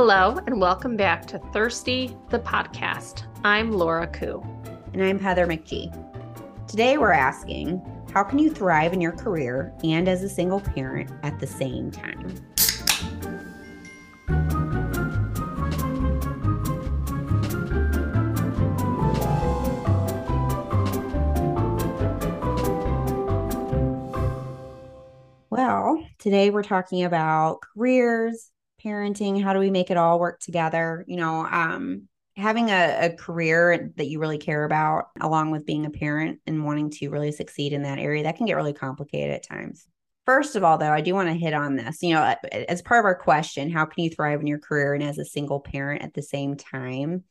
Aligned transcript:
Hello, 0.00 0.38
and 0.46 0.60
welcome 0.60 0.96
back 0.96 1.26
to 1.26 1.40
Thirsty, 1.52 2.16
the 2.28 2.38
podcast. 2.38 3.24
I'm 3.42 3.72
Laura 3.72 4.06
Koo. 4.06 4.40
And 4.92 5.02
I'm 5.02 5.18
Heather 5.18 5.44
McGee. 5.44 5.90
Today 6.68 6.98
we're 6.98 7.10
asking 7.10 7.82
how 8.14 8.22
can 8.22 8.38
you 8.38 8.48
thrive 8.48 8.92
in 8.92 9.00
your 9.00 9.10
career 9.10 9.74
and 9.82 10.08
as 10.08 10.22
a 10.22 10.28
single 10.28 10.60
parent 10.60 11.10
at 11.24 11.40
the 11.40 11.48
same 11.48 11.90
time? 11.90 12.32
Well, 25.50 26.06
today 26.20 26.50
we're 26.50 26.62
talking 26.62 27.02
about 27.02 27.62
careers, 27.62 28.52
parenting, 28.82 29.42
how 29.42 29.52
do 29.52 29.58
we 29.58 29.70
make 29.70 29.90
it 29.90 29.96
all 29.96 30.18
work 30.18 30.40
together? 30.40 31.04
You 31.06 31.16
know, 31.16 31.46
um, 31.46 32.08
having 32.36 32.70
a, 32.70 33.06
a, 33.06 33.10
career 33.10 33.92
that 33.96 34.06
you 34.06 34.20
really 34.20 34.38
care 34.38 34.64
about, 34.64 35.06
along 35.20 35.50
with 35.50 35.66
being 35.66 35.86
a 35.86 35.90
parent 35.90 36.40
and 36.46 36.64
wanting 36.64 36.90
to 36.90 37.08
really 37.08 37.32
succeed 37.32 37.72
in 37.72 37.82
that 37.82 37.98
area, 37.98 38.22
that 38.22 38.36
can 38.36 38.46
get 38.46 38.56
really 38.56 38.72
complicated 38.72 39.34
at 39.34 39.46
times. 39.46 39.86
First 40.24 40.56
of 40.56 40.62
all, 40.62 40.78
though, 40.78 40.92
I 40.92 41.00
do 41.00 41.14
want 41.14 41.28
to 41.28 41.34
hit 41.34 41.54
on 41.54 41.74
this. 41.74 42.02
You 42.02 42.14
know, 42.14 42.34
as 42.52 42.82
part 42.82 43.00
of 43.00 43.06
our 43.06 43.14
question, 43.14 43.70
how 43.70 43.86
can 43.86 44.04
you 44.04 44.10
thrive 44.10 44.40
in 44.40 44.46
your 44.46 44.58
career 44.58 44.94
and 44.94 45.02
as 45.02 45.18
a 45.18 45.24
single 45.24 45.58
parent 45.58 46.02
at 46.02 46.14
the 46.14 46.22
same 46.22 46.56
time? 46.56 47.24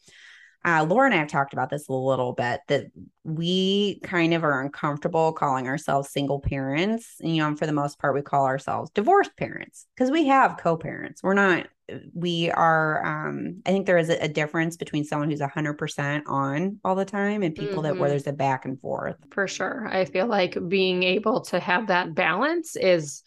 Uh, 0.68 0.84
Laura 0.84 1.06
and 1.06 1.14
I 1.16 1.20
have 1.20 1.30
talked 1.30 1.54
about 1.54 1.70
this 1.70 1.88
a 1.88 1.94
little 1.94 2.34
bit 2.34 2.60
that 2.68 2.88
we 3.24 4.02
kind 4.04 4.34
of 4.34 4.44
are 4.44 4.62
uncomfortable 4.62 5.32
calling 5.32 5.66
ourselves 5.66 6.10
single 6.10 6.42
parents. 6.42 7.16
You 7.22 7.38
know, 7.38 7.56
for 7.56 7.66
the 7.66 7.72
most 7.72 8.00
part, 8.00 8.14
we 8.14 8.22
call 8.22 8.46
ourselves 8.46 8.92
divorced 8.92 9.38
parents 9.38 9.86
because 9.96 10.12
we 10.12 10.28
have 10.28 10.58
co 10.58 10.76
parents. 10.76 11.24
We're 11.24 11.36
not, 11.36 11.68
we 12.14 12.52
are, 12.52 13.06
um, 13.06 13.62
I 13.66 13.70
think 13.70 13.86
there 13.86 13.98
is 13.98 14.10
a, 14.10 14.22
a 14.26 14.28
difference 14.28 14.76
between 14.76 15.06
someone 15.06 15.32
who's 15.32 15.40
100% 15.40 16.24
on 16.28 16.80
all 16.84 16.96
the 16.96 17.06
time 17.06 17.44
and 17.44 17.56
people 17.56 17.76
mm-hmm. 17.76 17.84
that 17.84 17.94
where 17.94 18.02
mm-hmm. 18.02 18.10
there's 18.10 18.28
a 18.28 18.34
back 18.34 18.66
and 18.66 18.78
forth. 18.82 19.16
For 19.32 19.48
sure. 19.48 19.88
I 19.90 20.04
feel 20.04 20.28
like 20.28 20.58
being 20.68 21.02
able 21.04 21.40
to 21.46 21.62
have 21.62 21.88
that 21.88 22.14
balance 22.14 22.76
is 22.76 23.24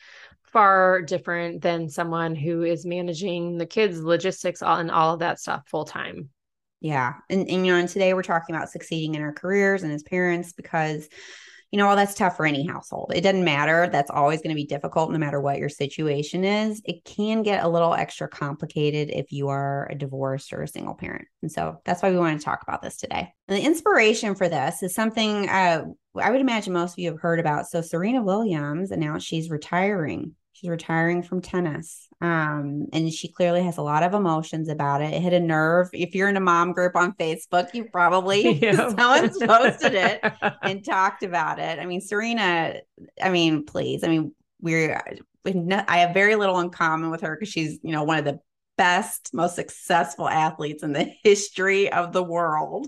far 0.53 1.01
different 1.01 1.63
than 1.63 1.89
someone 1.89 2.35
who 2.35 2.65
is 2.65 2.85
managing 2.85 3.57
the 3.57 3.65
kids 3.65 4.03
logistics 4.03 4.61
and 4.61 4.91
all 4.91 5.15
of 5.15 5.21
that 5.21 5.41
stuff 5.41 5.63
full 5.67 5.87
time 5.87 6.29
yeah. 6.81 7.15
And, 7.29 7.49
and, 7.49 7.67
you 7.67 7.73
know, 7.73 7.79
and 7.79 7.89
today 7.89 8.15
we're 8.15 8.23
talking 8.23 8.55
about 8.55 8.71
succeeding 8.71 9.15
in 9.15 9.23
our 9.23 9.33
careers 9.33 9.83
and 9.83 9.93
as 9.93 10.03
parents 10.03 10.53
because, 10.53 11.09
you 11.71 11.79
know, 11.79 11.87
well, 11.87 11.95
that's 11.95 12.15
tough 12.15 12.37
for 12.37 12.47
any 12.47 12.67
household. 12.67 13.13
It 13.15 13.21
doesn't 13.21 13.45
matter. 13.45 13.89
That's 13.93 14.11
always 14.11 14.41
going 14.41 14.49
to 14.51 14.61
be 14.61 14.67
difficult 14.67 15.13
no 15.13 15.19
matter 15.19 15.41
what 15.41 15.59
your 15.59 15.69
situation 15.69 16.43
is. 16.43 16.83
It 16.85 17.05
can 17.05 17.43
get 17.43 17.63
a 17.63 17.69
little 17.69 17.95
extra 17.95 18.29
complicated 18.29 19.11
if 19.11 19.31
you 19.31 19.49
are 19.49 19.89
a 19.91 19.95
divorced 19.95 20.53
or 20.53 20.63
a 20.63 20.69
single 20.69 20.95
parent. 20.95 21.29
And 21.43 21.53
so 21.53 21.81
that's 21.85 22.03
why 22.03 22.11
we 22.11 22.19
want 22.19 22.41
to 22.41 22.45
talk 22.45 22.63
about 22.63 22.83
this 22.83 22.97
today. 22.97 23.33
And 23.47 23.59
the 23.59 23.65
inspiration 23.65 24.35
for 24.35 24.49
this 24.49 24.83
is 24.83 24.95
something 24.95 25.49
uh, 25.49 25.85
I 26.17 26.31
would 26.31 26.41
imagine 26.41 26.73
most 26.73 26.95
of 26.95 26.99
you 26.99 27.11
have 27.11 27.21
heard 27.21 27.39
about. 27.39 27.69
So 27.69 27.83
Serena 27.83 28.23
Williams 28.23 28.91
announced 28.91 29.27
she's 29.27 29.51
retiring 29.51 30.35
She's 30.53 30.71
retiring 30.71 31.23
from 31.23 31.41
tennis. 31.41 32.09
Um, 32.21 32.87
and 32.93 33.13
she 33.13 33.29
clearly 33.29 33.63
has 33.63 33.79
a 33.79 33.83
lot 33.83 34.03
of 34.03 34.13
emotions 34.13 34.69
about 34.69 35.01
it. 35.01 35.15
It 35.15 35.23
hit 35.23 35.33
a 35.33 35.41
nerve. 35.41 35.89
If 35.93 36.15
you're 36.15 36.29
in 36.29 36.37
a 36.37 36.41
mom 36.41 36.73
group 36.73 36.97
on 36.97 37.13
Facebook, 37.15 37.73
you 37.73 37.85
probably 37.85 38.53
yeah. 38.63 38.89
someone's 38.97 39.39
posted 39.39 39.95
it 39.95 40.21
and 40.63 40.85
talked 40.85 41.23
about 41.23 41.59
it. 41.59 41.79
I 41.79 41.87
mean, 41.87 42.01
Serena, 42.01 42.75
I 43.23 43.31
mean, 43.31 43.65
please. 43.65 44.05
I 44.05 44.09
mean, 44.09 44.35
we're 44.61 45.03
I 45.47 45.99
have 45.99 46.13
very 46.13 46.37
little 46.37 46.61
in 46.61 46.69
common 46.69 47.11
with 47.11 47.23
her 47.23 47.35
because 47.35 47.49
she's, 47.49 47.79
you 47.83 47.93
know, 47.93 48.05
one 48.05 48.19
of 48.19 48.27
the 48.27 48.41
best, 48.77 49.33
most 49.33 49.57
successful 49.57 50.29
athletes 50.29 50.83
in 50.83 50.93
the 50.93 51.11
history 51.23 51.91
of 51.91 52.13
the 52.13 52.23
world. 52.23 52.87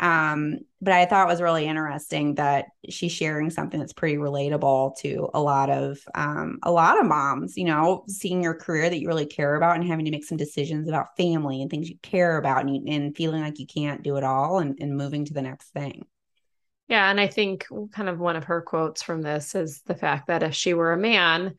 Um, 0.00 0.60
but 0.80 0.94
I 0.94 1.04
thought 1.04 1.28
it 1.28 1.30
was 1.30 1.42
really 1.42 1.66
interesting 1.66 2.36
that 2.36 2.66
she's 2.88 3.12
sharing 3.12 3.50
something 3.50 3.78
that's 3.78 3.92
pretty 3.92 4.16
relatable 4.16 4.96
to 5.00 5.28
a 5.34 5.40
lot 5.40 5.68
of 5.68 5.98
um, 6.14 6.58
a 6.62 6.72
lot 6.72 6.98
of 6.98 7.06
moms. 7.06 7.56
You 7.56 7.66
know, 7.66 8.04
seeing 8.08 8.42
your 8.42 8.54
career 8.54 8.88
that 8.88 8.98
you 8.98 9.06
really 9.06 9.26
care 9.26 9.54
about 9.56 9.76
and 9.76 9.86
having 9.86 10.06
to 10.06 10.10
make 10.10 10.24
some 10.24 10.38
decisions 10.38 10.88
about 10.88 11.16
family 11.16 11.60
and 11.60 11.70
things 11.70 11.90
you 11.90 11.96
care 12.02 12.38
about, 12.38 12.64
and, 12.64 12.88
and 12.88 13.14
feeling 13.14 13.42
like 13.42 13.58
you 13.58 13.66
can't 13.66 14.02
do 14.02 14.16
it 14.16 14.24
all, 14.24 14.58
and, 14.58 14.78
and 14.80 14.96
moving 14.96 15.26
to 15.26 15.34
the 15.34 15.42
next 15.42 15.68
thing. 15.68 16.06
Yeah, 16.88 17.08
and 17.08 17.20
I 17.20 17.28
think 17.28 17.66
kind 17.92 18.08
of 18.08 18.18
one 18.18 18.34
of 18.34 18.44
her 18.44 18.62
quotes 18.62 19.02
from 19.02 19.22
this 19.22 19.54
is 19.54 19.82
the 19.82 19.94
fact 19.94 20.26
that 20.26 20.42
if 20.42 20.54
she 20.54 20.74
were 20.74 20.92
a 20.92 20.98
man, 20.98 21.54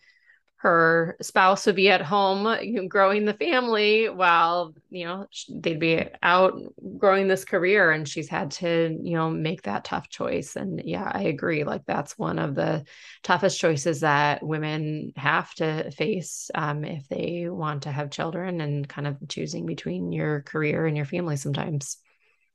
her 0.62 1.18
spouse 1.22 1.66
would 1.66 1.76
be 1.76 1.90
at 1.90 2.04
home 2.04 2.88
growing 2.88 3.26
the 3.26 3.34
family 3.34 4.08
while 4.10 4.76
you 4.92 5.06
know 5.06 5.26
they'd 5.50 5.80
be 5.80 6.06
out 6.22 6.54
growing 7.00 7.28
this 7.28 7.44
career 7.44 7.90
and 7.90 8.08
she's 8.08 8.30
had 8.30 8.52
to 8.52 8.96
you 9.02 9.16
know 9.16 9.32
make 9.32 9.64
that 9.64 9.84
tough 9.84 10.08
choice. 10.08 10.56
And 10.56 10.80
yeah 10.86 11.10
i 11.12 11.24
agree 11.24 11.64
like 11.64 11.86
that's 11.88 12.16
one 12.16 12.38
of 12.38 12.54
the 12.54 12.86
toughest 13.24 13.60
choices 13.60 14.02
that 14.02 14.44
women 14.44 15.14
have 15.16 15.52
to 15.56 15.90
face 15.90 16.52
um, 16.54 16.84
if 16.84 17.08
they 17.08 17.48
want 17.50 17.84
to 17.84 17.92
have 17.92 18.12
children 18.12 18.62
and 18.62 18.88
kind 18.88 19.08
of 19.08 19.18
choosing 19.28 19.66
between 19.66 20.12
your 20.12 20.42
career 20.42 20.86
and 20.86 20.96
your 20.96 21.08
family 21.08 21.38
sometimes 21.38 21.98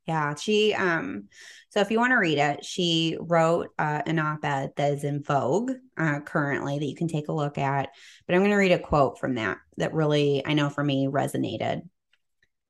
yeah, 0.07 0.35
she 0.35 0.73
um 0.73 1.27
so 1.69 1.81
if 1.81 1.91
you 1.91 1.99
want 1.99 2.11
to 2.11 2.17
read 2.17 2.37
it, 2.37 2.63
she 2.63 3.17
wrote 3.19 3.67
uh, 3.77 4.01
an 4.05 4.19
op-ed 4.19 4.71
that 4.77 4.93
is 4.93 5.03
in 5.03 5.21
Vogue 5.21 5.71
uh, 5.97 6.21
currently 6.21 6.79
that 6.79 6.85
you 6.85 6.95
can 6.95 7.09
take 7.09 7.27
a 7.27 7.33
look 7.33 7.57
at. 7.57 7.89
But 8.25 8.33
I'm 8.33 8.41
going 8.41 8.51
to 8.51 8.57
read 8.57 8.71
a 8.71 8.79
quote 8.79 9.19
from 9.19 9.35
that 9.35 9.57
that 9.75 9.93
really 9.93 10.43
I 10.45 10.53
know 10.53 10.69
for 10.69 10.83
me 10.83 11.07
resonated. 11.07 11.81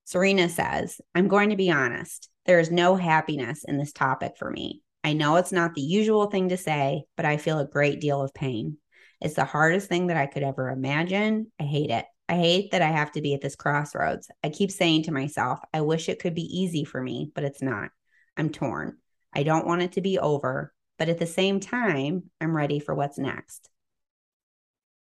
Serena 0.06 0.50
says, 0.50 1.00
"I'm 1.14 1.28
going 1.28 1.52
to 1.52 1.56
be 1.56 1.72
honest. 1.72 2.30
There 2.46 2.60
is 2.60 2.72
no 2.72 2.96
happiness 2.96 3.64
in 3.66 3.78
this 3.78 3.92
topic 3.92 4.34
for 4.38 4.50
me. 4.50 4.82
I 5.04 5.14
know 5.14 5.36
it's 5.36 5.52
not 5.52 5.74
the 5.74 5.82
usual 5.82 6.28
thing 6.28 6.50
to 6.50 6.58
say, 6.58 7.04
but 7.16 7.26
I 7.26 7.38
feel 7.38 7.60
a 7.60 7.68
great 7.68 8.02
deal 8.02 8.22
of 8.22 8.34
pain. 8.34 8.78
It's 9.22 9.36
the 9.36 9.46
hardest 9.46 9.88
thing 9.90 10.08
that 10.08 10.18
I 10.18 10.26
could 10.26 10.44
ever 10.44 10.70
imagine. 10.70 11.52
I 11.60 11.64
hate 11.64 11.92
it. 11.92 12.06
I 12.30 12.36
hate 12.36 12.72
that 12.72 12.82
I 12.82 12.90
have 12.90 13.12
to 13.14 13.22
be 13.22 13.34
at 13.34 13.42
this 13.42 13.56
crossroads. 13.56 14.30
I 14.44 14.50
keep 14.50 14.72
saying 14.72 15.04
to 15.04 15.12
myself, 15.12 15.60
I 15.74 15.82
wish 15.82 16.10
it 16.10 16.20
could 16.20 16.36
be 16.36 16.60
easy 16.62 16.84
for 16.84 17.02
me, 17.02 17.32
but 17.34 17.44
it's 17.44 17.62
not. 17.62 17.92
I'm 18.36 18.50
torn. 18.50 18.98
I 19.34 19.44
don't 19.44 19.66
want 19.66 19.82
it 19.82 19.94
to 19.94 20.02
be 20.02 20.20
over, 20.20 20.74
but 21.00 21.10
at 21.10 21.20
the 21.20 21.26
same 21.26 21.60
time, 21.60 22.30
I'm 22.42 22.56
ready 22.56 22.80
for 22.80 22.94
what's 22.94 23.18
next. 23.18 23.70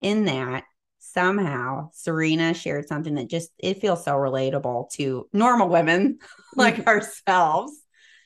In 0.02 0.26
that, 0.26 0.66
somehow 1.00 1.90
Serena 1.94 2.54
shared 2.54 2.88
something 2.88 3.16
that 3.16 3.30
just 3.30 3.52
it 3.58 3.80
feels 3.80 4.04
so 4.04 4.14
relatable 4.14 4.90
to 4.92 5.28
normal 5.34 5.70
women 5.70 6.20
like 6.56 6.76
mm-hmm. 6.76 6.90
ourselves. 6.90 7.74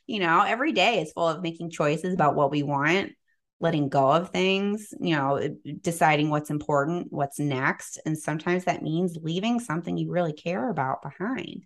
You 0.08 0.20
know, 0.20 0.42
every 0.42 0.72
day 0.72 1.02
is 1.02 1.12
full 1.12 1.28
of 1.28 1.42
making 1.42 1.70
choices 1.70 2.14
about 2.14 2.36
what 2.36 2.52
we 2.52 2.64
want 2.64 3.12
letting 3.60 3.90
go 3.90 4.10
of 4.12 4.30
things, 4.30 4.94
you 5.00 5.16
know, 5.16 5.56
deciding 5.82 6.30
what's 6.30 6.50
important, 6.50 7.08
what's 7.12 7.40
next. 7.40 8.00
And 8.06 8.18
sometimes 8.18 8.66
that 8.66 8.82
means 8.82 9.18
leaving 9.22 9.60
something 9.60 9.98
you 9.98 10.12
really 10.12 10.34
care 10.34 10.70
about 10.70 11.02
behind. 11.02 11.66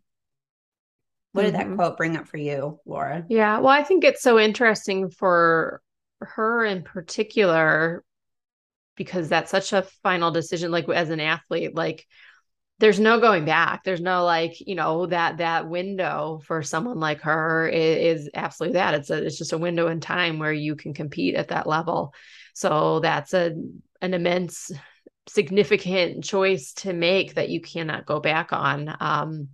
What 1.33 1.43
did 1.43 1.53
mm-hmm. 1.53 1.69
that 1.71 1.75
quote 1.75 1.97
bring 1.97 2.17
up 2.17 2.27
for 2.27 2.37
you, 2.37 2.79
Laura? 2.85 3.25
Yeah. 3.29 3.59
Well, 3.59 3.69
I 3.69 3.83
think 3.83 4.03
it's 4.03 4.21
so 4.21 4.39
interesting 4.39 5.09
for 5.09 5.81
her 6.19 6.65
in 6.65 6.83
particular 6.83 8.03
because 8.95 9.29
that's 9.29 9.51
such 9.51 9.73
a 9.73 9.87
final 10.03 10.31
decision 10.31 10.71
like 10.71 10.87
as 10.89 11.09
an 11.09 11.19
athlete 11.19 11.75
like 11.75 12.05
there's 12.83 12.99
no 12.99 13.17
going 13.17 13.45
back. 13.45 13.85
There's 13.85 14.01
no 14.01 14.25
like 14.25 14.59
you 14.59 14.75
know 14.75 15.05
that 15.05 15.37
that 15.37 15.69
window 15.69 16.41
for 16.43 16.61
someone 16.61 16.99
like 16.99 17.21
her 17.21 17.65
is, 17.69 18.25
is, 18.25 18.29
absolutely 18.33 18.73
that. 18.73 18.93
It's 18.93 19.09
a 19.09 19.25
it's 19.25 19.37
just 19.37 19.53
a 19.53 19.57
window 19.57 19.87
in 19.87 20.01
time 20.01 20.37
where 20.37 20.51
you 20.51 20.75
can 20.75 20.93
compete 20.93 21.35
at 21.35 21.47
that 21.47 21.65
level. 21.65 22.13
So 22.53 22.99
that's 22.99 23.33
a 23.33 23.55
an 24.01 24.13
immense 24.13 24.69
significant 25.29 26.25
choice 26.25 26.73
to 26.73 26.91
make 26.91 27.35
that 27.35 27.47
you 27.47 27.61
cannot 27.61 28.05
go 28.05 28.19
back 28.19 28.51
on. 28.51 28.93
Um 28.99 29.47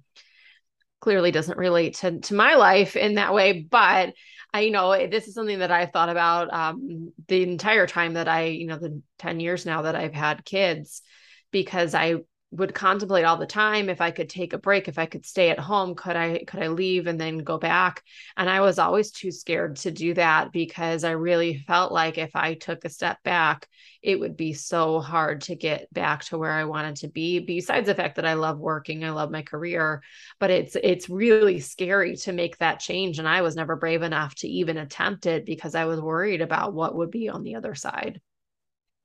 clearly 0.99 1.29
doesn't 1.29 1.59
relate 1.59 1.97
to 1.97 2.19
to 2.21 2.33
my 2.33 2.55
life 2.55 2.95
in 2.95 3.15
that 3.15 3.33
way 3.33 3.61
but 3.61 4.13
I 4.51 4.61
you 4.61 4.71
know 4.71 5.07
this 5.07 5.27
is 5.27 5.35
something 5.35 5.59
that 5.59 5.71
I've 5.71 5.93
thought 5.93 6.09
about 6.09 6.51
um 6.51 7.13
the 7.27 7.43
entire 7.43 7.85
time 7.85 8.15
that 8.15 8.27
I 8.27 8.45
you 8.45 8.65
know 8.65 8.79
the 8.79 9.03
10 9.19 9.39
years 9.39 9.67
now 9.67 9.83
that 9.83 9.95
I've 9.95 10.15
had 10.15 10.43
kids 10.43 11.03
because 11.51 11.93
I 11.93 12.15
would 12.51 12.73
contemplate 12.73 13.25
all 13.25 13.37
the 13.37 13.45
time 13.45 13.89
if 13.89 14.01
i 14.01 14.09
could 14.09 14.27
take 14.27 14.53
a 14.53 14.57
break 14.57 14.87
if 14.87 14.97
i 14.97 15.05
could 15.05 15.23
stay 15.23 15.49
at 15.51 15.59
home 15.59 15.93
could 15.93 16.15
i 16.15 16.43
could 16.45 16.61
i 16.61 16.67
leave 16.67 17.05
and 17.05 17.21
then 17.21 17.37
go 17.39 17.59
back? 17.59 18.03
And 18.37 18.49
i 18.49 18.61
was 18.61 18.79
always 18.79 19.11
too 19.11 19.31
scared 19.31 19.75
to 19.77 19.91
do 19.91 20.15
that 20.15 20.51
because 20.51 21.03
i 21.03 21.11
really 21.11 21.57
felt 21.67 21.91
like 21.91 22.17
if 22.17 22.35
i 22.35 22.55
took 22.55 22.85
a 22.85 22.89
step 22.89 23.21
back 23.23 23.67
it 24.01 24.19
would 24.19 24.35
be 24.35 24.53
so 24.53 24.99
hard 24.99 25.41
to 25.41 25.55
get 25.55 25.93
back 25.93 26.23
to 26.25 26.37
where 26.39 26.51
i 26.51 26.63
wanted 26.63 26.95
to 26.97 27.07
be 27.07 27.39
besides 27.39 27.85
the 27.85 27.93
fact 27.93 28.15
that 28.15 28.25
i 28.25 28.33
love 28.33 28.57
working 28.57 29.03
i 29.03 29.11
love 29.11 29.29
my 29.29 29.43
career 29.43 30.01
but 30.39 30.49
it's 30.49 30.75
it's 30.81 31.07
really 31.07 31.59
scary 31.59 32.15
to 32.15 32.33
make 32.33 32.57
that 32.57 32.79
change 32.79 33.19
and 33.19 33.27
i 33.27 33.43
was 33.43 33.55
never 33.55 33.75
brave 33.75 34.01
enough 34.01 34.33
to 34.33 34.47
even 34.47 34.77
attempt 34.77 35.27
it 35.27 35.45
because 35.45 35.75
i 35.75 35.85
was 35.85 36.01
worried 36.01 36.41
about 36.41 36.73
what 36.73 36.95
would 36.95 37.11
be 37.11 37.29
on 37.29 37.43
the 37.43 37.55
other 37.55 37.75
side. 37.75 38.19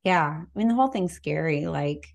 Yeah 0.02 0.42
i 0.42 0.58
mean 0.58 0.68
the 0.68 0.74
whole 0.74 0.88
thing's 0.88 1.12
scary 1.12 1.66
like 1.66 2.13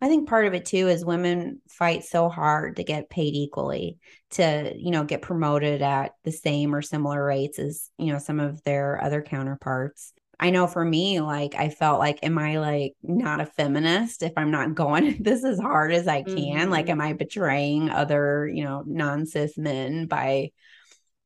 I 0.00 0.08
think 0.08 0.28
part 0.28 0.46
of 0.46 0.54
it 0.54 0.64
too 0.64 0.88
is 0.88 1.04
women 1.04 1.60
fight 1.68 2.04
so 2.04 2.28
hard 2.28 2.76
to 2.76 2.84
get 2.84 3.10
paid 3.10 3.34
equally, 3.34 3.98
to, 4.30 4.72
you 4.76 4.90
know, 4.90 5.04
get 5.04 5.20
promoted 5.20 5.82
at 5.82 6.12
the 6.24 6.32
same 6.32 6.74
or 6.74 6.80
similar 6.80 7.22
rates 7.22 7.58
as, 7.58 7.90
you 7.98 8.12
know, 8.12 8.18
some 8.18 8.40
of 8.40 8.62
their 8.64 9.02
other 9.02 9.20
counterparts. 9.20 10.14
I 10.42 10.48
know 10.48 10.66
for 10.66 10.82
me, 10.82 11.20
like 11.20 11.54
I 11.54 11.68
felt 11.68 11.98
like, 11.98 12.20
am 12.22 12.38
I 12.38 12.58
like 12.58 12.94
not 13.02 13.42
a 13.42 13.46
feminist 13.46 14.22
if 14.22 14.32
I'm 14.38 14.50
not 14.50 14.74
going 14.74 15.22
this 15.22 15.44
as 15.44 15.60
hard 15.60 15.92
as 15.92 16.08
I 16.08 16.22
can? 16.22 16.34
Mm-hmm. 16.34 16.70
Like, 16.70 16.88
am 16.88 17.00
I 17.00 17.12
betraying 17.12 17.90
other, 17.90 18.50
you 18.52 18.64
know, 18.64 18.82
non 18.86 19.26
cis 19.26 19.58
men 19.58 20.06
by 20.06 20.52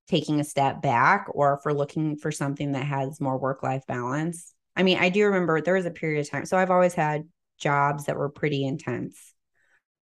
taking 0.08 0.40
a 0.40 0.44
step 0.44 0.82
back 0.82 1.28
or 1.30 1.60
for 1.62 1.72
looking 1.72 2.16
for 2.16 2.32
something 2.32 2.72
that 2.72 2.84
has 2.84 3.20
more 3.20 3.38
work 3.38 3.62
life 3.62 3.86
balance? 3.86 4.52
I 4.76 4.82
mean, 4.82 4.98
I 4.98 5.10
do 5.10 5.26
remember 5.26 5.60
there 5.60 5.74
was 5.74 5.86
a 5.86 5.92
period 5.92 6.20
of 6.20 6.30
time. 6.30 6.44
So 6.44 6.58
I've 6.58 6.72
always 6.72 6.94
had 6.94 7.28
jobs 7.58 8.06
that 8.06 8.16
were 8.16 8.28
pretty 8.28 8.64
intense. 8.64 9.34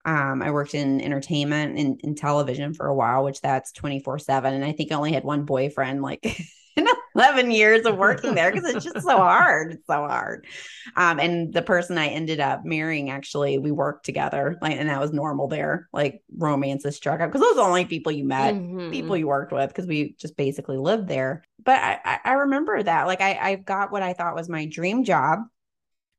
Um, 0.04 0.42
I 0.42 0.50
worked 0.50 0.74
in 0.74 1.00
entertainment 1.00 1.78
and 1.78 2.00
in 2.02 2.14
television 2.14 2.74
for 2.74 2.86
a 2.86 2.94
while, 2.94 3.24
which 3.24 3.40
that's 3.40 3.72
24 3.72 4.18
7. 4.18 4.52
And 4.52 4.64
I 4.64 4.72
think 4.72 4.92
I 4.92 4.96
only 4.96 5.12
had 5.12 5.24
one 5.24 5.44
boyfriend 5.44 6.02
like 6.02 6.24
in 6.76 6.86
11 7.14 7.50
years 7.50 7.86
of 7.86 7.96
working 7.96 8.34
there 8.34 8.52
because 8.52 8.68
it's 8.68 8.84
just 8.84 9.06
so 9.06 9.16
hard. 9.18 9.72
It's 9.72 9.86
so 9.86 10.06
hard. 10.06 10.46
Um, 10.96 11.20
and 11.20 11.52
the 11.52 11.62
person 11.62 11.96
I 11.96 12.08
ended 12.08 12.40
up 12.40 12.64
marrying, 12.64 13.10
actually, 13.10 13.58
we 13.58 13.70
worked 13.70 14.04
together, 14.04 14.58
like, 14.60 14.76
and 14.76 14.88
that 14.88 15.00
was 15.00 15.12
normal 15.12 15.48
there. 15.48 15.88
Like 15.92 16.22
romances 16.36 16.96
struck 16.96 17.20
up 17.20 17.30
because 17.30 17.40
those 17.40 17.52
are 17.52 17.62
the 17.62 17.62
only 17.62 17.84
people 17.84 18.12
you 18.12 18.24
met, 18.24 18.54
mm-hmm. 18.54 18.90
people 18.90 19.16
you 19.16 19.28
worked 19.28 19.52
with, 19.52 19.68
because 19.68 19.86
we 19.86 20.16
just 20.18 20.36
basically 20.36 20.76
lived 20.76 21.08
there. 21.08 21.44
But 21.64 21.80
I, 21.80 22.18
I 22.24 22.32
remember 22.32 22.82
that, 22.82 23.06
like, 23.06 23.22
I, 23.22 23.38
I 23.40 23.54
got 23.54 23.90
what 23.90 24.02
I 24.02 24.12
thought 24.12 24.34
was 24.34 24.50
my 24.50 24.66
dream 24.66 25.04
job. 25.04 25.40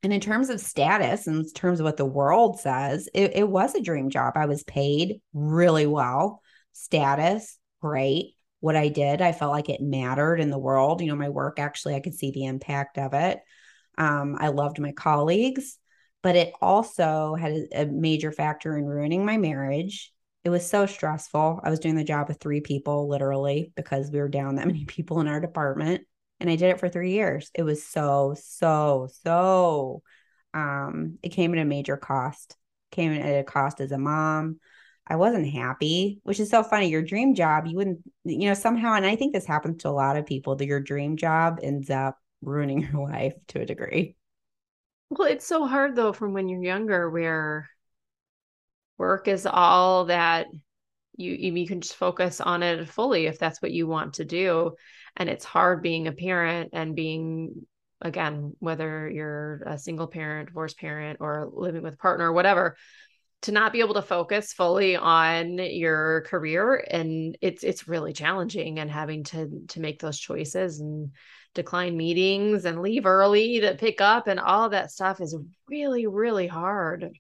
And 0.06 0.14
in 0.14 0.22
terms 0.22 0.52
of 0.52 0.62
status, 0.62 1.26
in 1.26 1.52
terms 1.54 1.80
of 1.80 1.84
what 1.84 1.98
the 1.98 2.06
world 2.06 2.60
says, 2.60 3.10
it, 3.12 3.32
it 3.38 3.50
was 3.50 3.74
a 3.74 3.82
dream 3.82 4.12
job. 4.12 4.34
I 4.36 4.46
was 4.46 4.64
paid 4.64 5.20
really 5.34 5.88
well, 5.88 6.44
status, 6.74 7.58
great 7.82 8.36
what 8.60 8.76
I 8.76 8.90
did. 8.90 9.20
I 9.20 9.32
felt 9.32 9.52
like 9.52 9.68
it 9.68 9.82
mattered 9.82 10.40
in 10.40 10.52
the 10.52 10.60
world. 10.60 11.02
You 11.02 11.08
know, 11.08 11.16
my 11.16 11.30
work 11.30 11.58
actually, 11.58 11.96
I 11.96 12.02
could 12.02 12.14
see 12.14 12.30
the 12.30 12.46
impact 12.46 13.00
of 13.00 13.16
it. 13.16 13.40
Um, 13.98 14.38
I 14.40 14.50
loved 14.50 14.80
my 14.80 14.92
colleagues, 14.92 15.80
but 16.22 16.36
it 16.36 16.54
also 16.62 17.34
had 17.34 17.54
a, 17.54 17.82
a 17.82 17.86
major 17.88 18.32
factor 18.32 18.78
in 18.78 18.86
ruining 18.86 19.26
my 19.26 19.38
marriage. 19.38 20.14
It 20.44 20.52
was 20.52 20.70
so 20.70 20.86
stressful. 20.86 21.62
I 21.64 21.72
was 21.72 21.80
doing 21.80 21.96
the 21.96 22.04
job 22.04 22.28
with 22.28 22.40
three 22.40 22.62
people, 22.62 23.10
literally, 23.10 23.72
because 23.76 24.12
we 24.12 24.20
were 24.20 24.30
down 24.30 24.58
that 24.58 24.68
many 24.68 24.86
people 24.86 25.20
in 25.20 25.28
our 25.28 25.40
department. 25.40 26.06
And 26.40 26.50
I 26.50 26.56
did 26.56 26.70
it 26.70 26.80
for 26.80 26.90
three 26.90 27.12
years. 27.12 27.50
It 27.54 27.64
was 27.64 27.86
so, 27.86 28.36
so, 28.38 29.08
so, 29.24 30.04
um, 30.54 31.18
it 31.24 31.30
came 31.30 31.54
at 31.54 31.60
a 31.60 31.66
major 31.66 31.98
cost. 31.98 32.58
Came 32.92 33.14
at 33.14 33.40
a 33.40 33.44
cost 33.44 33.82
as 33.82 33.92
a 33.92 33.98
mom, 33.98 34.60
I 35.08 35.18
wasn't 35.18 35.48
happy, 35.52 36.20
which 36.24 36.40
is 36.40 36.50
so 36.50 36.64
funny. 36.64 36.90
Your 36.90 37.04
dream 37.04 37.36
job, 37.36 37.68
you 37.68 37.76
wouldn't, 37.76 38.00
you 38.24 38.48
know, 38.48 38.56
somehow, 38.56 38.94
and 38.94 39.06
I 39.06 39.16
think 39.16 39.34
this 39.34 39.46
happens 39.46 39.82
to 39.82 39.90
a 39.90 39.92
lot 39.92 40.18
of 40.18 40.26
people 40.26 40.56
that 40.56 40.66
your 40.66 40.80
dream 40.80 41.16
job 41.16 41.60
ends 41.62 41.90
up 41.90 42.18
ruining 42.42 42.82
your 42.94 43.08
life 43.08 43.34
to 43.50 43.62
a 43.62 43.66
degree. 43.66 44.16
Well, 45.10 45.28
it's 45.28 45.46
so 45.46 45.68
hard 45.68 45.96
though 45.96 46.14
from 46.14 46.34
when 46.34 46.50
you're 46.50 46.64
younger 46.64 47.10
where 47.10 47.70
work 48.98 49.28
is 49.28 49.46
all 49.46 50.06
that 50.06 50.48
you 51.18 51.32
you 51.34 51.68
can 51.68 51.82
just 51.82 51.96
focus 51.96 52.42
on 52.42 52.64
it 52.64 52.88
fully 52.90 53.26
if 53.26 53.40
that's 53.40 53.62
what 53.62 53.72
you 53.72 53.88
want 53.88 54.16
to 54.16 54.26
do. 54.26 54.74
And 55.16 55.30
it's 55.30 55.46
hard 55.46 55.82
being 55.82 56.08
a 56.08 56.12
parent 56.12 56.72
and 56.74 56.96
being 56.96 57.66
again 58.02 58.54
whether 58.60 59.10
you're 59.10 59.64
a 59.66 59.78
single 59.78 60.08
parent 60.08 60.50
divorced 60.50 60.78
parent 60.78 61.18
or 61.22 61.50
living 61.54 61.82
with 61.82 61.94
a 61.94 61.98
partner 61.98 62.30
or 62.30 62.34
whatever 62.34 62.76
to 63.44 63.52
not 63.52 63.72
be 63.72 63.80
able 63.80 63.94
to 63.94 64.02
focus 64.02 64.54
fully 64.54 64.96
on 64.96 65.58
your 65.60 66.22
career. 66.22 66.84
And 66.90 67.38
it's 67.42 67.64
it's 67.64 67.88
really 67.88 68.12
challenging 68.12 68.80
and 68.80 68.90
having 68.90 69.24
to 69.26 69.62
to 69.70 69.80
make 69.80 70.00
those 70.00 70.20
choices 70.20 70.80
and 70.80 71.12
decline 71.54 71.96
meetings 71.96 72.66
and 72.66 72.82
leave 72.82 73.06
early 73.06 73.62
to 73.62 73.76
pick 73.76 74.02
up 74.02 74.28
and 74.28 74.40
all 74.40 74.70
that 74.70 74.92
stuff 74.92 75.22
is 75.22 75.38
really 75.70 76.08
really 76.08 76.48
hard. 76.48 77.12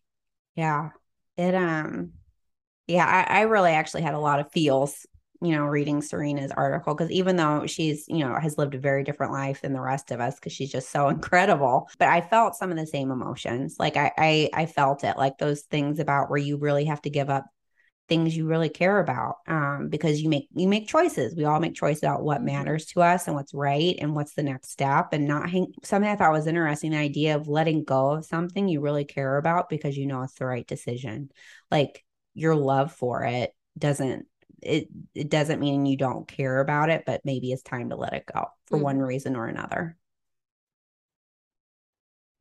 Yeah. 0.55 0.89
It 1.37 1.53
um 1.53 2.13
yeah 2.87 3.05
I, 3.05 3.39
I 3.39 3.41
really 3.43 3.71
actually 3.71 4.03
had 4.03 4.13
a 4.13 4.19
lot 4.19 4.39
of 4.39 4.51
feels 4.51 5.05
you 5.41 5.51
know, 5.51 5.65
reading 5.65 6.01
Serena's 6.01 6.51
article 6.51 6.95
because 6.95 7.11
even 7.11 7.35
though 7.35 7.67
she's, 7.67 8.05
you 8.07 8.19
know, 8.19 8.35
has 8.39 8.57
lived 8.57 8.73
a 8.73 8.79
very 8.79 9.03
different 9.03 9.33
life 9.33 9.61
than 9.61 9.73
the 9.73 9.81
rest 9.81 10.11
of 10.11 10.19
us 10.19 10.35
because 10.35 10.53
she's 10.53 10.71
just 10.71 10.89
so 10.89 11.09
incredible, 11.09 11.89
but 11.99 12.07
I 12.07 12.21
felt 12.21 12.55
some 12.55 12.71
of 12.71 12.77
the 12.77 12.87
same 12.87 13.11
emotions. 13.11 13.75
Like 13.79 13.97
I, 13.97 14.11
I, 14.17 14.49
I 14.53 14.65
felt 14.65 15.03
it, 15.03 15.17
like 15.17 15.37
those 15.37 15.61
things 15.61 15.99
about 15.99 16.29
where 16.29 16.39
you 16.39 16.57
really 16.57 16.85
have 16.85 17.01
to 17.03 17.09
give 17.09 17.29
up 17.29 17.45
things 18.07 18.37
you 18.37 18.45
really 18.45 18.69
care 18.69 18.99
about 18.99 19.37
um, 19.47 19.89
because 19.89 20.21
you 20.21 20.29
make 20.29 20.47
you 20.53 20.67
make 20.67 20.87
choices 20.87 21.35
we 21.35 21.43
all 21.43 21.59
make 21.59 21.73
choices 21.73 22.03
about 22.03 22.21
what 22.21 22.37
mm-hmm. 22.37 22.57
matters 22.57 22.85
to 22.85 23.01
us 23.01 23.25
and 23.25 23.35
what's 23.35 23.51
right 23.51 23.95
and 23.97 24.13
what's 24.13 24.35
the 24.35 24.43
next 24.43 24.69
step 24.69 25.07
and 25.11 25.27
not 25.27 25.49
hang 25.49 25.73
something 25.83 26.11
i 26.11 26.15
thought 26.15 26.31
was 26.31 26.45
interesting 26.45 26.91
the 26.91 26.97
idea 26.97 27.35
of 27.35 27.47
letting 27.47 27.83
go 27.83 28.11
of 28.11 28.23
something 28.23 28.67
you 28.67 28.79
really 28.79 29.05
care 29.05 29.37
about 29.37 29.69
because 29.69 29.97
you 29.97 30.05
know 30.05 30.21
it's 30.21 30.35
the 30.35 30.45
right 30.45 30.67
decision 30.67 31.31
like 31.71 32.04
your 32.35 32.55
love 32.55 32.91
for 32.91 33.23
it 33.23 33.55
doesn't 33.77 34.27
it 34.61 34.87
it 35.13 35.29
doesn't 35.29 35.59
mean 35.59 35.85
you 35.85 35.97
don't 35.97 36.27
care 36.27 36.59
about 36.59 36.89
it, 36.89 37.03
but 37.05 37.21
maybe 37.23 37.51
it's 37.51 37.63
time 37.63 37.89
to 37.89 37.95
let 37.95 38.13
it 38.13 38.25
go 38.31 38.45
for 38.67 38.77
mm-hmm. 38.77 38.83
one 38.83 38.99
reason 38.99 39.35
or 39.35 39.47
another. 39.47 39.97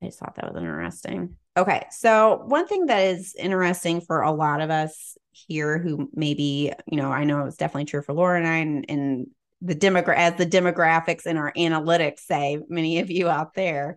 I 0.03 0.07
just 0.07 0.19
thought 0.19 0.37
that 0.37 0.53
was 0.53 0.61
interesting. 0.61 1.37
Okay. 1.57 1.87
So, 1.91 2.43
one 2.47 2.67
thing 2.67 2.87
that 2.87 3.01
is 3.01 3.35
interesting 3.39 4.01
for 4.01 4.23
a 4.23 4.33
lot 4.33 4.61
of 4.61 4.71
us 4.71 5.17
here 5.31 5.79
who 5.79 6.11
maybe, 6.15 6.73
you 6.87 6.97
know, 6.97 7.11
I 7.11 7.25
know 7.25 7.47
it's 7.47 7.57
definitely 7.57 7.87
true 7.87 8.03
for 8.03 8.13
Laura 8.13 8.39
and 8.39 8.47
I, 8.47 8.57
and, 8.57 8.87
and 8.89 9.27
the 9.63 9.75
demogra- 9.75 10.17
as 10.17 10.35
the 10.35 10.47
demographics 10.47 11.27
in 11.27 11.37
our 11.37 11.53
analytics 11.53 12.21
say, 12.21 12.59
many 12.69 12.99
of 12.99 13.11
you 13.11 13.29
out 13.29 13.55
there, 13.55 13.97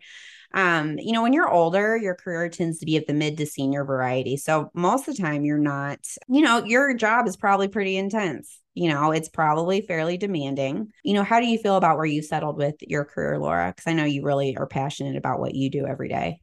um, 0.54 0.98
you 0.98 1.12
know, 1.12 1.22
when 1.22 1.34
you're 1.34 1.52
older, 1.52 1.98
your 1.98 2.16
career 2.16 2.50
tends 2.50 2.80
to 2.80 2.86
be 2.86 2.98
at 2.98 3.08
the 3.08 3.14
mid 3.14 3.38
to 3.38 3.46
senior 3.46 3.84
variety. 3.84 4.38
So 4.38 4.72
most 4.74 5.08
of 5.08 5.16
the 5.16 5.22
time, 5.22 5.44
you're 5.44 5.58
not, 5.58 6.00
you 6.28 6.42
know, 6.42 6.64
your 6.64 6.94
job 6.94 7.28
is 7.28 7.38
probably 7.38 7.68
pretty 7.68 7.98
intense. 7.98 8.60
You 8.74 8.90
know, 8.90 9.12
it's 9.12 9.30
probably 9.30 9.82
fairly 9.82 10.18
demanding. 10.18 10.92
You 11.04 11.16
know, 11.16 11.24
how 11.24 11.40
do 11.40 11.48
you 11.48 11.58
feel 11.58 11.76
about 11.76 11.98
where 11.98 12.06
you 12.06 12.22
settled 12.22 12.58
with 12.58 12.76
your 12.82 13.06
career, 13.06 13.40
Laura? 13.40 13.74
Because 13.76 13.90
I 13.90 13.94
know 13.94 14.06
you 14.06 14.24
really 14.24 14.56
are 14.56 14.68
passionate 14.68 15.16
about 15.16 15.40
what 15.40 15.56
you 15.56 15.70
do 15.70 15.86
every 15.86 16.10
day. 16.10 16.42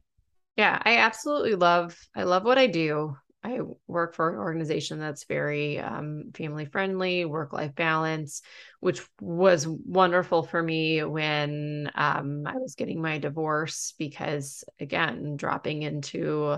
Yeah, 0.57 0.79
I 0.83 0.97
absolutely 0.97 1.55
love 1.55 1.97
I 2.15 2.23
love 2.23 2.43
what 2.43 2.57
I 2.57 2.67
do. 2.67 3.17
I 3.45 3.59
work 3.87 4.15
for 4.15 4.33
an 4.33 4.39
organization 4.39 4.97
that's 4.97 5.25
very 5.25 5.79
um, 5.79 6.31
family 6.33 6.65
friendly, 6.65 7.25
work 7.25 7.53
life 7.53 7.75
balance, 7.75 8.41
which 8.79 9.01
was 9.21 9.67
wonderful 9.67 10.41
for 10.41 10.61
me 10.61 11.03
when 11.03 11.91
um, 11.93 12.47
I 12.47 12.57
was 12.57 12.73
getting 12.73 13.03
my 13.03 13.19
divorce 13.19 13.93
because, 13.99 14.63
again, 14.79 15.35
dropping 15.35 15.83
into 15.83 16.57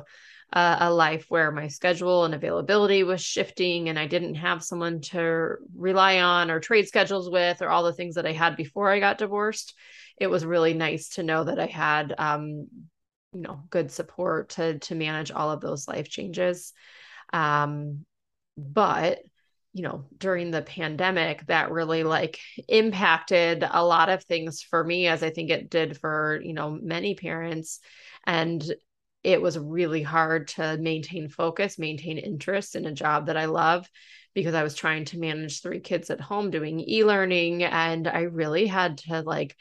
a, 0.54 0.78
a 0.80 0.94
life 0.94 1.26
where 1.28 1.52
my 1.52 1.68
schedule 1.68 2.24
and 2.24 2.34
availability 2.34 3.04
was 3.04 3.22
shifting 3.22 3.90
and 3.90 4.00
I 4.00 4.08
didn't 4.08 4.36
have 4.36 4.64
someone 4.64 5.02
to 5.02 5.56
rely 5.76 6.20
on 6.20 6.50
or 6.50 6.62
trade 6.62 6.88
schedules 6.88 7.30
with 7.30 7.62
or 7.62 7.68
all 7.68 7.84
the 7.84 7.92
things 7.92 8.16
that 8.16 8.26
I 8.26 8.32
had 8.32 8.56
before 8.56 8.90
I 8.90 9.02
got 9.02 9.18
divorced. 9.18 9.74
It 10.18 10.28
was 10.28 10.46
really 10.46 10.74
nice 10.74 11.10
to 11.10 11.24
know 11.24 11.44
that 11.44 11.60
I 11.60 11.66
had 11.66 12.16
um, 12.18 12.68
you 13.38 13.44
know 13.44 13.62
good 13.70 13.92
support 13.92 14.50
to 14.50 14.80
to 14.80 14.96
manage 14.96 15.32
all 15.32 15.52
of 15.52 15.62
those 15.62 15.88
life 15.88 16.10
changes. 16.10 16.74
Um 17.32 18.06
but 18.58 19.20
you 19.74 19.84
know 19.84 20.06
during 20.18 20.50
the 20.50 20.64
pandemic 20.64 21.46
that 21.46 21.72
really 21.72 22.04
like 22.04 22.40
impacted 22.68 23.64
a 23.70 23.86
lot 23.86 24.10
of 24.10 24.24
things 24.24 24.64
for 24.64 24.84
me 24.84 25.06
as 25.06 25.22
i 25.22 25.30
think 25.30 25.52
it 25.52 25.70
did 25.70 26.00
for 26.00 26.42
you 26.44 26.54
know 26.54 26.72
many 26.82 27.14
parents. 27.14 27.80
And 28.26 28.64
it 29.24 29.42
was 29.42 29.60
really 29.60 30.02
hard 30.02 30.48
to 30.48 30.78
maintain 30.78 31.30
focus 31.30 31.78
maintain 31.78 32.18
interest 32.18 32.76
in 32.76 32.86
a 32.86 32.92
job 32.92 33.28
that 33.28 33.38
i 33.38 33.46
love 33.46 33.88
because 34.34 34.56
i 34.56 34.64
was 34.64 34.74
trying 34.74 35.06
to 35.06 35.20
manage 35.20 35.62
three 35.62 35.80
kids 35.80 36.10
at 36.10 36.22
home 36.22 36.50
doing 36.50 36.80
e-learning 36.80 37.64
and 37.64 38.08
i 38.08 38.22
really 38.22 38.66
had 38.66 38.98
to 38.98 39.22
like 39.22 39.56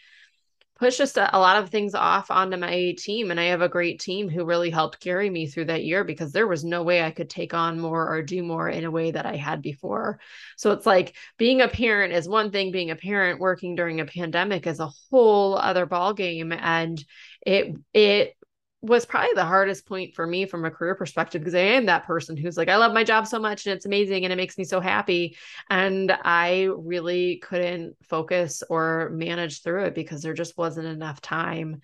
push 0.79 0.99
just 0.99 1.17
a, 1.17 1.37
a, 1.37 1.39
lot 1.39 1.63
of 1.63 1.71
things 1.71 1.95
off 1.95 2.31
onto 2.31 2.57
my 2.57 2.95
team 2.99 3.31
and 3.31 3.41
i 3.41 3.45
have 3.45 3.63
a 3.63 3.69
great 3.69 4.01
team 4.01 4.29
who 4.29 4.45
really 4.45 4.71
helped 4.71 5.01
carry 5.01 5.29
me 5.31 5.47
through 5.47 5.65
that 5.65 5.85
year 5.85 6.05
because 6.05 6.33
there 6.33 6.47
was 6.47 6.65
no 6.65 6.83
way 6.83 7.03
i 7.03 7.11
could 7.11 7.31
take 7.31 7.55
on 7.55 7.81
more 7.81 8.09
or 8.09 8.23
do 8.23 8.43
more 8.43 8.69
in 8.69 8.85
a 8.85 8.91
way 8.91 9.11
that 9.11 9.27
i 9.27 9.37
had 9.37 9.63
before. 9.63 10.19
So 10.57 10.73
it's 10.73 10.87
like 10.87 11.15
being 11.39 11.61
a 11.61 11.69
parent 11.69 12.13
is 12.13 12.29
one 12.29 12.51
thing 12.51 12.73
being 12.73 12.91
a 12.91 12.97
parent 12.97 13.41
working 13.41 13.75
during 13.75 14.01
a 14.01 14.07
pandemic 14.07 14.67
is 14.67 14.81
a 14.81 14.91
whole 15.11 15.57
other 15.57 15.87
ball 15.87 16.15
game 16.15 16.53
and 16.53 17.03
it 17.45 17.75
it 17.93 18.37
was 18.83 19.07
probably 19.07 19.35
the 19.35 19.45
hardest 19.45 19.87
point 19.87 20.15
for 20.15 20.27
me 20.27 20.47
from 20.47 20.65
a 20.65 20.71
career 20.71 20.95
perspective 20.95 21.41
because 21.41 21.55
I 21.55 21.61
am 21.61 21.87
that 21.87 22.07
person 22.07 22.37
who's 22.37 22.57
like, 22.57 22.69
I 22.69 22.77
love 22.77 22.93
my 22.93 23.05
job 23.05 23.27
so 23.27 23.39
much 23.39 23.67
and 23.67 23.75
it's 23.75 23.87
amazing 23.87 24.25
and 24.25 24.33
it 24.33 24.37
makes 24.37 24.59
me 24.59 24.65
so 24.65 24.81
happy. 24.81 25.37
And 25.71 26.17
I 26.23 26.69
really 26.77 27.37
couldn't 27.39 27.97
focus 28.05 28.63
or 28.69 29.11
manage 29.13 29.63
through 29.63 29.85
it 29.85 29.95
because 29.95 30.23
there 30.23 30.35
just 30.35 30.57
wasn't 30.59 30.87
enough 30.87 31.21
time. 31.21 31.81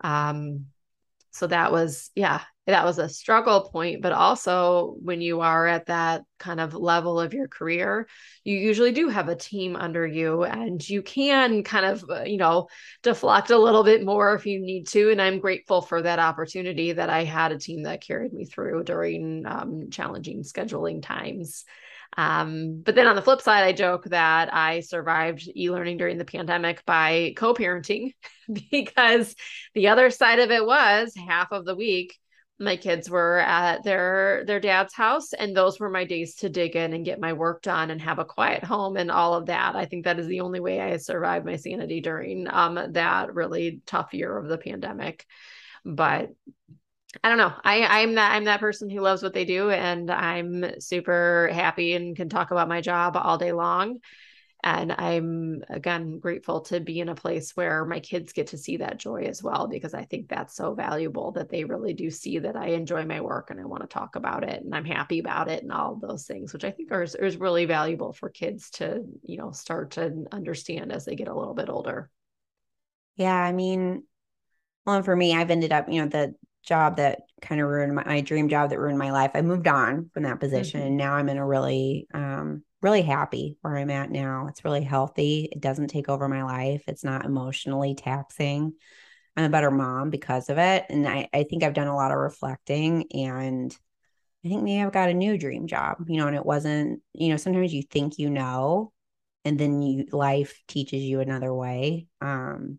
Um, 0.00 0.66
so 1.36 1.46
that 1.46 1.70
was 1.70 2.10
yeah 2.14 2.40
that 2.66 2.84
was 2.84 2.98
a 2.98 3.08
struggle 3.08 3.68
point 3.70 4.00
but 4.00 4.12
also 4.12 4.96
when 5.02 5.20
you 5.20 5.42
are 5.42 5.66
at 5.66 5.86
that 5.86 6.22
kind 6.38 6.60
of 6.60 6.74
level 6.74 7.20
of 7.20 7.34
your 7.34 7.46
career 7.46 8.08
you 8.42 8.56
usually 8.56 8.92
do 8.92 9.08
have 9.08 9.28
a 9.28 9.36
team 9.36 9.76
under 9.76 10.06
you 10.06 10.44
and 10.44 10.88
you 10.88 11.02
can 11.02 11.62
kind 11.62 11.84
of 11.84 12.04
uh, 12.10 12.22
you 12.22 12.38
know 12.38 12.68
deflect 13.02 13.50
a 13.50 13.58
little 13.58 13.84
bit 13.84 14.04
more 14.04 14.34
if 14.34 14.46
you 14.46 14.60
need 14.60 14.86
to 14.86 15.10
and 15.10 15.20
i'm 15.20 15.38
grateful 15.38 15.82
for 15.82 16.02
that 16.02 16.18
opportunity 16.18 16.92
that 16.92 17.10
i 17.10 17.22
had 17.22 17.52
a 17.52 17.58
team 17.58 17.82
that 17.82 18.00
carried 18.00 18.32
me 18.32 18.46
through 18.46 18.82
during 18.82 19.44
um, 19.46 19.90
challenging 19.90 20.42
scheduling 20.42 21.02
times 21.02 21.64
um, 22.16 22.82
but 22.84 22.94
then 22.94 23.06
on 23.06 23.16
the 23.16 23.22
flip 23.22 23.40
side, 23.40 23.64
I 23.64 23.72
joke 23.72 24.04
that 24.06 24.52
I 24.52 24.80
survived 24.80 25.48
e 25.54 25.70
learning 25.70 25.98
during 25.98 26.18
the 26.18 26.24
pandemic 26.24 26.84
by 26.84 27.34
co 27.36 27.54
parenting 27.54 28.12
because 28.70 29.34
the 29.74 29.88
other 29.88 30.10
side 30.10 30.38
of 30.38 30.50
it 30.50 30.64
was 30.64 31.12
half 31.16 31.52
of 31.52 31.64
the 31.64 31.74
week 31.76 32.16
my 32.58 32.76
kids 32.76 33.10
were 33.10 33.38
at 33.38 33.84
their 33.84 34.42
their 34.46 34.60
dad's 34.60 34.94
house 34.94 35.32
and 35.34 35.54
those 35.54 35.78
were 35.78 35.90
my 35.90 36.04
days 36.04 36.36
to 36.36 36.48
dig 36.48 36.74
in 36.74 36.94
and 36.94 37.04
get 37.04 37.20
my 37.20 37.34
work 37.34 37.60
done 37.62 37.90
and 37.90 38.00
have 38.00 38.18
a 38.18 38.24
quiet 38.24 38.64
home 38.64 38.96
and 38.96 39.10
all 39.10 39.34
of 39.34 39.46
that. 39.46 39.76
I 39.76 39.84
think 39.84 40.04
that 40.04 40.18
is 40.18 40.26
the 40.26 40.40
only 40.40 40.60
way 40.60 40.80
i 40.80 40.96
survived 40.96 41.44
my 41.44 41.56
sanity 41.56 42.00
during 42.00 42.48
um, 42.48 42.80
that 42.92 43.34
really 43.34 43.82
tough 43.84 44.14
year 44.14 44.36
of 44.36 44.48
the 44.48 44.58
pandemic. 44.58 45.26
But 45.84 46.30
I 47.22 47.28
don't 47.28 47.38
know. 47.38 47.52
I 47.64 48.02
I'm 48.02 48.14
that 48.14 48.32
I'm 48.32 48.44
that 48.44 48.60
person 48.60 48.90
who 48.90 49.00
loves 49.00 49.22
what 49.22 49.34
they 49.34 49.44
do 49.44 49.70
and 49.70 50.10
I'm 50.10 50.80
super 50.80 51.50
happy 51.52 51.94
and 51.94 52.16
can 52.16 52.28
talk 52.28 52.50
about 52.50 52.68
my 52.68 52.80
job 52.80 53.16
all 53.16 53.38
day 53.38 53.52
long. 53.52 53.98
And 54.62 54.90
I'm 54.90 55.62
again 55.68 56.18
grateful 56.18 56.62
to 56.62 56.80
be 56.80 56.98
in 56.98 57.08
a 57.08 57.14
place 57.14 57.54
where 57.54 57.84
my 57.84 58.00
kids 58.00 58.32
get 58.32 58.48
to 58.48 58.58
see 58.58 58.78
that 58.78 58.98
joy 58.98 59.24
as 59.24 59.42
well 59.42 59.68
because 59.68 59.94
I 59.94 60.04
think 60.04 60.28
that's 60.28 60.56
so 60.56 60.74
valuable 60.74 61.32
that 61.32 61.50
they 61.50 61.64
really 61.64 61.92
do 61.94 62.10
see 62.10 62.40
that 62.40 62.56
I 62.56 62.68
enjoy 62.68 63.04
my 63.04 63.20
work 63.20 63.50
and 63.50 63.60
I 63.60 63.64
want 63.64 63.82
to 63.82 63.88
talk 63.88 64.16
about 64.16 64.42
it 64.42 64.64
and 64.64 64.74
I'm 64.74 64.84
happy 64.84 65.20
about 65.20 65.48
it 65.48 65.62
and 65.62 65.70
all 65.70 65.94
those 65.94 66.26
things, 66.26 66.52
which 66.52 66.64
I 66.64 66.70
think 66.70 66.90
are 66.90 67.02
is 67.02 67.36
really 67.36 67.66
valuable 67.66 68.12
for 68.12 68.28
kids 68.28 68.70
to, 68.70 69.04
you 69.22 69.36
know, 69.36 69.52
start 69.52 69.92
to 69.92 70.24
understand 70.32 70.90
as 70.90 71.04
they 71.04 71.14
get 71.14 71.28
a 71.28 71.38
little 71.38 71.54
bit 71.54 71.68
older. 71.68 72.10
Yeah, 73.16 73.36
I 73.36 73.52
mean, 73.52 74.02
well, 74.84 75.02
for 75.02 75.14
me, 75.14 75.34
I've 75.34 75.50
ended 75.50 75.72
up, 75.72 75.86
you 75.88 76.02
know, 76.02 76.08
the 76.08 76.34
job 76.66 76.96
that 76.96 77.22
kind 77.40 77.60
of 77.60 77.68
ruined 77.68 77.94
my, 77.94 78.04
my, 78.04 78.20
dream 78.20 78.48
job 78.48 78.70
that 78.70 78.78
ruined 78.78 78.98
my 78.98 79.12
life. 79.12 79.30
I 79.34 79.42
moved 79.42 79.68
on 79.68 80.10
from 80.12 80.24
that 80.24 80.40
position 80.40 80.80
mm-hmm. 80.80 80.88
and 80.88 80.96
now 80.96 81.14
I'm 81.14 81.28
in 81.28 81.38
a 81.38 81.46
really 81.46 82.06
um 82.12 82.62
really 82.82 83.02
happy 83.02 83.56
where 83.62 83.76
I'm 83.76 83.90
at 83.90 84.10
now. 84.10 84.46
It's 84.48 84.64
really 84.64 84.82
healthy. 84.82 85.48
It 85.50 85.60
doesn't 85.60 85.88
take 85.88 86.08
over 86.08 86.28
my 86.28 86.42
life. 86.42 86.84
It's 86.86 87.04
not 87.04 87.24
emotionally 87.24 87.94
taxing. 87.94 88.74
I'm 89.36 89.44
a 89.44 89.48
better 89.50 89.70
mom 89.70 90.10
because 90.10 90.48
of 90.48 90.58
it. 90.58 90.86
And 90.88 91.06
I, 91.06 91.28
I 91.32 91.44
think 91.44 91.62
I've 91.62 91.74
done 91.74 91.88
a 91.88 91.96
lot 91.96 92.10
of 92.10 92.18
reflecting 92.18 93.06
and 93.12 93.76
I 94.44 94.48
think 94.48 94.62
maybe 94.62 94.82
I've 94.82 94.92
got 94.92 95.08
a 95.08 95.14
new 95.14 95.36
dream 95.36 95.66
job, 95.66 96.04
you 96.08 96.18
know, 96.18 96.28
and 96.28 96.36
it 96.36 96.46
wasn't, 96.46 97.02
you 97.12 97.30
know, 97.30 97.36
sometimes 97.36 97.74
you 97.74 97.82
think 97.82 98.18
you 98.18 98.30
know, 98.30 98.92
and 99.44 99.58
then 99.58 99.82
you 99.82 100.06
life 100.12 100.62
teaches 100.68 101.02
you 101.02 101.20
another 101.20 101.52
way. 101.52 102.06
Um, 102.20 102.78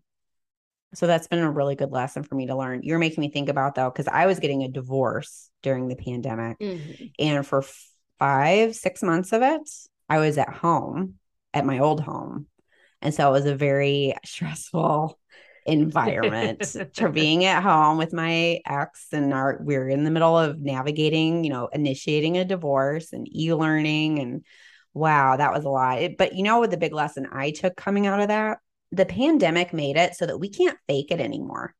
so 0.94 1.06
that's 1.06 1.26
been 1.26 1.40
a 1.40 1.50
really 1.50 1.74
good 1.74 1.90
lesson 1.90 2.22
for 2.22 2.34
me 2.34 2.46
to 2.46 2.56
learn. 2.56 2.82
You're 2.82 2.98
making 2.98 3.20
me 3.20 3.30
think 3.30 3.48
about 3.48 3.74
though, 3.74 3.90
because 3.90 4.08
I 4.08 4.26
was 4.26 4.40
getting 4.40 4.62
a 4.62 4.68
divorce 4.68 5.50
during 5.62 5.88
the 5.88 5.96
pandemic. 5.96 6.58
Mm-hmm. 6.58 7.04
And 7.18 7.46
for 7.46 7.64
five, 8.18 8.74
six 8.74 9.02
months 9.02 9.32
of 9.32 9.42
it, 9.42 9.68
I 10.08 10.18
was 10.18 10.38
at 10.38 10.48
home 10.48 11.14
at 11.52 11.66
my 11.66 11.80
old 11.80 12.00
home. 12.00 12.46
And 13.02 13.14
so 13.14 13.28
it 13.28 13.32
was 13.32 13.46
a 13.46 13.54
very 13.54 14.14
stressful 14.24 15.18
environment 15.66 16.62
to 16.94 17.10
being 17.10 17.44
at 17.44 17.62
home 17.62 17.98
with 17.98 18.14
my 18.14 18.58
ex 18.64 19.08
and 19.12 19.34
our 19.34 19.60
we 19.62 19.76
are 19.76 19.88
in 19.88 20.04
the 20.04 20.10
middle 20.10 20.38
of 20.38 20.58
navigating, 20.58 21.44
you 21.44 21.50
know, 21.50 21.68
initiating 21.70 22.38
a 22.38 22.44
divorce 22.44 23.12
and 23.12 23.28
e-learning 23.36 24.18
and 24.20 24.44
wow, 24.94 25.36
that 25.36 25.52
was 25.52 25.64
a 25.64 25.68
lot. 25.68 26.00
It, 26.00 26.16
but 26.16 26.34
you 26.34 26.42
know 26.42 26.58
what 26.58 26.70
the 26.70 26.78
big 26.78 26.94
lesson 26.94 27.28
I 27.30 27.50
took 27.50 27.76
coming 27.76 28.06
out 28.06 28.20
of 28.20 28.28
that 28.28 28.58
the 28.92 29.06
pandemic 29.06 29.72
made 29.72 29.96
it 29.96 30.14
so 30.14 30.26
that 30.26 30.38
we 30.38 30.48
can't 30.48 30.78
fake 30.86 31.10
it 31.10 31.20
anymore. 31.20 31.74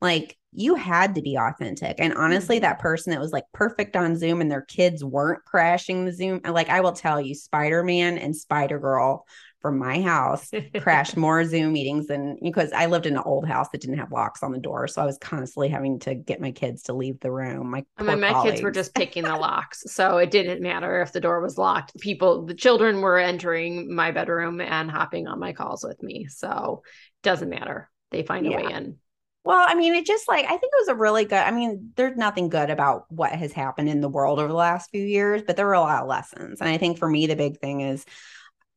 Like 0.00 0.36
you 0.52 0.74
had 0.74 1.14
to 1.14 1.22
be 1.22 1.36
authentic. 1.36 1.96
And 1.98 2.14
honestly, 2.14 2.56
mm-hmm. 2.56 2.62
that 2.62 2.80
person 2.80 3.12
that 3.12 3.20
was 3.20 3.32
like 3.32 3.44
perfect 3.52 3.96
on 3.96 4.16
Zoom 4.16 4.40
and 4.40 4.50
their 4.50 4.62
kids 4.62 5.04
weren't 5.04 5.44
crashing 5.44 6.04
the 6.04 6.12
Zoom, 6.12 6.40
like 6.44 6.68
I 6.68 6.80
will 6.80 6.92
tell 6.92 7.20
you, 7.20 7.34
Spider 7.34 7.82
Man 7.82 8.18
and 8.18 8.34
Spider 8.34 8.78
Girl 8.78 9.26
from 9.60 9.78
my 9.78 10.00
house 10.00 10.50
crashed 10.80 11.16
more 11.18 11.44
Zoom 11.44 11.72
meetings 11.72 12.06
than 12.06 12.38
because 12.42 12.72
I 12.72 12.86
lived 12.86 13.06
in 13.06 13.16
an 13.16 13.22
old 13.24 13.46
house 13.46 13.68
that 13.70 13.80
didn't 13.80 13.98
have 13.98 14.12
locks 14.12 14.42
on 14.42 14.52
the 14.52 14.58
door. 14.58 14.88
So 14.88 15.02
I 15.02 15.06
was 15.06 15.18
constantly 15.18 15.68
having 15.68 15.98
to 16.00 16.14
get 16.14 16.40
my 16.40 16.50
kids 16.50 16.84
to 16.84 16.92
leave 16.92 17.20
the 17.20 17.30
room. 17.30 17.70
My, 17.70 17.84
I 17.96 18.02
mean, 18.02 18.20
my 18.20 18.42
kids 18.42 18.62
were 18.62 18.70
just 18.70 18.94
picking 18.94 19.24
the 19.24 19.36
locks. 19.36 19.82
So 19.86 20.18
it 20.18 20.30
didn't 20.30 20.62
matter 20.62 21.02
if 21.02 21.12
the 21.12 21.20
door 21.20 21.40
was 21.40 21.58
locked. 21.58 21.98
People, 22.00 22.46
the 22.46 22.54
children 22.54 23.00
were 23.00 23.18
entering 23.18 23.94
my 23.94 24.10
bedroom 24.10 24.60
and 24.60 24.90
hopping 24.90 25.26
on 25.26 25.38
my 25.38 25.52
calls 25.52 25.84
with 25.84 26.02
me. 26.02 26.26
So 26.28 26.82
it 26.84 27.22
doesn't 27.22 27.50
matter. 27.50 27.90
They 28.10 28.22
find 28.22 28.46
a 28.46 28.50
yeah. 28.50 28.56
way 28.56 28.72
in. 28.72 28.96
Well, 29.42 29.64
I 29.66 29.74
mean, 29.74 29.94
it 29.94 30.04
just 30.04 30.28
like 30.28 30.44
I 30.44 30.48
think 30.48 30.64
it 30.64 30.80
was 30.80 30.88
a 30.88 30.94
really 30.94 31.24
good. 31.24 31.38
I 31.38 31.50
mean, 31.50 31.92
there's 31.96 32.16
nothing 32.16 32.50
good 32.50 32.68
about 32.68 33.04
what 33.08 33.32
has 33.32 33.52
happened 33.52 33.88
in 33.88 34.02
the 34.02 34.08
world 34.08 34.38
over 34.38 34.48
the 34.48 34.54
last 34.54 34.90
few 34.90 35.02
years, 35.02 35.42
but 35.46 35.56
there 35.56 35.66
were 35.66 35.72
a 35.72 35.80
lot 35.80 36.02
of 36.02 36.08
lessons. 36.08 36.60
And 36.60 36.68
I 36.68 36.76
think 36.76 36.98
for 36.98 37.08
me, 37.08 37.26
the 37.26 37.36
big 37.36 37.58
thing 37.58 37.80
is 37.80 38.04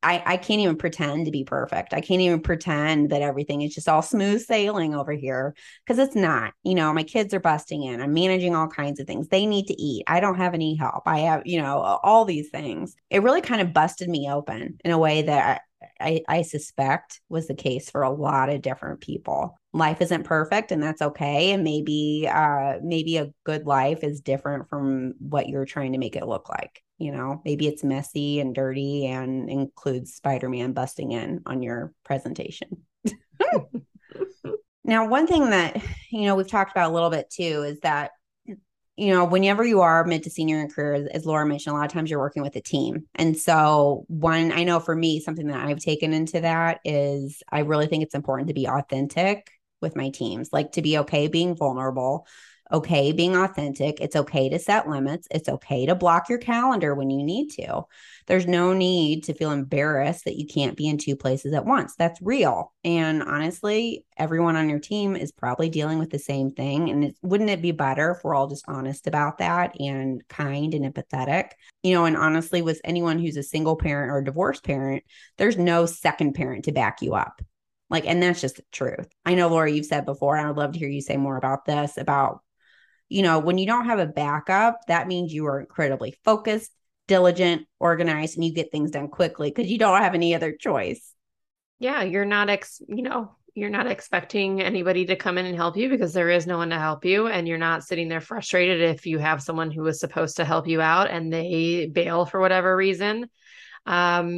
I, 0.04 0.22
I 0.26 0.38
can't 0.38 0.62
even 0.62 0.76
pretend 0.76 1.26
to 1.26 1.32
be 1.32 1.44
perfect. 1.44 1.94
I 1.94 2.02
can't 2.02 2.22
even 2.22 2.42
pretend 2.42 3.10
that 3.10 3.22
everything 3.22 3.62
is 3.62 3.74
just 3.74 3.90
all 3.90 4.02
smooth 4.02 4.42
sailing 4.42 4.94
over 4.94 5.14
here 5.14 5.56
because 5.86 6.00
it's 6.00 6.16
not. 6.16 6.54
You 6.64 6.76
know, 6.76 6.94
my 6.94 7.04
kids 7.04 7.34
are 7.34 7.40
busting 7.40 7.84
in. 7.84 8.02
I'm 8.02 8.14
managing 8.14 8.56
all 8.56 8.68
kinds 8.68 9.00
of 9.00 9.08
things. 9.08 9.28
They 9.30 9.46
need 9.46 9.68
to 9.68 9.82
eat. 9.82 10.04
I 10.08 10.20
don't 10.20 10.38
have 10.38 10.54
any 10.54 10.76
help. 10.76 11.04
I 11.06 11.20
have, 11.20 11.44
you 11.46 11.62
know, 11.62 11.78
all 12.04 12.26
these 12.26 12.50
things. 12.50 12.96
It 13.10 13.24
really 13.24 13.42
kind 13.42 13.62
of 13.62 13.74
busted 13.74 14.10
me 14.10 14.30
open 14.30 14.78
in 14.84 14.92
a 14.92 14.98
way 14.98 15.24
that 15.24 15.62
I, 16.00 16.22
I, 16.28 16.38
I 16.38 16.42
suspect 16.44 17.22
was 17.30 17.48
the 17.48 17.56
case 17.56 17.90
for 17.90 18.04
a 18.04 18.12
lot 18.12 18.50
of 18.50 18.62
different 18.62 19.02
people. 19.02 19.58
Life 19.74 20.02
isn't 20.02 20.24
perfect, 20.24 20.72
and 20.72 20.84
that's 20.84 21.02
okay. 21.02 21.52
And 21.52 21.64
maybe, 21.64 22.30
uh, 22.32 22.76
maybe 22.84 23.18
a 23.18 23.32
good 23.44 23.66
life 23.66 24.04
is 24.04 24.22
different 24.22 24.70
from 24.70 25.14
what 25.20 25.50
you're 25.50 25.66
trying 25.66 25.94
to 25.94 25.98
make 25.98 26.16
it 26.16 26.28
look 26.28 26.48
like 26.50 26.83
you 26.98 27.12
know 27.12 27.42
maybe 27.46 27.68
it's 27.68 27.84
messy 27.84 28.40
and 28.40 28.56
dirty 28.56 29.08
and 29.08 29.50
includes 29.50 30.14
spider-man 30.14 30.74
busting 30.74 31.12
in 31.12 31.42
on 31.46 31.62
your 31.64 31.94
presentation. 32.04 32.84
Now 34.86 35.08
one 35.08 35.28
thing 35.28 35.50
that 35.50 35.82
you 36.12 36.26
know 36.26 36.36
we've 36.36 36.48
talked 36.48 36.72
about 36.72 36.92
a 36.92 36.94
little 36.94 37.10
bit 37.10 37.30
too 37.30 37.64
is 37.64 37.80
that 37.82 38.12
you 38.96 39.14
know 39.14 39.26
whenever 39.26 39.64
you 39.64 39.82
are 39.82 40.04
mid 40.04 40.24
to 40.24 40.30
senior 40.30 40.60
in 40.60 40.70
career 40.70 40.94
as, 40.94 41.08
as 41.08 41.26
laura 41.26 41.46
mentioned 41.46 41.74
a 41.74 41.78
lot 41.78 41.86
of 41.86 41.92
times 41.92 42.10
you're 42.10 42.20
working 42.20 42.44
with 42.44 42.56
a 42.56 42.62
team. 42.62 43.08
And 43.16 43.38
so 43.38 44.06
one 44.08 44.52
i 44.52 44.64
know 44.64 44.80
for 44.80 44.96
me 44.96 45.20
something 45.20 45.48
that 45.48 45.66
i've 45.66 45.80
taken 45.80 46.14
into 46.14 46.42
that 46.42 46.80
is 46.84 47.42
i 47.50 47.60
really 47.60 47.88
think 47.88 48.04
it's 48.04 48.16
important 48.16 48.50
to 48.50 48.54
be 48.54 48.68
authentic 48.68 49.50
with 49.82 49.96
my 49.96 50.10
teams 50.10 50.50
like 50.52 50.74
to 50.74 50.82
be 50.82 50.98
okay 51.00 51.28
being 51.28 51.56
vulnerable 51.56 52.28
okay 52.72 53.12
being 53.12 53.36
authentic. 53.36 54.00
It's 54.02 54.16
okay 54.16 54.50
to 54.50 54.60
set 54.60 54.88
limits. 54.88 55.28
It's 55.32 55.50
okay 55.50 55.86
to 55.86 55.96
block 55.96 56.30
your 56.30 56.40
calendar 56.40 56.96
when 56.96 57.10
you 57.10 57.24
need 57.24 57.50
to. 57.52 57.84
There's 58.28 58.48
no 58.48 58.74
need 58.74 59.26
to 59.26 59.34
feel 59.34 59.52
embarrassed 59.52 60.26
that 60.26 60.38
you 60.38 60.48
can't 60.48 60.78
be 60.78 60.88
in 60.88 60.98
two 60.98 61.16
places 61.16 61.54
at 61.54 61.66
once. 61.66 61.96
That's 61.96 62.22
real. 62.22 62.74
And 62.84 63.22
honestly, 63.22 64.06
everyone 64.18 64.56
on 64.56 64.70
your 64.70 64.80
team 64.80 65.16
is 65.16 65.32
probably 65.32 65.70
dealing 65.70 66.00
with 66.00 66.10
the 66.10 66.20
same 66.20 66.52
thing. 66.52 66.90
And 66.90 67.04
it, 67.06 67.16
wouldn't 67.22 67.50
it 67.50 67.62
be 67.62 67.72
better 67.72 68.12
if 68.12 68.24
we're 68.24 68.36
all 68.36 68.48
just 68.48 68.66
honest 68.68 69.08
about 69.08 69.40
that 69.40 69.80
and 69.80 70.26
kind 70.30 70.74
and 70.74 70.92
empathetic? 70.92 71.50
You 71.84 71.94
know, 71.94 72.06
and 72.06 72.18
honestly, 72.18 72.62
with 72.62 72.82
anyone 72.84 73.20
who's 73.20 73.38
a 73.38 73.44
single 73.44 73.76
parent 73.76 74.12
or 74.12 74.20
a 74.20 74.26
divorced 74.26 74.64
parent, 74.64 75.04
there's 75.38 75.58
no 75.58 75.86
second 75.86 76.34
parent 76.34 76.66
to 76.66 76.72
back 76.72 77.02
you 77.02 77.14
up. 77.14 77.42
Like, 77.90 78.08
and 78.08 78.24
that's 78.24 78.42
just 78.42 78.56
the 78.56 78.64
truth. 78.72 79.08
I 79.26 79.36
know, 79.36 79.50
Laura, 79.50 79.70
you've 79.70 79.86
said 79.86 80.06
before, 80.06 80.36
and 80.36 80.46
I 80.46 80.50
would 80.50 80.58
love 80.58 80.74
to 80.74 80.80
hear 80.80 80.90
you 80.90 81.02
say 81.02 81.18
more 81.18 81.38
about 81.38 81.66
this 81.66 81.98
about 81.98 82.42
you 83.10 83.22
know, 83.22 83.40
when 83.40 83.58
you 83.58 83.66
don't 83.66 83.86
have 83.86 84.00
a 84.00 84.06
backup, 84.06 84.80
that 84.88 85.08
means 85.08 85.34
you 85.34 85.46
are 85.46 85.60
incredibly 85.60 86.16
focused, 86.24 86.72
diligent, 87.08 87.68
organized, 87.80 88.36
and 88.36 88.46
you 88.46 88.54
get 88.54 88.72
things 88.72 88.92
done 88.92 89.08
quickly 89.08 89.50
because 89.50 89.70
you 89.70 89.78
don't 89.78 90.02
have 90.02 90.16
any 90.16 90.36
other 90.36 90.52
choice. 90.52 91.14
Yeah, 91.80 92.04
you're 92.04 92.26
not 92.26 92.50
ex, 92.50 92.82
you 92.88 93.04
know, 93.04 93.36
you're 93.56 93.70
not 93.70 93.88
expecting 93.88 94.62
anybody 94.62 95.06
to 95.06 95.16
come 95.16 95.38
in 95.38 95.46
and 95.46 95.56
help 95.56 95.78
you 95.78 95.90
because 95.90 96.14
there 96.14 96.30
is 96.30 96.48
no 96.48 96.58
one 96.58 96.72
to 96.72 96.80
help 96.80 97.06
you 97.06 97.28
and 97.28 97.48
you're 97.48 97.58
not 97.58 97.84
sitting 97.84 98.08
there 98.08 98.22
frustrated 98.22 98.82
if 98.82 99.06
you 99.06 99.20
have 99.20 99.44
someone 99.44 99.70
who 99.70 99.84
was 99.84 100.00
supposed 100.00 100.38
to 100.38 100.46
help 100.46 100.68
you 100.68 100.82
out 100.82 101.10
and 101.10 101.32
they 101.32 101.90
bail 101.92 102.26
for 102.26 102.40
whatever 102.40 102.76
reason 102.76 103.30
um, 103.86 104.30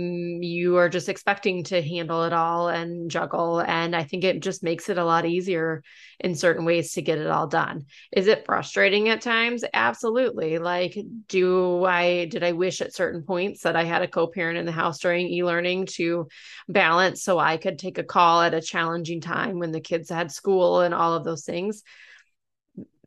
you 0.41 0.77
are 0.77 0.89
just 0.89 1.07
expecting 1.07 1.63
to 1.65 1.81
handle 1.81 2.23
it 2.23 2.33
all 2.33 2.67
and 2.67 3.11
juggle. 3.11 3.59
And 3.59 3.95
I 3.95 4.03
think 4.03 4.23
it 4.23 4.41
just 4.41 4.63
makes 4.63 4.89
it 4.89 4.97
a 4.97 5.05
lot 5.05 5.25
easier 5.25 5.83
in 6.19 6.33
certain 6.33 6.65
ways 6.65 6.93
to 6.93 7.01
get 7.01 7.19
it 7.19 7.27
all 7.27 7.45
done. 7.47 7.85
Is 8.11 8.25
it 8.27 8.45
frustrating 8.45 9.09
at 9.09 9.21
times? 9.21 9.63
Absolutely. 9.73 10.57
Like, 10.57 10.97
do 11.27 11.85
I, 11.85 12.25
did 12.25 12.43
I 12.43 12.53
wish 12.53 12.81
at 12.81 12.95
certain 12.95 13.21
points 13.21 13.61
that 13.61 13.75
I 13.75 13.83
had 13.83 14.01
a 14.01 14.07
co 14.07 14.27
parent 14.27 14.57
in 14.57 14.65
the 14.65 14.71
house 14.71 14.99
during 14.99 15.27
e 15.27 15.43
learning 15.43 15.87
to 15.97 16.27
balance 16.67 17.21
so 17.21 17.37
I 17.37 17.57
could 17.57 17.77
take 17.77 17.97
a 17.99 18.03
call 18.03 18.41
at 18.41 18.53
a 18.55 18.61
challenging 18.61 19.21
time 19.21 19.59
when 19.59 19.71
the 19.71 19.81
kids 19.81 20.09
had 20.09 20.31
school 20.31 20.81
and 20.81 20.93
all 20.93 21.13
of 21.13 21.23
those 21.23 21.45
things? 21.45 21.83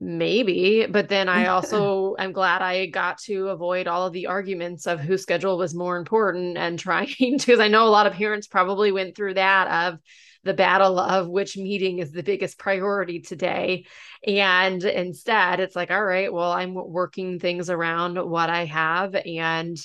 Maybe 0.00 0.86
but 0.86 1.08
then 1.08 1.28
i 1.28 1.46
also 1.48 2.14
i'm 2.18 2.32
glad 2.32 2.62
i 2.62 2.86
got 2.86 3.18
to 3.18 3.48
avoid 3.48 3.86
all 3.86 4.06
of 4.06 4.12
the 4.12 4.26
arguments 4.26 4.86
of 4.86 5.00
whose 5.00 5.22
schedule 5.22 5.58
was 5.58 5.74
more 5.74 5.96
important 5.96 6.56
and 6.56 6.78
trying 6.78 7.08
because 7.18 7.60
i 7.60 7.68
know 7.68 7.86
a 7.86 7.90
lot 7.90 8.06
of 8.06 8.12
parents 8.12 8.46
probably 8.46 8.92
went 8.92 9.16
through 9.16 9.34
that 9.34 9.92
of 9.92 9.98
the 10.44 10.54
battle 10.54 10.98
of 10.98 11.28
which 11.28 11.56
meeting 11.56 11.98
is 11.98 12.12
the 12.12 12.22
biggest 12.22 12.58
priority 12.58 13.20
today. 13.20 13.84
And 14.26 14.82
instead 14.82 15.60
it's 15.60 15.76
like 15.76 15.90
all 15.90 16.02
right 16.02 16.32
well 16.32 16.52
i'm 16.52 16.74
working 16.74 17.38
things 17.38 17.70
around 17.70 18.16
what 18.18 18.50
i 18.50 18.64
have 18.64 19.14
and 19.14 19.76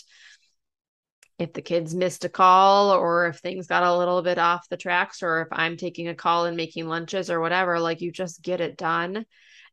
if 1.39 1.51
the 1.53 1.61
kids 1.61 1.95
missed 1.95 2.25
a 2.25 2.29
call 2.29 2.91
or 2.91 3.27
if 3.27 3.39
things 3.39 3.67
got 3.67 3.83
a 3.83 3.97
little 3.97 4.21
bit 4.21 4.37
off 4.37 4.69
the 4.69 4.77
tracks 4.77 5.23
or 5.23 5.41
if 5.41 5.47
i'm 5.51 5.77
taking 5.77 6.07
a 6.07 6.15
call 6.15 6.45
and 6.45 6.55
making 6.55 6.87
lunches 6.87 7.29
or 7.29 7.39
whatever 7.39 7.79
like 7.79 8.01
you 8.01 8.11
just 8.11 8.41
get 8.41 8.61
it 8.61 8.77
done 8.77 9.25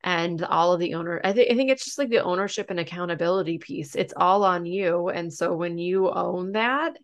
and 0.02 0.42
all 0.42 0.72
of 0.72 0.80
the 0.80 0.94
owner 0.94 1.20
I 1.22 1.32
think 1.32 1.50
I 1.50 1.54
think 1.54 1.70
it's 1.70 1.84
just 1.84 1.98
like 1.98 2.10
the 2.10 2.22
ownership 2.22 2.70
and 2.70 2.80
accountability 2.80 3.58
piece. 3.58 3.94
It's 3.94 4.14
all 4.16 4.44
on 4.44 4.66
you. 4.66 5.08
And 5.08 5.32
so 5.32 5.54
when 5.54 5.78
you 5.78 6.10
own 6.10 6.52
that, 6.52 6.96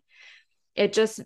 it 0.77 0.93
just 0.93 1.21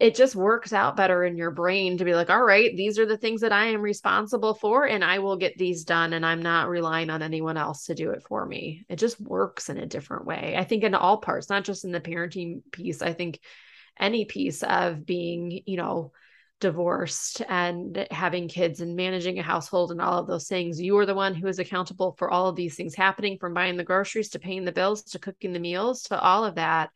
it 0.00 0.14
just 0.16 0.34
works 0.34 0.72
out 0.72 0.96
better 0.96 1.24
in 1.24 1.36
your 1.36 1.52
brain 1.52 1.96
to 1.96 2.04
be 2.04 2.14
like 2.14 2.28
all 2.28 2.42
right 2.42 2.76
these 2.76 2.98
are 2.98 3.06
the 3.06 3.16
things 3.16 3.40
that 3.40 3.52
i 3.52 3.66
am 3.66 3.80
responsible 3.80 4.52
for 4.52 4.84
and 4.86 5.04
i 5.04 5.20
will 5.20 5.36
get 5.36 5.56
these 5.56 5.84
done 5.84 6.12
and 6.12 6.26
i'm 6.26 6.42
not 6.42 6.68
relying 6.68 7.08
on 7.08 7.22
anyone 7.22 7.56
else 7.56 7.86
to 7.86 7.94
do 7.94 8.10
it 8.10 8.22
for 8.26 8.44
me 8.44 8.84
it 8.88 8.96
just 8.96 9.20
works 9.20 9.68
in 9.68 9.78
a 9.78 9.86
different 9.86 10.26
way 10.26 10.56
i 10.58 10.64
think 10.64 10.82
in 10.82 10.94
all 10.94 11.18
parts 11.18 11.48
not 11.48 11.64
just 11.64 11.84
in 11.84 11.92
the 11.92 12.00
parenting 12.00 12.60
piece 12.72 13.00
i 13.00 13.12
think 13.12 13.38
any 13.98 14.24
piece 14.24 14.62
of 14.64 15.06
being 15.06 15.62
you 15.66 15.76
know 15.76 16.10
divorced 16.60 17.42
and 17.48 18.06
having 18.10 18.48
kids 18.48 18.80
and 18.80 18.94
managing 18.94 19.38
a 19.38 19.42
household 19.42 19.90
and 19.90 20.00
all 20.00 20.18
of 20.18 20.26
those 20.26 20.46
things. 20.46 20.80
You 20.80 20.96
are 20.98 21.06
the 21.06 21.14
one 21.14 21.34
who 21.34 21.48
is 21.48 21.58
accountable 21.58 22.14
for 22.18 22.30
all 22.30 22.48
of 22.48 22.56
these 22.56 22.76
things 22.76 22.94
happening 22.94 23.38
from 23.38 23.54
buying 23.54 23.76
the 23.76 23.84
groceries 23.84 24.30
to 24.30 24.38
paying 24.38 24.64
the 24.64 24.72
bills 24.72 25.02
to 25.04 25.18
cooking 25.18 25.52
the 25.52 25.58
meals 25.58 26.02
to 26.04 26.20
all 26.20 26.44
of 26.44 26.56
that. 26.56 26.90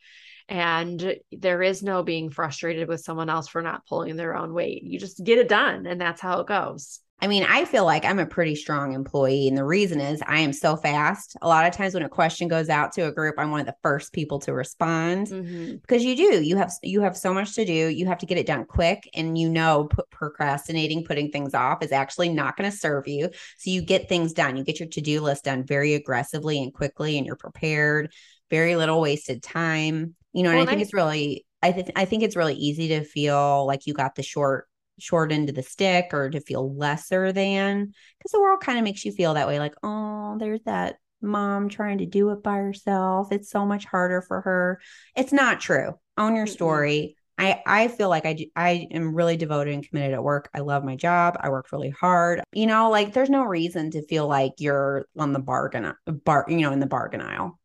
And 0.49 1.17
there 1.33 1.63
is 1.63 1.83
no 1.83 2.03
being 2.03 2.29
frustrated 2.31 2.87
with 2.87 3.01
someone 3.01 3.31
else 3.31 3.49
for 3.49 3.63
not 3.63 3.87
pulling 3.87 4.17
their 4.17 4.37
own 4.37 4.53
weight. 4.53 4.83
You 4.83 4.99
just 4.99 5.25
get 5.25 5.39
it 5.39 5.49
done, 5.49 5.87
and 5.87 5.99
that's 6.01 6.21
how 6.21 6.41
it 6.41 6.47
goes. 6.47 7.01
I 7.21 7.27
mean, 7.27 7.45
I 7.49 7.65
feel 7.65 7.85
like 7.87 8.05
I'm 8.05 8.19
a 8.19 8.27
pretty 8.27 8.55
strong 8.55 8.93
employee. 8.93 9.49
And 9.49 9.57
the 9.57 9.65
reason 9.65 10.01
is 10.01 10.21
I 10.27 10.41
am 10.41 10.53
so 10.53 10.77
fast. 10.77 11.37
A 11.41 11.49
lot 11.49 11.67
of 11.67 11.73
times 11.73 11.95
when 11.95 12.03
a 12.03 12.09
question 12.09 12.49
goes 12.49 12.69
out 12.69 12.93
to 12.93 13.07
a 13.07 13.13
group, 13.13 13.37
I'm 13.39 13.51
one 13.51 13.61
of 13.61 13.67
the 13.67 13.77
first 13.83 14.13
people 14.13 14.41
to 14.41 14.53
respond 14.53 15.29
mm-hmm. 15.29 15.77
because 15.77 16.05
you 16.05 16.17
do. 16.17 16.43
You 16.43 16.57
have 16.57 16.73
you 16.83 17.01
have 17.01 17.17
so 17.17 17.33
much 17.33 17.55
to 17.55 17.65
do. 17.65 17.73
You 17.73 18.07
have 18.07 18.19
to 18.19 18.27
get 18.27 18.37
it 18.37 18.47
done 18.47 18.67
quick. 18.67 19.09
And 19.15 19.39
you 19.39 19.49
know, 19.49 19.85
put, 19.85 20.11
procrastinating, 20.11 21.05
putting 21.05 21.31
things 21.31 21.55
off 21.55 21.83
is 21.83 21.93
actually 21.93 22.29
not 22.29 22.57
going 22.57 22.71
to 22.71 22.77
serve 22.77 23.09
you. 23.09 23.31
So 23.59 23.71
you 23.71 23.81
get 23.81 24.09
things 24.09 24.35
done. 24.35 24.57
You 24.57 24.65
get 24.65 24.81
your 24.81 24.89
to-do 24.89 25.21
list 25.21 25.45
done 25.45 25.65
very 25.65 25.95
aggressively 25.95 26.63
and 26.63 26.75
quickly, 26.75 27.17
and 27.17 27.27
you're 27.27 27.37
prepared. 27.37 28.13
Very 28.51 28.77
little 28.77 29.01
wasted 29.01 29.43
time. 29.43 30.15
You 30.33 30.43
know, 30.43 30.51
and 30.51 30.61
I 30.61 30.67
think 30.67 30.79
I- 30.79 30.83
it's 30.83 30.93
really 30.93 31.47
I 31.63 31.73
think 31.73 31.91
I 31.97 32.05
think 32.05 32.23
it's 32.23 32.37
really 32.37 32.57
easy 32.57 32.89
to 32.89 33.05
feel 33.05 33.67
like 33.67 33.87
you 33.87 33.95
got 33.95 34.17
the 34.17 34.23
short 34.23 34.69
short 34.99 35.33
end 35.33 35.49
of 35.49 35.55
the 35.55 35.63
stick 35.63 36.11
or 36.13 36.31
to 36.31 36.41
feel 36.41 36.75
lesser 36.77 37.33
than 37.33 37.93
because 38.19 38.33
the 38.33 38.41
world 38.41 38.61
kind 38.61 38.79
of 38.79 38.85
makes 38.85 39.05
you 39.05 39.13
feel 39.13 39.35
that 39.35 39.49
way 39.49 39.59
like 39.59 39.75
oh 39.83 40.37
there's 40.39 40.63
that 40.65 40.97
mom 41.21 41.69
trying 41.69 41.99
to 41.99 42.07
do 42.07 42.31
it 42.31 42.43
by 42.43 42.57
herself 42.57 43.33
it's 43.33 43.51
so 43.51 43.65
much 43.65 43.85
harder 43.85 44.23
for 44.23 44.43
her 44.43 44.81
it's 45.17 45.33
not 45.33 45.61
true 45.61 45.93
own 46.17 46.37
your 46.37 46.47
story 46.47 47.17
I, 47.37 47.63
I 47.67 47.89
feel 47.89 48.09
like 48.09 48.27
I, 48.27 48.47
I 48.55 48.87
am 48.93 49.15
really 49.15 49.37
devoted 49.37 49.75
and 49.75 49.87
committed 49.87 50.15
at 50.15 50.23
work. 50.23 50.49
I 50.55 50.61
love 50.61 50.85
my 50.85 50.95
job. 50.95 51.37
I 51.41 51.49
work 51.49 51.73
really 51.73 51.91
hard. 51.91 52.43
You 52.53 52.67
know, 52.67 52.91
like 52.91 53.13
there's 53.13 53.31
no 53.31 53.43
reason 53.43 53.91
to 53.91 54.07
feel 54.07 54.29
like 54.29 54.53
you're 54.59 55.07
on 55.19 55.33
the 55.33 55.41
bargain, 55.41 55.93
bar, 56.07 56.47
you 56.49 56.59
know, 56.59 56.73
in 56.73 56.79
the 56.79 56.87
bargain 56.87 57.21
aisle. 57.21 57.59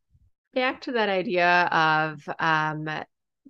Back 0.54 0.80
to 0.82 0.92
that 0.92 1.08
idea 1.08 1.68
of 1.70 2.28
um, 2.40 2.88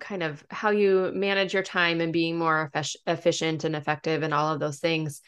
kind 0.01 0.23
of 0.23 0.43
how 0.49 0.71
you 0.71 1.11
manage 1.13 1.53
your 1.53 1.63
time 1.63 2.01
and 2.01 2.11
being 2.11 2.37
more 2.37 2.71
efficient 3.07 3.63
and 3.63 3.75
effective 3.75 4.23
and 4.23 4.33
all 4.33 4.53
of 4.53 4.59
those 4.59 4.79
things 4.79 5.21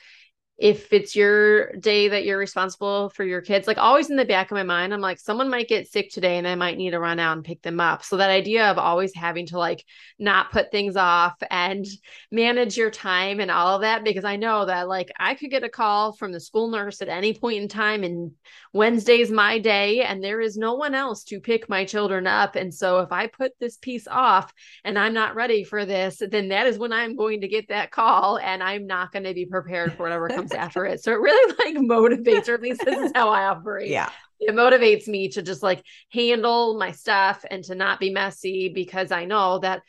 if 0.57 0.93
it's 0.93 1.15
your 1.15 1.73
day 1.73 2.09
that 2.09 2.25
you're 2.25 2.37
responsible 2.37 3.09
for 3.09 3.23
your 3.23 3.41
kids, 3.41 3.65
like 3.65 3.79
always 3.79 4.11
in 4.11 4.15
the 4.15 4.23
back 4.23 4.51
of 4.51 4.55
my 4.55 4.63
mind, 4.63 4.93
I'm 4.93 5.01
like, 5.01 5.19
someone 5.19 5.49
might 5.49 5.67
get 5.67 5.91
sick 5.91 6.11
today 6.11 6.37
and 6.37 6.47
I 6.47 6.53
might 6.53 6.77
need 6.77 6.91
to 6.91 6.99
run 6.99 7.19
out 7.19 7.35
and 7.35 7.43
pick 7.43 7.63
them 7.63 7.79
up. 7.79 8.03
So 8.03 8.17
that 8.17 8.29
idea 8.29 8.69
of 8.69 8.77
always 8.77 9.15
having 9.15 9.47
to 9.47 9.57
like 9.57 9.83
not 10.19 10.51
put 10.51 10.71
things 10.71 10.95
off 10.95 11.33
and 11.49 11.85
manage 12.31 12.77
your 12.77 12.91
time 12.91 13.39
and 13.39 13.49
all 13.49 13.75
of 13.75 13.81
that, 13.81 14.03
because 14.03 14.25
I 14.25 14.35
know 14.35 14.65
that 14.65 14.87
like 14.87 15.11
I 15.19 15.33
could 15.33 15.49
get 15.49 15.63
a 15.63 15.69
call 15.69 16.13
from 16.13 16.31
the 16.31 16.39
school 16.39 16.69
nurse 16.69 17.01
at 17.01 17.09
any 17.09 17.33
point 17.33 17.61
in 17.61 17.67
time 17.67 18.03
and 18.03 18.31
Wednesday's 18.73 19.31
my 19.31 19.57
day 19.57 20.01
and 20.03 20.23
there 20.23 20.39
is 20.39 20.55
no 20.55 20.75
one 20.75 20.93
else 20.93 21.23
to 21.25 21.39
pick 21.39 21.67
my 21.67 21.83
children 21.83 22.27
up. 22.27 22.55
And 22.55 22.73
so 22.73 22.99
if 22.99 23.11
I 23.11 23.25
put 23.25 23.53
this 23.59 23.77
piece 23.77 24.07
off 24.07 24.53
and 24.83 24.99
I'm 24.99 25.13
not 25.15 25.35
ready 25.35 25.63
for 25.63 25.85
this, 25.85 26.21
then 26.29 26.49
that 26.49 26.67
is 26.67 26.77
when 26.77 26.93
I'm 26.93 27.15
going 27.15 27.41
to 27.41 27.47
get 27.47 27.69
that 27.69 27.89
call 27.89 28.37
and 28.37 28.61
I'm 28.61 28.85
not 28.85 29.11
going 29.11 29.23
to 29.23 29.33
be 29.33 29.47
prepared 29.47 29.93
for 29.93 30.03
whatever 30.03 30.27
comes 30.42 30.42
after 30.51 30.85
it. 30.85 31.03
So 31.03 31.11
it 31.11 31.19
really 31.19 31.55
like 31.59 31.75
motivates, 31.75 32.49
or 32.49 32.55
at 32.55 32.61
least 32.61 32.83
this 32.85 32.97
is 32.97 33.11
how 33.15 33.29
I 33.29 33.45
operate. 33.45 33.89
Yeah. 33.89 34.09
It 34.39 34.55
motivates 34.55 35.07
me 35.07 35.29
to 35.29 35.41
just 35.41 35.63
like 35.63 35.83
handle 36.11 36.77
my 36.77 36.91
stuff 36.91 37.45
and 37.49 37.63
to 37.65 37.75
not 37.75 37.99
be 37.99 38.11
messy 38.11 38.69
because 38.73 39.11
I 39.11 39.25
know 39.25 39.59
that 39.59 39.81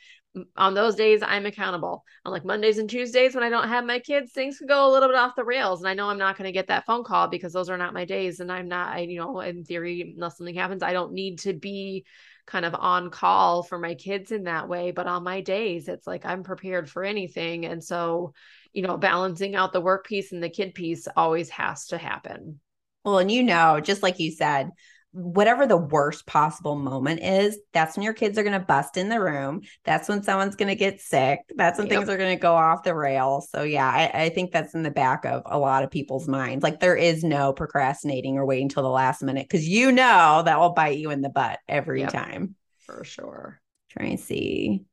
on 0.55 0.73
those 0.73 0.95
days 0.95 1.21
I'm 1.23 1.45
accountable. 1.45 2.03
On 2.25 2.31
like 2.31 2.45
Mondays 2.45 2.77
and 2.77 2.89
Tuesdays 2.89 3.35
when 3.35 3.43
I 3.43 3.49
don't 3.49 3.67
have 3.67 3.85
my 3.85 3.99
kids, 3.99 4.31
things 4.31 4.57
can 4.57 4.67
go 4.67 4.89
a 4.89 4.91
little 4.91 5.09
bit 5.09 5.17
off 5.17 5.35
the 5.35 5.43
rails. 5.43 5.81
And 5.81 5.89
I 5.89 5.93
know 5.93 6.09
I'm 6.09 6.17
not 6.17 6.37
going 6.37 6.47
to 6.47 6.51
get 6.51 6.67
that 6.67 6.85
phone 6.85 7.03
call 7.03 7.27
because 7.27 7.53
those 7.53 7.69
are 7.69 7.77
not 7.77 7.93
my 7.93 8.05
days. 8.05 8.39
And 8.39 8.51
I'm 8.51 8.67
not, 8.67 8.93
I, 8.93 8.99
you 8.99 9.19
know, 9.19 9.39
in 9.41 9.63
theory, 9.63 10.13
unless 10.15 10.37
something 10.37 10.55
happens, 10.55 10.83
I 10.83 10.93
don't 10.93 11.13
need 11.13 11.39
to 11.39 11.53
be 11.53 12.05
kind 12.45 12.65
of 12.65 12.75
on 12.75 13.09
call 13.09 13.63
for 13.63 13.79
my 13.79 13.95
kids 13.95 14.31
in 14.31 14.43
that 14.43 14.67
way. 14.67 14.91
But 14.91 15.07
on 15.07 15.23
my 15.23 15.41
days, 15.41 15.87
it's 15.87 16.05
like 16.05 16.25
I'm 16.25 16.43
prepared 16.43 16.89
for 16.89 17.03
anything. 17.03 17.65
And 17.65 17.83
so 17.83 18.33
you 18.75 18.81
know, 18.81 18.97
balancing 18.97 19.55
out 19.55 19.71
the 19.71 19.81
work 19.81 20.05
piece 20.05 20.33
and 20.33 20.43
the 20.43 20.49
kid 20.49 20.73
piece 20.73 21.07
always 21.15 21.49
has 21.49 21.87
to 21.87 21.97
happen. 21.97 22.59
Well, 23.05 23.19
and 23.19 23.31
you 23.31 23.41
know, 23.41 23.79
just 23.79 24.03
like 24.03 24.19
you 24.19 24.31
said, 24.31 24.69
whatever 25.11 25.65
the 25.65 25.77
worst 25.77 26.25
possible 26.25 26.75
moment 26.75 27.21
is, 27.21 27.57
that's 27.71 27.95
when 27.95 28.03
your 28.03 28.13
kids 28.13 28.37
are 28.37 28.43
going 28.43 28.59
to 28.59 28.65
bust 28.65 28.97
in 28.97 29.07
the 29.07 29.21
room. 29.21 29.61
That's 29.85 30.09
when 30.09 30.23
someone's 30.23 30.57
going 30.57 30.67
to 30.67 30.75
get 30.75 30.99
sick. 30.99 31.39
That's 31.55 31.77
when 31.79 31.87
yep. 31.87 31.99
things 31.99 32.09
are 32.09 32.17
going 32.17 32.35
to 32.35 32.41
go 32.41 32.53
off 32.53 32.83
the 32.83 32.93
rails. 32.93 33.49
So, 33.49 33.63
yeah, 33.63 33.87
I, 33.87 34.23
I, 34.23 34.29
think 34.29 34.51
that's 34.51 34.75
in 34.75 34.83
the 34.83 34.91
back 34.91 35.23
of 35.23 35.43
a 35.45 35.57
lot 35.57 35.85
of 35.85 35.91
people's 35.91 36.27
minds. 36.27 36.61
Like, 36.61 36.81
there 36.81 36.97
is 36.97 37.23
no 37.23 37.53
procrastinating 37.53 38.37
or 38.37 38.45
waiting 38.45 38.67
till 38.67 38.83
the 38.83 38.89
last 38.89 39.23
minute 39.23 39.47
because 39.49 39.65
you 39.65 39.93
know 39.93 40.41
that 40.43 40.59
will 40.59 40.73
bite 40.73 40.97
you 40.97 41.11
in 41.11 41.21
the 41.21 41.29
butt 41.29 41.59
every 41.69 42.01
yep. 42.01 42.11
time. 42.11 42.55
For 42.79 43.05
sure. 43.05 43.61
Trying 43.91 44.17
to 44.17 44.23
see 44.23 44.83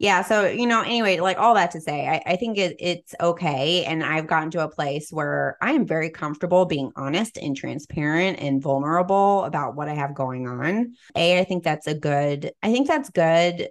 yeah 0.00 0.22
so 0.22 0.46
you 0.46 0.66
know 0.66 0.80
anyway 0.80 1.20
like 1.20 1.38
all 1.38 1.54
that 1.54 1.70
to 1.70 1.80
say 1.80 2.08
i, 2.08 2.32
I 2.32 2.36
think 2.36 2.58
it, 2.58 2.74
it's 2.80 3.14
okay 3.20 3.84
and 3.84 4.02
i've 4.02 4.26
gotten 4.26 4.50
to 4.52 4.64
a 4.64 4.68
place 4.68 5.12
where 5.12 5.56
i 5.60 5.72
am 5.72 5.86
very 5.86 6.10
comfortable 6.10 6.64
being 6.64 6.90
honest 6.96 7.36
and 7.36 7.56
transparent 7.56 8.40
and 8.40 8.60
vulnerable 8.60 9.44
about 9.44 9.76
what 9.76 9.88
i 9.88 9.94
have 9.94 10.14
going 10.14 10.48
on. 10.48 10.94
A 11.14 11.38
i 11.38 11.44
think 11.44 11.62
that's 11.62 11.86
a 11.86 11.94
good 11.94 12.50
i 12.62 12.72
think 12.72 12.88
that's 12.88 13.10
good 13.10 13.68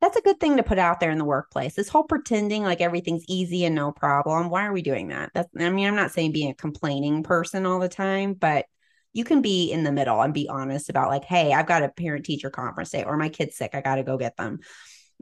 that's 0.00 0.16
a 0.16 0.22
good 0.22 0.38
thing 0.38 0.58
to 0.58 0.62
put 0.62 0.78
out 0.78 1.00
there 1.00 1.10
in 1.10 1.16
the 1.16 1.24
workplace. 1.24 1.74
This 1.74 1.88
whole 1.88 2.04
pretending 2.04 2.62
like 2.62 2.82
everything's 2.82 3.24
easy 3.26 3.64
and 3.64 3.74
no 3.74 3.90
problem 3.90 4.48
why 4.48 4.66
are 4.66 4.72
we 4.72 4.82
doing 4.82 5.08
that? 5.08 5.32
That's 5.34 5.48
i 5.58 5.68
mean 5.70 5.88
i'm 5.88 5.96
not 5.96 6.12
saying 6.12 6.32
being 6.32 6.50
a 6.50 6.54
complaining 6.54 7.22
person 7.22 7.66
all 7.66 7.80
the 7.80 7.88
time 7.88 8.34
but 8.34 8.66
you 9.12 9.24
can 9.24 9.42
be 9.42 9.70
in 9.72 9.84
the 9.84 9.92
middle 9.92 10.20
and 10.22 10.32
be 10.32 10.48
honest 10.48 10.88
about 10.88 11.08
like 11.08 11.24
hey 11.24 11.52
i've 11.52 11.66
got 11.66 11.82
a 11.82 11.88
parent 11.88 12.24
teacher 12.24 12.50
conference 12.50 12.90
day 12.90 13.04
or 13.04 13.16
my 13.16 13.28
kid's 13.28 13.56
sick 13.56 13.74
i 13.74 13.80
got 13.80 13.96
to 13.96 14.02
go 14.02 14.16
get 14.16 14.36
them 14.36 14.58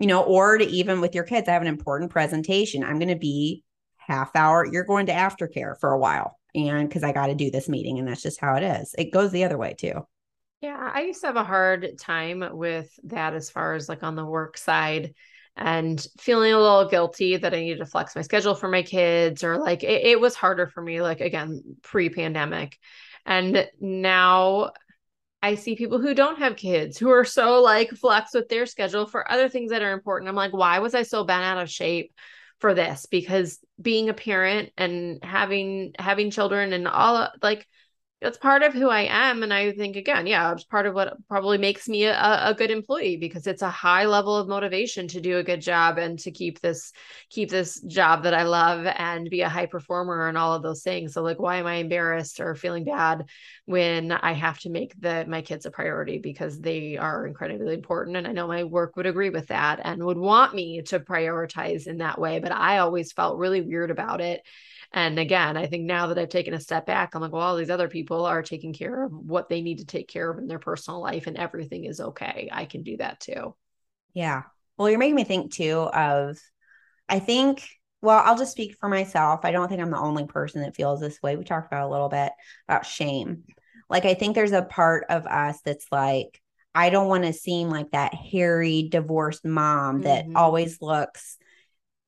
you 0.01 0.07
know, 0.07 0.23
or 0.23 0.57
to 0.57 0.65
even 0.65 1.03
with 1.03 1.15
your 1.15 1.25
kids, 1.25 1.47
I 1.47 1.53
have 1.53 1.61
an 1.61 1.69
important 1.69 2.11
presentation. 2.11 2.83
I'm 2.83 2.99
going 2.99 3.09
to 3.09 3.17
be 3.17 3.63
half 3.99 4.35
hour. 4.35 4.67
You're 4.67 4.85
going 4.85 5.07
to 5.07 5.13
aftercare 5.13 5.79
for 5.79 5.93
a 5.93 5.99
while. 5.99 6.39
And 6.55 6.89
because 6.89 7.05
I 7.05 7.13
got 7.13 7.27
to 7.27 7.35
do 7.35 7.51
this 7.51 7.69
meeting, 7.69 7.99
and 7.99 8.09
that's 8.09 8.23
just 8.23 8.41
how 8.41 8.55
it 8.55 8.63
is. 8.63 8.95
It 8.97 9.13
goes 9.13 9.31
the 9.31 9.45
other 9.45 9.59
way 9.59 9.75
too. 9.75 10.07
Yeah, 10.63 10.91
I 10.93 11.03
used 11.03 11.21
to 11.21 11.27
have 11.27 11.37
a 11.37 11.45
hard 11.45 11.99
time 11.99 12.43
with 12.53 12.91
that 13.05 13.35
as 13.35 13.51
far 13.51 13.75
as 13.75 13.91
like 13.91 14.03
on 14.03 14.17
the 14.17 14.25
work 14.25 14.57
side 14.57 15.15
and 15.55 16.05
feeling 16.19 16.55
a 16.55 16.59
little 16.59 16.89
guilty 16.89 17.37
that 17.37 17.53
I 17.53 17.61
needed 17.61 17.79
to 17.81 17.87
flex 17.87 18.17
my 18.17 18.23
schedule 18.23 18.55
for 18.55 18.69
my 18.69 18.83
kids 18.83 19.45
or 19.45 19.59
like 19.59 19.83
it, 19.83 20.07
it 20.07 20.21
was 20.21 20.35
harder 20.35 20.67
for 20.67 20.83
me, 20.83 21.03
like 21.03 21.21
again, 21.21 21.63
pre 21.83 22.09
pandemic. 22.09 22.79
And 23.27 23.69
now 23.81 24.73
I 25.43 25.55
see 25.55 25.75
people 25.75 26.01
who 26.01 26.15
don't 26.15 26.39
have 26.39 26.57
kids 26.57 26.99
who 26.99 27.11
are 27.11 27.25
so 27.25 27.63
like 27.63 27.91
flex 27.91 28.35
with 28.35 28.49
their 28.49 28.67
schedule 28.67 29.07
for 29.07 29.31
other 29.31 29.49
things 29.49 29.71
that 29.71 29.83
are 29.83 29.93
important. 29.93 30.29
I'm 30.29 30.35
like, 30.35 30.53
why 30.53 30.81
was 30.81 30.95
I 30.95 31.03
so 31.03 31.25
bent 31.25 31.45
out 31.45 31.63
of 31.63 31.71
shape 31.71 32.13
for 32.59 32.75
this? 32.75 33.07
Because 33.07 33.59
being 33.81 34.11
a 34.11 34.15
parent 34.15 34.71
and 34.77 35.25
having 35.25 35.93
having 35.99 36.31
children 36.31 36.73
and 36.73 36.87
all 36.87 37.31
like 37.43 37.67
that's 38.21 38.37
part 38.37 38.63
of 38.63 38.75
who 38.75 38.91
I 38.91 39.03
am. 39.03 39.43
And 39.43 39.53
I 39.53 39.73
think 39.73 39.97
again, 39.97 40.27
yeah, 40.27 40.53
it's 40.53 40.65
part 40.65 40.87
of 40.87 40.95
what 40.95 41.17
probably 41.27 41.57
makes 41.57 41.89
me 41.89 42.05
a, 42.05 42.49
a 42.49 42.55
good 42.55 42.71
employee 42.71 43.17
because 43.17 43.47
it's 43.47 43.63
a 43.63 43.71
high 43.71 44.05
level 44.05 44.37
of 44.37 44.47
motivation 44.47 45.09
to 45.09 45.23
do 45.23 45.39
a 45.39 45.43
good 45.43 45.63
job 45.63 45.97
and 45.97 46.19
to 46.21 46.31
keep 46.31 46.61
this 46.61 46.93
keep 47.31 47.49
this 47.49 47.81
job 47.81 48.25
that 48.25 48.35
I 48.35 48.43
love 48.43 48.85
and 48.85 49.31
be 49.31 49.41
a 49.41 49.49
high 49.49 49.67
performer 49.67 50.29
and 50.29 50.37
all 50.37 50.55
of 50.55 50.63
those 50.63 50.83
things. 50.83 51.15
So 51.15 51.23
like 51.23 51.39
why 51.39 51.57
am 51.57 51.67
I 51.67 51.77
embarrassed 51.77 52.41
or 52.41 52.55
feeling 52.55 52.85
bad 52.85 53.25
when 53.65 54.13
I 54.13 54.33
have 54.33 54.59
to 54.61 54.71
make 54.71 55.01
the 55.01 55.25
my 55.27 55.41
kids 55.41 55.65
a 55.65 55.71
priority 55.71 56.19
because 56.19 56.61
they 56.61 56.99
are 56.99 57.27
incredibly 57.27 57.73
important. 57.73 58.19
And 58.19 58.27
I 58.27 58.33
know 58.33 58.47
my 58.47 58.65
work 58.65 58.97
would 58.97 59.07
agree 59.07 59.31
with 59.31 59.47
that 59.47 59.81
and 59.83 60.05
would 60.05 60.19
want 60.19 60.55
me 60.55 60.83
to 60.83 61.01
prioritize 61.01 61.87
in 61.87 61.99
that 61.99 62.21
way. 62.21 62.39
But 62.39 62.53
I 62.53 62.79
always 62.79 63.13
felt 63.13 63.39
really 63.39 63.63
weird 63.63 63.91
about 63.91 64.21
it 64.21 64.43
and 64.93 65.19
again, 65.19 65.57
I 65.57 65.67
think 65.67 65.85
now 65.85 66.09
that 66.09 66.19
I've 66.19 66.29
taken 66.29 66.55
a 66.55 66.61
step 66.61 66.87
back, 66.87 67.15
I'm 67.15 67.21
like, 67.21 67.33
well, 67.33 67.43
all 67.43 67.57
these 67.57 67.71
other 67.71 67.89
people 67.89 68.27
are 68.27 68.43
taking 68.43 68.73
care 68.73 69.05
of 69.05 69.13
what 69.13 69.49
they 69.49 69.63
need 69.63 69.79
to 69.79 69.87
take 69.87 70.09
care 70.09 70.31
of 70.31 70.39
in 70.39 70.49
their 70.49 70.59
personal 70.59 71.01
life, 71.01 71.27
and 71.27 71.37
everything 71.37 71.85
is 71.85 72.01
okay. 72.01 72.49
I 72.51 72.65
can 72.65 72.83
do 72.83 72.97
that 72.97 73.21
too. 73.21 73.55
Yeah. 74.15 74.43
Well, 74.77 74.91
you're 74.91 74.99
making 74.99 75.15
me 75.15 75.25
think 75.25 75.53
too 75.53 75.79
of, 75.79 76.39
I 77.09 77.19
think, 77.19 77.69
well, 78.03 78.23
I'll 78.25 78.39
just 78.39 78.53
speak 78.53 78.77
for 78.81 78.89
myself. 78.89 79.41
I 79.45 79.53
don't 79.53 79.69
think 79.69 79.81
I'm 79.81 79.91
the 79.91 79.99
only 79.99 80.27
person 80.27 80.63
that 80.63 80.75
feels 80.75 81.01
this 81.01 81.23
way. 81.23 81.37
We 81.37 81.45
talked 81.45 81.67
about 81.67 81.87
a 81.87 81.93
little 81.93 82.09
bit 82.09 82.33
about 82.69 82.87
shame. 82.87 83.45
Like, 83.89 84.05
I 84.05 84.15
think 84.15 84.35
there's 84.35 84.53
a 84.53 84.63
part 84.63 85.05
of 85.11 85.27
us 85.27 85.61
that's 85.65 85.87
like, 85.93 86.41
I 86.75 86.91
don't 86.91 87.09
want 87.09 87.25
to 87.25 87.33
seem 87.33 87.69
like 87.69 87.91
that 87.91 88.15
hairy 88.15 88.89
divorced 88.91 89.45
mom 89.45 90.03
that 90.03 90.25
mm-hmm. 90.25 90.37
always 90.37 90.81
looks 90.81 91.37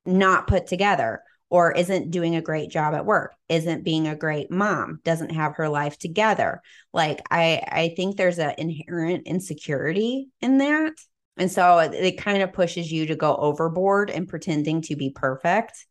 not 0.07 0.47
put 0.47 0.67
together 0.67 1.23
or 1.53 1.71
isn't 1.73 2.11
doing 2.11 2.35
a 2.35 2.41
great 2.41 2.71
job 2.71 2.95
at 2.95 3.05
work 3.05 3.35
isn't 3.51 3.85
being 3.85 4.09
a 4.09 4.17
great 4.17 4.51
mom 4.51 4.99
doesn't 5.05 5.35
have 5.35 5.55
her 5.57 5.69
life 5.69 5.99
together. 5.99 6.63
Like 6.95 7.21
i 7.31 7.63
i 7.71 7.93
think 7.95 8.17
there's 8.17 8.39
an 8.39 8.55
inherent 8.57 9.27
insecurity 9.27 10.31
in 10.41 10.59
that. 10.59 10.95
And 11.37 11.53
so 11.53 11.79
it, 11.79 11.93
it 11.93 12.19
kind 12.19 12.43
of 12.43 12.55
pushes 12.55 12.91
you 12.91 13.07
to 13.07 13.17
go 13.17 13.37
overboard 13.37 14.09
and 14.09 14.27
pretending 14.27 14.81
to 14.83 14.97
be 14.97 15.11
perfect. 15.11 15.87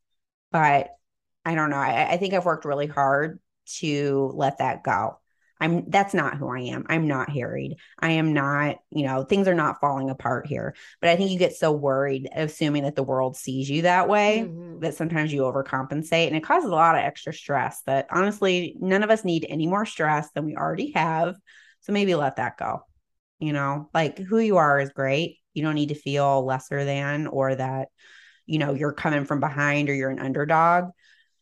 But 0.52 0.90
i 1.46 1.54
don't 1.54 1.70
know. 1.70 1.78
I, 1.78 2.14
I 2.14 2.18
think 2.18 2.34
i've 2.34 2.46
worked 2.46 2.66
really 2.66 2.88
hard 2.88 3.40
to 3.78 4.32
let 4.34 4.58
that 4.58 4.84
go 4.84 5.21
I'm 5.62 5.88
that's 5.90 6.16
not 6.16 6.38
who 6.38 6.50
I 6.50 6.62
am. 6.62 6.86
I'm 6.90 7.08
not 7.08 7.30
harried. 7.30 7.78
I 8.00 8.14
am 8.14 8.34
not, 8.34 8.78
you 8.90 9.06
know, 9.06 9.24
things 9.24 9.48
are 9.48 9.54
not 9.54 9.80
falling 9.80 10.10
apart 10.10 10.48
here. 10.48 10.76
But 11.00 11.12
I 11.12 11.16
think 11.16 11.30
you 11.30 11.38
get 11.38 11.56
so 11.56 11.72
worried 11.72 12.28
assuming 12.36 12.84
that 12.84 12.96
the 12.96 13.04
world 13.04 13.38
sees 13.38 13.70
you 13.70 13.84
that 13.84 14.10
way 14.10 14.46
mm-hmm. 14.48 14.80
that 14.80 14.96
sometimes 14.96 15.32
you 15.32 15.42
overcompensate 15.42 16.28
and 16.28 16.36
it 16.36 16.44
causes 16.44 16.68
a 16.68 16.74
lot 16.74 16.96
of 16.96 17.02
extra 17.02 17.32
stress 17.32 17.84
that 17.86 18.08
honestly 18.12 18.76
none 18.80 19.04
of 19.04 19.12
us 19.12 19.24
need 19.24 19.46
any 19.48 19.68
more 19.68 19.86
stress 19.86 20.32
than 20.32 20.46
we 20.46 20.56
already 20.56 20.94
have. 20.94 21.36
So 21.82 21.94
maybe 21.94 22.16
let 22.16 22.38
that 22.38 22.58
go. 22.58 22.82
You 23.40 23.54
know, 23.54 23.90
like 23.94 24.18
who 24.18 24.40
you 24.40 24.58
are 24.58 24.80
is 24.80 24.90
great. 24.90 25.38
You 25.54 25.62
don't 25.62 25.76
need 25.76 25.90
to 25.90 25.96
feel 25.96 26.44
lesser 26.44 26.84
than 26.86 27.28
or 27.28 27.54
that 27.54 27.90
you 28.48 28.58
know 28.58 28.74
you're 28.74 28.94
coming 28.94 29.26
from 29.26 29.40
behind 29.40 29.90
or 29.90 29.94
you're 29.94 30.10
an 30.10 30.20
underdog 30.20 30.86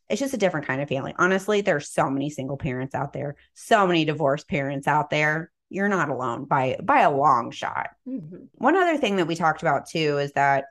it's 0.09 0.19
just 0.19 0.33
a 0.33 0.37
different 0.37 0.67
kind 0.67 0.81
of 0.81 0.89
family. 0.89 1.13
Honestly, 1.17 1.61
there's 1.61 1.91
so 1.91 2.09
many 2.09 2.29
single 2.29 2.57
parents 2.57 2.95
out 2.95 3.13
there, 3.13 3.35
so 3.53 3.85
many 3.85 4.05
divorced 4.05 4.47
parents 4.47 4.87
out 4.87 5.09
there. 5.09 5.51
You're 5.69 5.89
not 5.89 6.09
alone 6.09 6.45
by 6.45 6.77
by 6.81 7.01
a 7.01 7.11
long 7.11 7.51
shot. 7.51 7.89
Mm-hmm. 8.07 8.45
One 8.53 8.75
other 8.75 8.97
thing 8.97 9.17
that 9.17 9.27
we 9.27 9.35
talked 9.35 9.61
about 9.61 9.87
too 9.87 10.17
is 10.17 10.31
that 10.33 10.65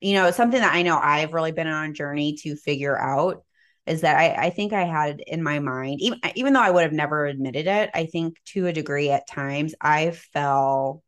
you 0.00 0.14
know, 0.14 0.30
something 0.30 0.60
that 0.60 0.74
I 0.74 0.82
know 0.82 0.98
I've 0.98 1.32
really 1.32 1.52
been 1.52 1.66
on 1.66 1.90
a 1.90 1.92
journey 1.92 2.34
to 2.42 2.56
figure 2.56 2.98
out 2.98 3.42
is 3.86 4.02
that 4.02 4.16
I, 4.16 4.46
I 4.46 4.50
think 4.50 4.72
I 4.72 4.84
had 4.84 5.20
in 5.20 5.42
my 5.42 5.58
mind, 5.58 6.00
even 6.00 6.20
even 6.34 6.52
though 6.52 6.60
I 6.60 6.70
would 6.70 6.82
have 6.82 6.92
never 6.92 7.26
admitted 7.26 7.66
it, 7.66 7.90
I 7.94 8.06
think 8.06 8.36
to 8.46 8.66
a 8.66 8.72
degree 8.72 9.10
at 9.10 9.28
times 9.28 9.74
I 9.80 10.10
fell 10.10 11.02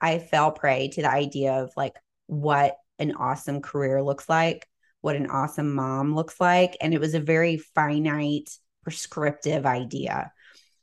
I 0.00 0.18
fell 0.18 0.52
prey 0.52 0.88
to 0.88 1.02
the 1.02 1.10
idea 1.10 1.62
of 1.62 1.72
like 1.76 1.96
what 2.26 2.76
an 2.98 3.14
awesome 3.14 3.62
career 3.62 4.02
looks 4.02 4.28
like 4.28 4.66
what 5.08 5.16
an 5.16 5.30
awesome 5.30 5.74
mom 5.74 6.14
looks 6.14 6.38
like. 6.38 6.76
And 6.82 6.92
it 6.92 7.00
was 7.00 7.14
a 7.14 7.20
very 7.20 7.56
finite, 7.56 8.50
prescriptive 8.82 9.64
idea. 9.64 10.30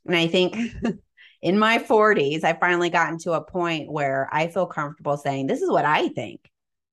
And 0.04 0.16
I 0.16 0.26
think 0.26 0.56
in 1.42 1.60
my 1.60 1.78
40s, 1.78 2.42
I 2.42 2.54
finally 2.54 2.90
gotten 2.90 3.18
to 3.18 3.34
a 3.34 3.44
point 3.44 3.88
where 3.88 4.28
I 4.32 4.48
feel 4.48 4.66
comfortable 4.66 5.16
saying, 5.16 5.46
This 5.46 5.62
is 5.62 5.70
what 5.70 5.84
I 5.84 6.08
think. 6.08 6.40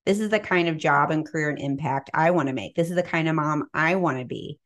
This 0.06 0.20
is 0.20 0.30
the 0.30 0.40
kind 0.40 0.70
of 0.70 0.78
job 0.78 1.10
and 1.10 1.26
career 1.26 1.50
and 1.50 1.58
impact 1.58 2.12
I 2.14 2.30
want 2.30 2.50
to 2.50 2.54
make. 2.54 2.76
This 2.76 2.92
is 2.92 2.96
the 2.96 3.02
kind 3.02 3.28
of 3.28 3.34
mom 3.34 3.68
I 3.74 3.96
want 3.96 4.20
to 4.20 4.26
be. 4.26 4.60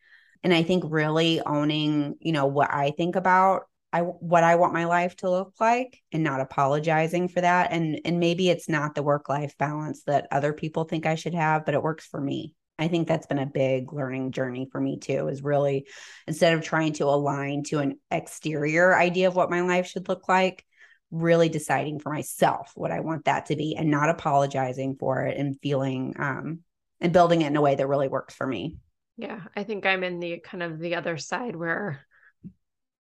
And 0.43 0.53
I 0.53 0.61
think 0.61 0.83
really 0.85 1.39
owning, 1.39 2.15
you 2.19 2.33
know, 2.33 2.47
what 2.47 2.73
I 2.73 2.91
think 2.91 3.15
about 3.15 3.63
I 3.93 4.01
what 4.01 4.43
I 4.43 4.55
want 4.55 4.73
my 4.73 4.85
life 4.85 5.15
to 5.17 5.29
look 5.29 5.53
like 5.59 6.01
and 6.11 6.23
not 6.23 6.41
apologizing 6.41 7.29
for 7.29 7.41
that 7.41 7.71
and 7.71 8.01
and 8.05 8.19
maybe 8.19 8.49
it's 8.49 8.67
not 8.67 8.95
the 8.95 9.03
work 9.03 9.29
life 9.29 9.57
balance 9.57 10.03
that 10.03 10.27
other 10.31 10.53
people 10.53 10.83
think 10.83 11.05
I 11.05 11.15
should 11.15 11.33
have 11.33 11.65
but 11.65 11.73
it 11.73 11.83
works 11.83 12.05
for 12.05 12.19
me. 12.19 12.53
I 12.79 12.89
think 12.89 13.07
that's 13.07 13.25
been 13.25 13.39
a 13.39 13.45
big 13.45 13.91
learning 13.93 14.31
journey 14.31 14.67
for 14.71 14.79
me 14.79 14.99
too 14.99 15.29
is 15.29 15.41
really 15.41 15.87
instead 16.27 16.53
of 16.53 16.63
trying 16.63 16.93
to 16.93 17.05
align 17.05 17.63
to 17.65 17.79
an 17.79 17.99
exterior 18.11 18.95
idea 18.95 19.27
of 19.27 19.35
what 19.35 19.49
my 19.49 19.61
life 19.61 19.87
should 19.87 20.09
look 20.09 20.27
like 20.27 20.65
really 21.09 21.47
deciding 21.47 21.99
for 21.99 22.11
myself 22.11 22.71
what 22.75 22.91
I 22.91 22.99
want 22.99 23.25
that 23.25 23.47
to 23.47 23.55
be 23.55 23.75
and 23.75 23.89
not 23.89 24.09
apologizing 24.09 24.97
for 24.99 25.23
it 25.23 25.37
and 25.37 25.57
feeling 25.61 26.13
um 26.19 26.59
and 26.99 27.13
building 27.13 27.41
it 27.41 27.47
in 27.47 27.55
a 27.55 27.61
way 27.61 27.75
that 27.75 27.87
really 27.87 28.07
works 28.07 28.33
for 28.33 28.45
me. 28.45 28.77
Yeah, 29.17 29.41
I 29.55 29.63
think 29.63 29.85
I'm 29.85 30.03
in 30.03 30.19
the 30.19 30.39
kind 30.39 30.63
of 30.63 30.79
the 30.79 30.95
other 30.95 31.17
side 31.17 31.55
where 31.55 32.05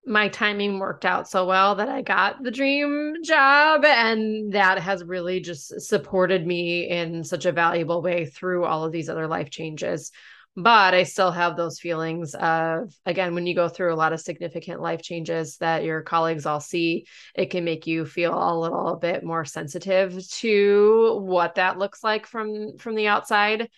my 0.07 0.29
timing 0.29 0.79
worked 0.79 1.05
out 1.05 1.29
so 1.29 1.45
well 1.45 1.75
that 1.75 1.89
I 1.89 2.01
got 2.01 2.41
the 2.41 2.51
dream 2.51 3.15
job. 3.23 3.83
And 3.85 4.53
that 4.53 4.79
has 4.79 5.03
really 5.03 5.39
just 5.41 5.81
supported 5.81 6.47
me 6.47 6.89
in 6.89 7.23
such 7.23 7.45
a 7.45 7.51
valuable 7.51 8.01
way 8.01 8.25
through 8.25 8.65
all 8.65 8.83
of 8.85 8.91
these 8.91 9.09
other 9.09 9.27
life 9.27 9.49
changes. 9.49 10.11
But 10.55 10.95
I 10.95 11.03
still 11.03 11.29
have 11.29 11.55
those 11.55 11.79
feelings 11.79 12.33
of, 12.33 12.91
again, 13.05 13.35
when 13.35 13.45
you 13.45 13.53
go 13.53 13.69
through 13.69 13.93
a 13.93 13.95
lot 13.95 14.11
of 14.11 14.19
significant 14.19 14.81
life 14.81 15.03
changes 15.03 15.57
that 15.57 15.83
your 15.83 16.01
colleagues 16.01 16.47
all 16.47 16.59
see, 16.59 17.05
it 17.35 17.51
can 17.51 17.63
make 17.63 17.85
you 17.85 18.05
feel 18.05 18.33
a 18.33 18.59
little 18.59 18.95
bit 18.95 19.23
more 19.23 19.45
sensitive 19.45 20.27
to 20.29 21.19
what 21.21 21.55
that 21.55 21.77
looks 21.77 22.03
like 22.03 22.25
from 22.25 22.77
from 22.79 22.95
the 22.95 23.07
outside 23.07 23.69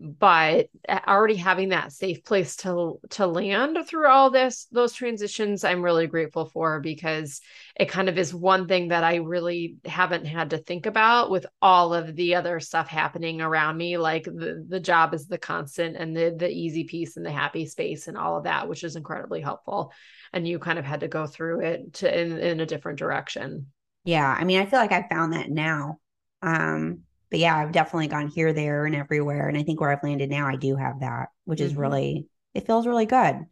but 0.00 0.68
already 1.06 1.36
having 1.36 1.68
that 1.68 1.92
safe 1.92 2.24
place 2.24 2.56
to 2.56 2.98
to 3.10 3.26
land 3.26 3.78
through 3.86 4.08
all 4.08 4.30
this 4.30 4.66
those 4.72 4.94
transitions 4.94 5.62
i'm 5.62 5.82
really 5.82 6.06
grateful 6.06 6.46
for 6.46 6.80
because 6.80 7.40
it 7.78 7.90
kind 7.90 8.08
of 8.08 8.16
is 8.16 8.32
one 8.32 8.66
thing 8.66 8.88
that 8.88 9.04
i 9.04 9.16
really 9.16 9.76
haven't 9.84 10.24
had 10.24 10.50
to 10.50 10.58
think 10.58 10.86
about 10.86 11.30
with 11.30 11.44
all 11.60 11.92
of 11.92 12.16
the 12.16 12.34
other 12.34 12.60
stuff 12.60 12.88
happening 12.88 13.42
around 13.42 13.76
me 13.76 13.98
like 13.98 14.24
the 14.24 14.64
the 14.66 14.80
job 14.80 15.12
is 15.12 15.26
the 15.26 15.38
constant 15.38 15.96
and 15.96 16.16
the 16.16 16.34
the 16.36 16.48
easy 16.48 16.84
piece 16.84 17.16
and 17.16 17.26
the 17.26 17.30
happy 17.30 17.66
space 17.66 18.08
and 18.08 18.16
all 18.16 18.38
of 18.38 18.44
that 18.44 18.68
which 18.68 18.84
is 18.84 18.96
incredibly 18.96 19.40
helpful. 19.40 19.92
And 20.32 20.46
you 20.46 20.58
kind 20.58 20.78
of 20.78 20.84
had 20.84 21.00
to 21.00 21.08
go 21.08 21.26
through 21.26 21.60
it 21.60 21.94
to 21.94 22.20
in, 22.20 22.38
in 22.38 22.60
a 22.60 22.66
different 22.66 22.98
direction. 22.98 23.66
Yeah 24.04 24.34
i 24.38 24.44
mean 24.44 24.60
i 24.60 24.66
feel 24.66 24.78
like 24.78 24.92
i 24.92 25.06
found 25.08 25.32
that 25.32 25.50
now. 25.50 25.98
Um 26.42 27.00
but 27.30 27.38
yeah, 27.38 27.56
I've 27.56 27.72
definitely 27.72 28.08
gone 28.08 28.28
here, 28.28 28.52
there, 28.52 28.84
and 28.86 28.94
everywhere. 28.94 29.48
And 29.48 29.56
I 29.56 29.62
think 29.62 29.80
where 29.80 29.90
I've 29.90 30.02
landed 30.02 30.30
now, 30.30 30.48
I 30.48 30.56
do 30.56 30.76
have 30.76 31.00
that, 31.00 31.28
which 31.44 31.60
is 31.60 31.72
mm-hmm. 31.72 31.80
really, 31.80 32.26
it 32.54 32.66
feels 32.66 32.86
really 32.86 33.06
good. 33.06 33.46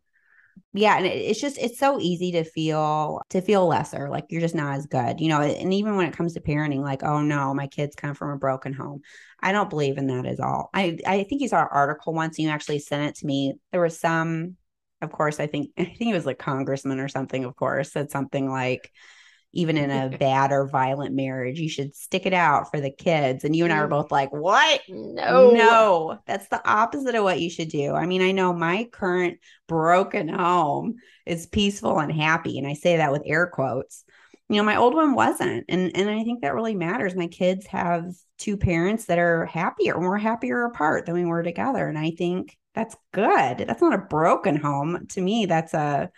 Yeah. 0.72 0.96
And 0.96 1.06
it, 1.06 1.16
it's 1.16 1.40
just, 1.40 1.56
it's 1.58 1.78
so 1.78 2.00
easy 2.00 2.32
to 2.32 2.44
feel, 2.44 3.20
to 3.30 3.40
feel 3.40 3.66
lesser, 3.66 4.08
like 4.10 4.26
you're 4.30 4.40
just 4.40 4.56
not 4.56 4.76
as 4.76 4.86
good, 4.86 5.20
you 5.20 5.28
know. 5.28 5.40
And 5.40 5.72
even 5.72 5.96
when 5.96 6.08
it 6.08 6.16
comes 6.16 6.34
to 6.34 6.40
parenting, 6.40 6.82
like, 6.82 7.04
oh 7.04 7.22
no, 7.22 7.54
my 7.54 7.68
kids 7.68 7.94
come 7.94 8.14
from 8.14 8.30
a 8.30 8.36
broken 8.36 8.72
home. 8.72 9.00
I 9.40 9.52
don't 9.52 9.70
believe 9.70 9.96
in 9.96 10.08
that 10.08 10.26
at 10.26 10.40
all. 10.40 10.70
I, 10.74 10.98
I 11.06 11.22
think 11.22 11.40
you 11.40 11.48
saw 11.48 11.62
an 11.62 11.68
article 11.70 12.12
once 12.12 12.38
and 12.38 12.46
you 12.46 12.50
actually 12.50 12.80
sent 12.80 13.08
it 13.08 13.14
to 13.16 13.26
me. 13.26 13.54
There 13.70 13.80
was 13.80 14.00
some, 14.00 14.56
of 15.00 15.12
course, 15.12 15.38
I 15.38 15.46
think, 15.46 15.70
I 15.78 15.84
think 15.84 16.10
it 16.10 16.14
was 16.14 16.26
like 16.26 16.38
congressman 16.38 16.98
or 16.98 17.08
something, 17.08 17.44
of 17.44 17.54
course, 17.54 17.92
said 17.92 18.10
something 18.10 18.50
like, 18.50 18.90
even 19.52 19.76
in 19.76 19.90
a 19.90 20.08
bad 20.18 20.52
or 20.52 20.66
violent 20.66 21.14
marriage. 21.14 21.58
You 21.58 21.68
should 21.68 21.94
stick 21.94 22.26
it 22.26 22.34
out 22.34 22.70
for 22.70 22.80
the 22.80 22.90
kids. 22.90 23.44
And 23.44 23.54
you 23.54 23.64
and 23.64 23.72
I 23.72 23.80
were 23.80 23.86
mm. 23.86 23.90
both 23.90 24.10
like, 24.10 24.30
what? 24.32 24.80
No, 24.88 25.50
no, 25.50 26.18
that's 26.26 26.48
the 26.48 26.66
opposite 26.68 27.14
of 27.14 27.24
what 27.24 27.40
you 27.40 27.50
should 27.50 27.68
do. 27.68 27.94
I 27.94 28.06
mean, 28.06 28.22
I 28.22 28.32
know 28.32 28.52
my 28.52 28.88
current 28.92 29.38
broken 29.66 30.28
home 30.28 30.96
is 31.26 31.46
peaceful 31.46 31.98
and 31.98 32.12
happy. 32.12 32.58
And 32.58 32.66
I 32.66 32.74
say 32.74 32.98
that 32.98 33.12
with 33.12 33.22
air 33.24 33.46
quotes. 33.46 34.04
You 34.50 34.56
know, 34.56 34.64
my 34.64 34.76
old 34.76 34.94
one 34.94 35.14
wasn't. 35.14 35.66
And 35.68 35.94
and 35.94 36.08
I 36.08 36.24
think 36.24 36.40
that 36.40 36.54
really 36.54 36.74
matters. 36.74 37.14
My 37.14 37.26
kids 37.26 37.66
have 37.66 38.06
two 38.38 38.56
parents 38.56 39.04
that 39.06 39.18
are 39.18 39.44
happier, 39.44 40.00
more 40.00 40.16
happier 40.16 40.64
apart 40.64 41.04
than 41.04 41.14
we 41.14 41.26
were 41.26 41.42
together. 41.42 41.86
And 41.86 41.98
I 41.98 42.12
think 42.12 42.56
that's 42.74 42.96
good. 43.12 43.58
That's 43.58 43.82
not 43.82 43.92
a 43.92 44.06
broken 44.06 44.56
home. 44.56 45.06
To 45.10 45.20
me, 45.20 45.46
that's 45.46 45.74
a 45.74 46.10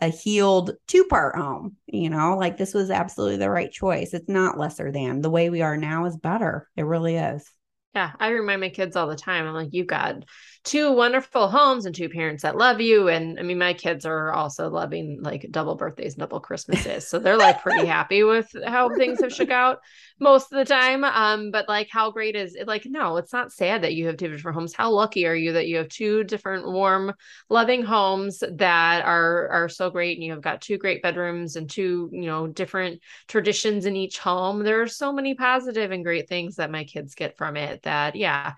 a 0.00 0.08
healed 0.08 0.72
two 0.86 1.04
part 1.04 1.36
home. 1.36 1.76
You 1.86 2.10
know, 2.10 2.36
like 2.36 2.56
this 2.56 2.74
was 2.74 2.90
absolutely 2.90 3.36
the 3.36 3.50
right 3.50 3.70
choice. 3.70 4.14
It's 4.14 4.28
not 4.28 4.58
lesser 4.58 4.92
than 4.92 5.20
the 5.20 5.30
way 5.30 5.50
we 5.50 5.62
are 5.62 5.76
now 5.76 6.04
is 6.06 6.16
better. 6.16 6.68
It 6.76 6.82
really 6.82 7.16
is. 7.16 7.48
Yeah, 7.94 8.12
I 8.20 8.28
remind 8.28 8.60
my 8.60 8.68
kids 8.68 8.96
all 8.96 9.08
the 9.08 9.16
time. 9.16 9.46
I'm 9.46 9.54
like, 9.54 9.72
you've 9.72 9.86
got 9.86 10.24
two 10.68 10.92
wonderful 10.92 11.48
homes 11.48 11.86
and 11.86 11.94
two 11.94 12.10
parents 12.10 12.42
that 12.42 12.54
love 12.54 12.78
you. 12.78 13.08
And 13.08 13.40
I 13.40 13.42
mean, 13.42 13.56
my 13.56 13.72
kids 13.72 14.04
are 14.04 14.30
also 14.30 14.68
loving 14.68 15.18
like 15.22 15.46
double 15.50 15.76
birthdays, 15.76 16.14
double 16.14 16.40
Christmases. 16.40 17.08
So 17.08 17.18
they're 17.18 17.38
like 17.38 17.62
pretty 17.62 17.86
happy 17.86 18.22
with 18.22 18.54
how 18.66 18.94
things 18.94 19.20
have 19.22 19.32
shook 19.32 19.50
out 19.50 19.78
most 20.20 20.52
of 20.52 20.58
the 20.58 20.66
time. 20.66 21.04
Um, 21.04 21.50
but 21.50 21.68
like 21.68 21.88
how 21.90 22.10
great 22.10 22.36
is 22.36 22.54
it? 22.54 22.68
Like, 22.68 22.84
no, 22.84 23.16
it's 23.16 23.32
not 23.32 23.50
sad 23.50 23.82
that 23.82 23.94
you 23.94 24.08
have 24.08 24.18
two 24.18 24.28
different 24.28 24.56
homes. 24.56 24.74
How 24.74 24.90
lucky 24.90 25.26
are 25.26 25.34
you 25.34 25.54
that 25.54 25.68
you 25.68 25.78
have 25.78 25.88
two 25.88 26.22
different 26.24 26.70
warm, 26.70 27.14
loving 27.48 27.82
homes 27.82 28.40
that 28.40 29.04
are 29.06 29.48
are 29.48 29.68
so 29.70 29.88
great 29.88 30.18
and 30.18 30.24
you 30.24 30.32
have 30.32 30.42
got 30.42 30.60
two 30.60 30.76
great 30.76 31.02
bedrooms 31.02 31.56
and 31.56 31.70
two, 31.70 32.10
you 32.12 32.26
know, 32.26 32.46
different 32.46 33.00
traditions 33.26 33.86
in 33.86 33.96
each 33.96 34.18
home. 34.18 34.62
There 34.62 34.82
are 34.82 34.86
so 34.86 35.14
many 35.14 35.34
positive 35.34 35.92
and 35.92 36.04
great 36.04 36.28
things 36.28 36.56
that 36.56 36.70
my 36.70 36.84
kids 36.84 37.14
get 37.14 37.38
from 37.38 37.56
it 37.56 37.84
that 37.84 38.16
yeah 38.16 38.52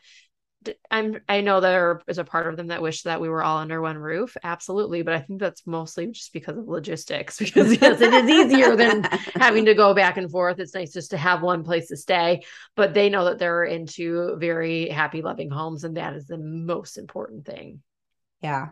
I'm 0.90 1.20
I 1.28 1.40
know 1.40 1.60
there 1.60 2.02
is 2.06 2.18
a 2.18 2.24
part 2.24 2.46
of 2.46 2.56
them 2.56 2.66
that 2.66 2.82
wish 2.82 3.02
that 3.02 3.20
we 3.20 3.28
were 3.28 3.42
all 3.42 3.58
under 3.58 3.80
one 3.80 3.96
roof. 3.96 4.36
Absolutely. 4.42 5.02
But 5.02 5.14
I 5.14 5.20
think 5.20 5.40
that's 5.40 5.66
mostly 5.66 6.06
just 6.08 6.32
because 6.32 6.58
of 6.58 6.68
logistics, 6.68 7.38
because 7.38 7.80
yes, 7.80 8.00
it 8.00 8.12
is 8.12 8.28
easier 8.28 8.76
than 8.76 9.04
having 9.34 9.64
to 9.66 9.74
go 9.74 9.94
back 9.94 10.18
and 10.18 10.30
forth. 10.30 10.58
It's 10.58 10.74
nice 10.74 10.92
just 10.92 11.10
to 11.12 11.16
have 11.16 11.42
one 11.42 11.64
place 11.64 11.88
to 11.88 11.96
stay. 11.96 12.42
But 12.76 12.92
they 12.92 13.08
know 13.08 13.24
that 13.24 13.38
they're 13.38 13.64
into 13.64 14.36
very 14.36 14.88
happy, 14.88 15.22
loving 15.22 15.50
homes, 15.50 15.84
and 15.84 15.96
that 15.96 16.14
is 16.14 16.26
the 16.26 16.38
most 16.38 16.98
important 16.98 17.46
thing. 17.46 17.82
Yeah. 18.42 18.68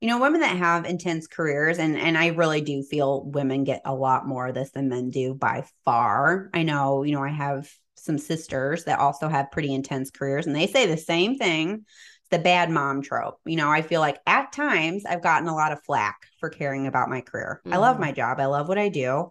You 0.00 0.08
know, 0.08 0.20
women 0.20 0.42
that 0.42 0.56
have 0.56 0.84
intense 0.84 1.26
careers, 1.26 1.78
and 1.78 1.96
and 1.96 2.16
I 2.16 2.28
really 2.28 2.60
do 2.60 2.82
feel 2.82 3.24
women 3.24 3.64
get 3.64 3.82
a 3.84 3.94
lot 3.94 4.28
more 4.28 4.46
of 4.46 4.54
this 4.54 4.70
than 4.70 4.90
men 4.90 5.10
do 5.10 5.34
by 5.34 5.64
far. 5.84 6.50
I 6.52 6.62
know, 6.62 7.02
you 7.02 7.12
know, 7.12 7.24
I 7.24 7.30
have 7.30 7.68
some 7.96 8.18
sisters 8.18 8.84
that 8.84 8.98
also 8.98 9.28
have 9.28 9.50
pretty 9.50 9.74
intense 9.74 10.10
careers, 10.10 10.46
and 10.46 10.54
they 10.54 10.66
say 10.66 10.86
the 10.86 10.96
same 10.96 11.36
thing. 11.36 11.84
The 12.30 12.38
bad 12.40 12.70
mom 12.70 13.02
trope. 13.02 13.38
You 13.44 13.54
know, 13.54 13.70
I 13.70 13.82
feel 13.82 14.00
like 14.00 14.18
at 14.26 14.52
times 14.52 15.04
I've 15.06 15.22
gotten 15.22 15.48
a 15.48 15.54
lot 15.54 15.70
of 15.70 15.84
flack 15.84 16.16
for 16.40 16.50
caring 16.50 16.88
about 16.88 17.08
my 17.08 17.20
career. 17.20 17.60
Mm-hmm. 17.64 17.74
I 17.74 17.76
love 17.76 18.00
my 18.00 18.08
mm-hmm. 18.08 18.16
job. 18.16 18.40
I 18.40 18.46
love 18.46 18.66
what 18.66 18.78
I 18.78 18.88
do. 18.88 19.30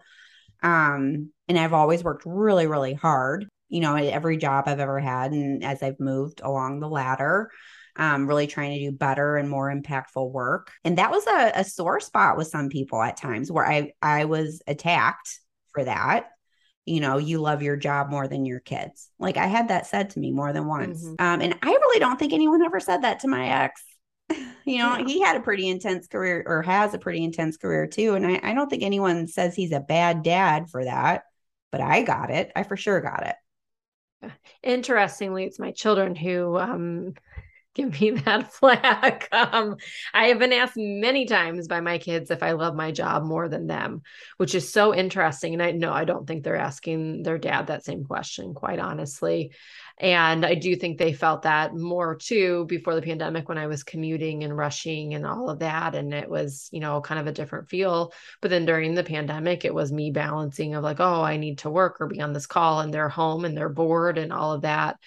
Um, 0.64 1.32
and 1.50 1.60
I've 1.60 1.74
always 1.74 2.06
worked 2.06 2.24
really, 2.26 2.68
really 2.68 2.94
hard, 2.94 3.48
you 3.68 3.82
know, 3.82 3.98
at 3.98 4.06
every 4.06 4.38
job 4.38 4.64
I've 4.68 4.80
ever 4.80 5.02
had. 5.02 5.34
And 5.34 5.62
as 5.62 5.84
I've 5.84 6.00
moved 6.00 6.40
along 6.42 6.80
the 6.80 6.88
ladder, 6.88 7.52
um, 7.98 8.28
really 8.28 8.48
trying 8.48 8.80
to 8.80 8.92
do 8.92 8.98
better 8.98 9.38
and 9.38 9.50
more 9.50 9.74
impactful 9.74 10.32
work. 10.32 10.72
And 10.84 10.98
that 10.98 11.12
was 11.12 11.26
a, 11.28 11.52
a 11.56 11.64
sore 11.64 12.00
spot 12.00 12.38
with 12.38 12.48
some 12.48 12.70
people 12.70 13.02
at 13.02 13.18
times 13.18 13.52
where 13.52 13.66
I 13.66 13.92
I 14.02 14.26
was 14.26 14.62
attacked 14.68 15.40
for 15.74 15.84
that 15.84 16.28
you 16.86 17.00
know, 17.00 17.18
you 17.18 17.40
love 17.40 17.64
your 17.64 17.76
job 17.76 18.10
more 18.10 18.28
than 18.28 18.46
your 18.46 18.60
kids. 18.60 19.10
Like 19.20 19.38
I 19.38 19.48
had 19.48 19.70
that 19.70 19.88
said 19.88 20.12
to 20.12 20.20
me 20.20 20.32
more 20.32 20.54
than 20.54 20.68
once. 20.68 21.04
Mm-hmm. 21.04 21.16
Um, 21.20 21.42
and 21.42 21.58
I 21.62 21.70
really 21.70 22.00
don't 22.00 22.18
think 22.18 22.32
anyone 22.32 22.62
ever 22.62 22.80
said 22.80 23.02
that 23.02 23.22
to 23.22 23.28
my 23.28 23.64
ex. 23.64 23.84
you 24.30 24.78
know, 24.78 24.98
yeah. 24.98 25.06
he 25.06 25.22
had 25.22 25.36
a 25.36 25.42
pretty 25.42 25.68
intense 25.68 26.08
career 26.08 26.44
or 26.46 26.62
has 26.62 26.94
a 26.94 27.00
pretty 27.00 27.24
intense 27.24 27.58
career 27.58 27.88
too. 27.88 28.14
And 28.14 28.26
I, 28.26 28.40
I 28.44 28.54
don't 28.54 28.70
think 28.70 28.84
anyone 28.84 29.28
says 29.28 29.56
he's 29.56 29.72
a 29.72 29.80
bad 29.80 30.22
dad 30.22 30.70
for 30.70 30.84
that, 30.84 31.24
but 31.72 31.82
I 31.82 32.04
got 32.04 32.30
it. 32.30 32.52
I 32.56 32.64
for 32.64 32.78
sure 32.78 33.02
got 33.02 33.26
it. 33.26 34.32
Interestingly, 34.64 35.46
it's 35.46 35.60
my 35.60 35.72
children 35.72 36.16
who 36.16 36.58
um, 36.58 37.14
give 37.76 38.00
me 38.02 38.12
that 38.26 38.52
flack. 38.52 39.28
Um, 39.32 39.78
I 40.14 40.28
have 40.28 40.40
been 40.40 40.54
asked 40.54 40.78
many 40.78 41.26
times 41.26 41.68
by 41.68 41.82
my 41.82 41.98
kids 42.00 42.32
if 42.32 42.42
I 42.42 42.54
love 42.54 42.76
my 42.76 42.92
job 42.92 43.24
more 43.24 43.48
than 43.48 43.68
them, 43.68 44.02
which 44.38 44.56
is 44.56 44.72
so 44.72 44.96
interesting. 44.96 45.54
And 45.54 45.62
I 45.62 45.72
know 45.72 45.92
I 45.92 46.06
don't 46.06 46.26
think 46.26 46.44
they're 46.44 46.56
asking 46.56 47.24
their 47.24 47.38
dad 47.38 47.68
that 47.68 47.86
same 47.86 48.06
question, 48.06 48.54
quite 48.54 48.80
honestly. 48.80 49.52
And 49.98 50.46
I 50.46 50.56
do 50.56 50.76
think 50.76 50.98
they 50.98 51.14
felt 51.14 51.44
that 51.44 51.74
more 51.74 52.16
too 52.16 52.66
before 52.66 52.96
the 52.96 53.02
pandemic 53.02 53.48
when 53.48 53.58
I 53.58 53.68
was 53.68 53.84
commuting 53.84 54.44
and 54.44 54.56
rushing 54.56 55.14
and 55.14 55.26
all 55.26 55.50
of 55.50 55.60
that. 55.60 55.96
And 55.96 56.14
it 56.14 56.30
was, 56.30 56.68
you 56.74 56.82
know, 56.82 57.00
kind 57.00 57.20
of 57.20 57.28
a 57.28 57.32
different 57.32 57.70
feel. 57.70 58.12
But 58.42 58.52
then 58.52 58.66
during 58.66 58.94
the 58.94 59.06
pandemic, 59.06 59.64
it 59.64 59.74
was 59.74 59.94
me 59.94 60.12
balancing 60.12 60.76
of 60.76 60.84
like, 60.84 61.00
oh, 61.00 61.22
I 61.22 61.38
need 61.38 61.60
to 61.60 61.70
work 61.70 62.02
or 62.02 62.08
be 62.08 62.20
on 62.20 62.34
this 62.34 62.46
call 62.46 62.82
and 62.82 62.94
they're 62.94 63.08
home 63.08 63.46
and 63.46 63.56
they're 63.56 63.70
bored 63.70 64.18
and 64.18 64.34
all 64.34 64.52
of 64.52 64.64
that. 64.64 64.98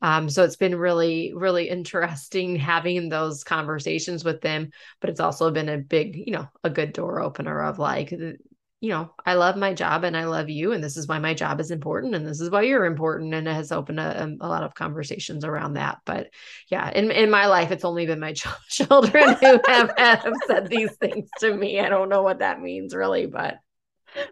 Um, 0.00 0.28
so 0.28 0.44
it's 0.44 0.56
been 0.56 0.76
really, 0.76 1.32
really 1.34 1.68
interesting 1.68 2.56
having 2.56 3.08
those 3.08 3.44
conversations 3.44 4.24
with 4.24 4.40
them. 4.40 4.70
But 5.00 5.10
it's 5.10 5.20
also 5.20 5.50
been 5.50 5.68
a 5.68 5.78
big, 5.78 6.16
you 6.16 6.32
know, 6.32 6.48
a 6.64 6.70
good 6.70 6.92
door 6.92 7.20
opener 7.20 7.62
of 7.62 7.78
like, 7.78 8.12
you 8.80 8.90
know, 8.90 9.12
I 9.26 9.34
love 9.34 9.56
my 9.56 9.74
job 9.74 10.04
and 10.04 10.16
I 10.16 10.26
love 10.26 10.48
you, 10.48 10.72
and 10.72 10.82
this 10.82 10.96
is 10.96 11.08
why 11.08 11.18
my 11.18 11.34
job 11.34 11.58
is 11.60 11.72
important, 11.72 12.14
and 12.14 12.24
this 12.24 12.40
is 12.40 12.48
why 12.48 12.62
you're 12.62 12.84
important, 12.84 13.34
and 13.34 13.48
it 13.48 13.52
has 13.52 13.72
opened 13.72 13.98
a, 13.98 14.36
a 14.40 14.48
lot 14.48 14.62
of 14.62 14.74
conversations 14.74 15.44
around 15.44 15.74
that. 15.74 15.98
But 16.04 16.28
yeah, 16.68 16.88
in 16.90 17.10
in 17.10 17.28
my 17.28 17.46
life, 17.46 17.72
it's 17.72 17.84
only 17.84 18.06
been 18.06 18.20
my 18.20 18.32
ch- 18.34 18.46
children 18.68 19.34
who 19.34 19.60
have, 19.66 19.92
have 19.96 20.32
said 20.46 20.68
these 20.68 20.94
things 20.96 21.28
to 21.40 21.52
me. 21.52 21.80
I 21.80 21.88
don't 21.88 22.08
know 22.08 22.22
what 22.22 22.38
that 22.38 22.60
means 22.60 22.94
really, 22.94 23.26
but 23.26 23.58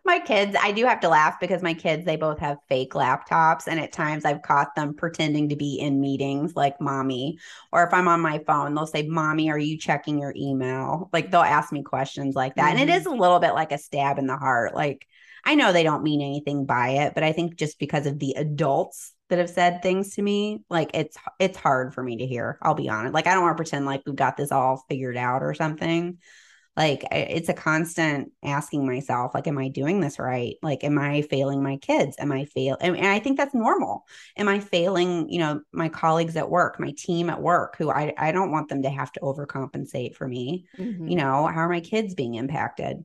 my 0.05 0.19
kids, 0.21 0.57
I 0.61 0.73
do 0.73 0.85
have 0.87 1.01
to 1.01 1.09
laugh 1.09 1.39
because 1.41 1.63
my 1.63 1.75
kids, 1.75 2.05
they 2.05 2.17
both 2.17 2.39
have 2.39 2.59
fake 2.69 2.93
laptops. 2.93 3.67
And 3.67 3.81
at 3.81 3.93
times 3.93 4.25
I've 4.25 4.43
caught 4.43 4.75
them 4.75 4.95
pretending 4.95 5.49
to 5.51 5.57
be 5.57 5.79
in 5.79 6.01
meetings 6.01 6.55
like 6.57 6.81
mommy. 6.81 7.39
Or 7.73 7.85
if 7.85 7.93
I'm 7.93 8.09
on 8.09 8.21
my 8.21 8.39
phone, 8.47 8.75
they'll 8.75 8.87
say, 8.87 9.07
Mommy, 9.07 9.51
are 9.51 9.59
you 9.59 9.79
checking 9.79 10.19
your 10.19 10.35
email? 10.37 11.09
Like 11.13 11.31
they'll 11.31 11.41
ask 11.41 11.73
me 11.73 11.83
questions 11.83 12.35
like 12.35 12.55
that. 12.57 12.75
Mm-hmm. 12.75 12.81
And 12.81 12.91
it 12.91 12.93
is 12.93 13.05
mm-hmm. 13.05 13.19
a 13.19 13.21
little 13.21 13.39
bit 13.39 13.55
like 13.55 13.73
a 13.73 13.79
stab 13.79 14.19
in 14.19 14.27
the 14.27 14.37
heart. 14.37 14.75
Like 14.75 15.07
I 15.45 15.55
know 15.55 15.73
they 15.73 15.85
don't 15.85 16.03
mean 16.03 16.21
anything 16.21 16.67
by 16.67 16.89
it, 16.89 17.15
but 17.15 17.23
I 17.23 17.33
think 17.33 17.57
just 17.57 17.79
because 17.79 18.07
of 18.07 18.19
the 18.19 18.35
adults 18.37 19.13
that 19.29 19.39
have 19.39 19.51
said 19.51 19.83
things 19.83 20.15
to 20.15 20.23
me, 20.23 20.63
like 20.69 20.91
it's 20.95 21.17
it's 21.39 21.57
hard 21.57 21.95
for 21.95 22.03
me 22.03 22.17
to 22.19 22.27
hear. 22.27 22.59
I'll 22.63 22.75
be 22.75 22.89
honest. 22.89 23.15
Like 23.15 23.27
I 23.27 23.35
don't 23.35 23.43
want 23.43 23.57
to 23.57 23.63
pretend 23.63 23.87
like 23.87 24.03
we've 24.07 24.17
got 24.17 24.37
this 24.37 24.51
all 24.53 24.85
figured 24.89 25.17
out 25.17 25.43
or 25.43 25.55
something 25.55 26.19
like 26.77 27.05
it's 27.11 27.49
a 27.49 27.55
constant 27.55 28.33
asking 28.45 28.87
myself 28.87 29.35
like 29.35 29.47
am 29.47 29.59
i 29.59 29.69
doing 29.69 30.01
this 30.01 30.19
right? 30.19 30.57
Like 30.63 30.85
am 30.85 30.99
i 30.99 31.23
failing 31.23 31.63
my 31.63 31.77
kids? 31.79 32.17
Am 32.19 32.33
i 32.33 32.45
fail 32.45 32.77
and 32.81 32.97
i 33.07 33.19
think 33.19 33.37
that's 33.37 33.55
normal. 33.55 34.05
Am 34.37 34.49
i 34.49 34.61
failing 34.61 35.29
you 35.29 35.39
know 35.39 35.61
my 35.73 35.89
colleagues 35.89 36.37
at 36.37 36.51
work 36.51 36.79
my 36.79 36.93
team 36.97 37.31
at 37.31 37.41
work 37.41 37.77
who 37.79 37.91
i, 37.91 38.13
I 38.19 38.33
don't 38.33 38.51
want 38.51 38.69
them 38.69 38.83
to 38.83 38.91
have 38.91 39.13
to 39.13 39.21
overcompensate 39.21 40.15
for 40.15 40.29
me? 40.29 40.67
Mm-hmm. 40.79 41.09
you 41.09 41.17
know 41.17 41.47
how 41.47 41.61
are 41.61 41.69
my 41.69 41.81
kids 41.81 42.15
being 42.15 42.35
impacted 42.35 43.05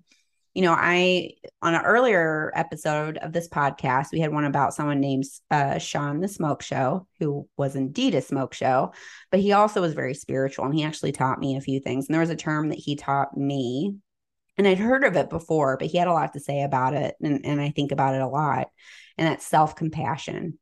you 0.54 0.62
know, 0.62 0.74
I 0.78 1.32
on 1.62 1.76
an 1.76 1.82
earlier 1.86 2.52
episode 2.56 3.18
of 3.18 3.32
this 3.32 3.48
podcast, 3.48 4.08
we 4.12 4.20
had 4.20 4.34
one 4.34 4.44
about 4.44 4.74
someone 4.74 5.00
named 5.00 5.24
uh, 5.50 5.78
Sean 5.78 6.20
the 6.20 6.28
Smoke 6.28 6.62
Show, 6.62 7.08
who 7.20 7.48
was 7.58 7.76
indeed 7.76 8.16
a 8.16 8.22
smoke 8.22 8.54
show, 8.54 8.94
but 9.30 9.40
he 9.40 9.54
also 9.54 9.82
was 9.82 9.94
very 9.94 10.14
spiritual 10.14 10.66
and 10.66 10.74
he 10.74 10.84
actually 10.84 11.14
taught 11.14 11.40
me 11.40 11.56
a 11.56 11.62
few 11.62 11.80
things. 11.80 12.08
And 12.08 12.14
there 12.14 12.22
was 12.22 12.30
a 12.30 12.36
term 12.36 12.70
that 12.70 12.80
he 12.80 12.96
taught 12.96 13.38
me, 13.38 13.96
and 14.58 14.68
I'd 14.68 14.80
heard 14.80 15.06
of 15.06 15.16
it 15.16 15.30
before, 15.30 15.78
but 15.78 15.88
he 15.88 15.98
had 15.98 16.10
a 16.10 16.14
lot 16.14 16.34
to 16.34 16.40
say 16.40 16.64
about 16.64 16.94
it. 16.94 17.16
And, 17.22 17.46
and 17.46 17.62
I 17.62 17.70
think 17.70 17.94
about 17.94 18.16
it 18.16 18.22
a 18.22 18.28
lot. 18.28 18.68
And 19.18 19.28
that's 19.28 19.48
self 19.48 19.76
compassion. 19.76 20.60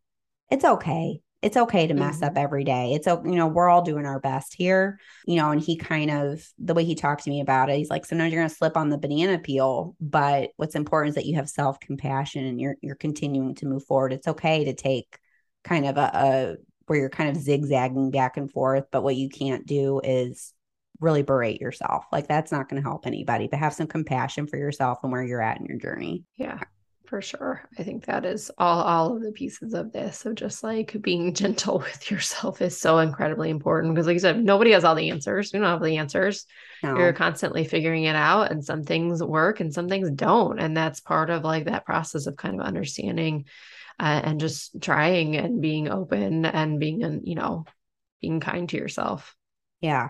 It's 0.52 0.66
okay 0.66 1.22
it's 1.42 1.56
okay 1.56 1.88
to 1.88 1.94
mess 1.94 2.18
mm-hmm. 2.18 2.26
up 2.26 2.38
every 2.38 2.64
day. 2.64 2.94
It's 2.94 3.08
you 3.08 3.36
know, 3.36 3.48
we're 3.48 3.70
all 3.70 3.82
doing 3.82 4.06
our 4.06 4.20
best 4.20 4.54
here, 4.54 5.00
you 5.26 5.38
know, 5.38 5.52
and 5.52 5.62
he 5.62 5.78
kind 5.78 6.12
of 6.12 6.46
the 6.58 6.74
way 6.74 6.84
he 6.84 6.96
talked 6.96 7.24
to 7.24 7.30
me 7.30 7.40
about 7.40 7.70
it, 7.70 7.78
he's 7.78 7.90
like, 7.90 8.06
sometimes 8.06 8.34
you're 8.34 8.42
gonna 8.42 8.50
slip 8.50 8.76
on 8.76 8.90
the 8.90 8.98
banana 8.98 9.40
peel, 9.40 9.96
but 10.02 10.52
what's 10.58 10.76
important 10.76 11.10
is 11.10 11.16
that 11.16 11.26
you 11.26 11.36
have 11.36 11.50
self-compassion 11.50 12.46
and 12.46 12.60
you're 12.60 12.76
you're 12.82 12.96
continuing 12.96 13.56
to 13.56 13.68
move 13.68 13.86
forward. 13.86 14.14
It's 14.14 14.28
okay 14.28 14.66
to 14.66 14.74
take 14.74 15.18
kind 15.64 15.86
of 15.86 15.98
a, 15.98 16.12
a 16.14 16.56
where 16.88 17.00
you're 17.00 17.10
kind 17.10 17.30
of 17.30 17.42
zigzagging 17.42 18.12
back 18.12 18.36
and 18.36 18.52
forth, 18.52 18.86
but 18.92 19.04
what 19.04 19.16
you 19.16 19.30
can't 19.30 19.66
do 19.66 20.02
is 20.04 20.54
really 21.00 21.22
berate 21.24 21.62
yourself. 21.62 22.04
Like 22.12 22.28
that's 22.28 22.52
not 22.52 22.68
going 22.68 22.82
to 22.82 22.88
help 22.88 23.08
anybody, 23.08 23.48
but 23.48 23.60
have 23.60 23.74
some 23.74 23.88
compassion 23.88 24.48
for 24.48 24.58
yourself 24.58 24.98
and 25.04 25.12
where 25.12 25.24
you're 25.24 25.42
at 25.42 25.60
in 25.60 25.66
your 25.66 25.78
journey. 25.78 26.26
Yeah 26.36 26.60
for 27.10 27.22
sure. 27.22 27.68
I 27.78 27.82
think 27.82 28.06
that 28.06 28.24
is 28.24 28.52
all 28.60 28.84
all 28.84 29.16
of 29.16 29.24
the 29.24 29.32
pieces 29.32 29.74
of 29.74 29.92
this 29.92 30.20
So 30.20 30.32
just 30.32 30.64
like 30.64 30.96
being 31.02 31.34
gentle 31.44 31.80
with 31.80 32.12
yourself 32.12 32.62
is 32.62 32.80
so 32.80 33.00
incredibly 33.00 33.50
important 33.50 33.96
because 33.96 34.06
like 34.06 34.14
you 34.14 34.20
said, 34.20 34.44
nobody 34.44 34.72
has 34.72 34.84
all 34.84 34.94
the 34.94 35.10
answers. 35.10 35.52
We 35.52 35.60
don't 35.60 35.68
have 35.68 35.82
the 35.82 35.98
answers. 35.98 36.46
No. 36.84 36.96
You're 36.96 37.14
constantly 37.14 37.64
figuring 37.66 38.04
it 38.04 38.16
out 38.16 38.52
and 38.52 38.64
some 38.64 38.84
things 38.84 39.24
work 39.24 39.60
and 39.60 39.74
some 39.74 39.90
things 39.90 40.12
don't. 40.12 40.60
And 40.60 40.78
that's 40.78 41.00
part 41.00 41.32
of 41.32 41.44
like 41.44 41.66
that 41.66 41.84
process 41.84 42.28
of 42.28 42.38
kind 42.38 42.62
of 42.62 42.66
understanding 42.66 43.46
uh, 44.00 44.22
and 44.24 44.40
just 44.40 44.80
trying 44.80 45.36
and 45.36 45.62
being 45.62 45.90
open 45.90 46.46
and 46.46 46.80
being, 46.80 47.04
and 47.04 47.28
you 47.28 47.34
know, 47.34 47.66
being 48.22 48.40
kind 48.40 48.70
to 48.70 48.78
yourself. 48.78 49.36
Yeah. 49.82 50.10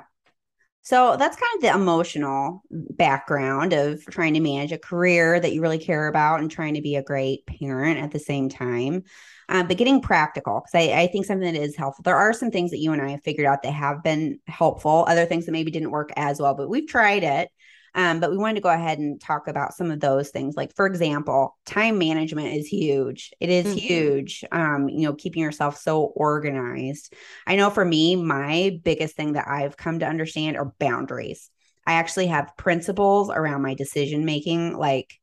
So 0.89 1.17
that's 1.17 1.37
kind 1.37 1.55
of 1.55 1.61
the 1.61 1.79
emotional 1.79 2.63
background 2.71 3.73
of 3.73 4.03
trying 4.07 4.33
to 4.33 4.39
manage 4.39 4.71
a 4.71 4.79
career 4.79 5.39
that 5.39 5.53
you 5.53 5.61
really 5.61 5.77
care 5.77 6.07
about 6.07 6.39
and 6.39 6.49
trying 6.49 6.73
to 6.73 6.81
be 6.81 6.95
a 6.95 7.03
great 7.03 7.45
parent 7.45 7.99
at 7.99 8.09
the 8.09 8.17
same 8.17 8.49
time. 8.49 9.03
Um, 9.49 9.67
but 9.67 9.77
getting 9.77 10.01
practical, 10.01 10.61
because 10.61 10.89
I, 10.89 11.01
I 11.01 11.05
think 11.05 11.27
something 11.27 11.53
that 11.53 11.61
is 11.61 11.75
helpful. 11.75 12.01
There 12.01 12.17
are 12.17 12.33
some 12.33 12.49
things 12.49 12.71
that 12.71 12.79
you 12.79 12.91
and 12.91 13.03
I 13.03 13.09
have 13.09 13.23
figured 13.23 13.45
out 13.45 13.61
that 13.61 13.71
have 13.71 14.01
been 14.01 14.39
helpful, 14.47 15.05
other 15.07 15.27
things 15.27 15.45
that 15.45 15.51
maybe 15.51 15.69
didn't 15.69 15.91
work 15.91 16.09
as 16.15 16.41
well, 16.41 16.55
but 16.55 16.69
we've 16.69 16.87
tried 16.87 17.23
it. 17.23 17.49
Um, 17.95 18.19
but 18.19 18.31
we 18.31 18.37
wanted 18.37 18.55
to 18.55 18.61
go 18.61 18.69
ahead 18.69 18.99
and 18.99 19.19
talk 19.19 19.47
about 19.47 19.73
some 19.73 19.91
of 19.91 19.99
those 19.99 20.29
things. 20.29 20.55
Like, 20.55 20.75
for 20.75 20.85
example, 20.85 21.57
time 21.65 21.97
management 21.97 22.55
is 22.55 22.67
huge. 22.67 23.31
It 23.39 23.49
is 23.49 23.65
mm-hmm. 23.65 23.77
huge. 23.77 24.43
Um, 24.51 24.89
you 24.89 25.01
know, 25.01 25.13
keeping 25.13 25.41
yourself 25.41 25.77
so 25.77 26.03
organized. 26.03 27.13
I 27.47 27.55
know 27.55 27.69
for 27.69 27.85
me, 27.85 28.15
my 28.15 28.79
biggest 28.83 29.15
thing 29.15 29.33
that 29.33 29.47
I've 29.47 29.77
come 29.77 29.99
to 29.99 30.07
understand 30.07 30.57
are 30.57 30.73
boundaries. 30.79 31.49
I 31.85 31.93
actually 31.93 32.27
have 32.27 32.55
principles 32.57 33.29
around 33.29 33.63
my 33.63 33.73
decision 33.73 34.25
making. 34.25 34.77
Like, 34.77 35.19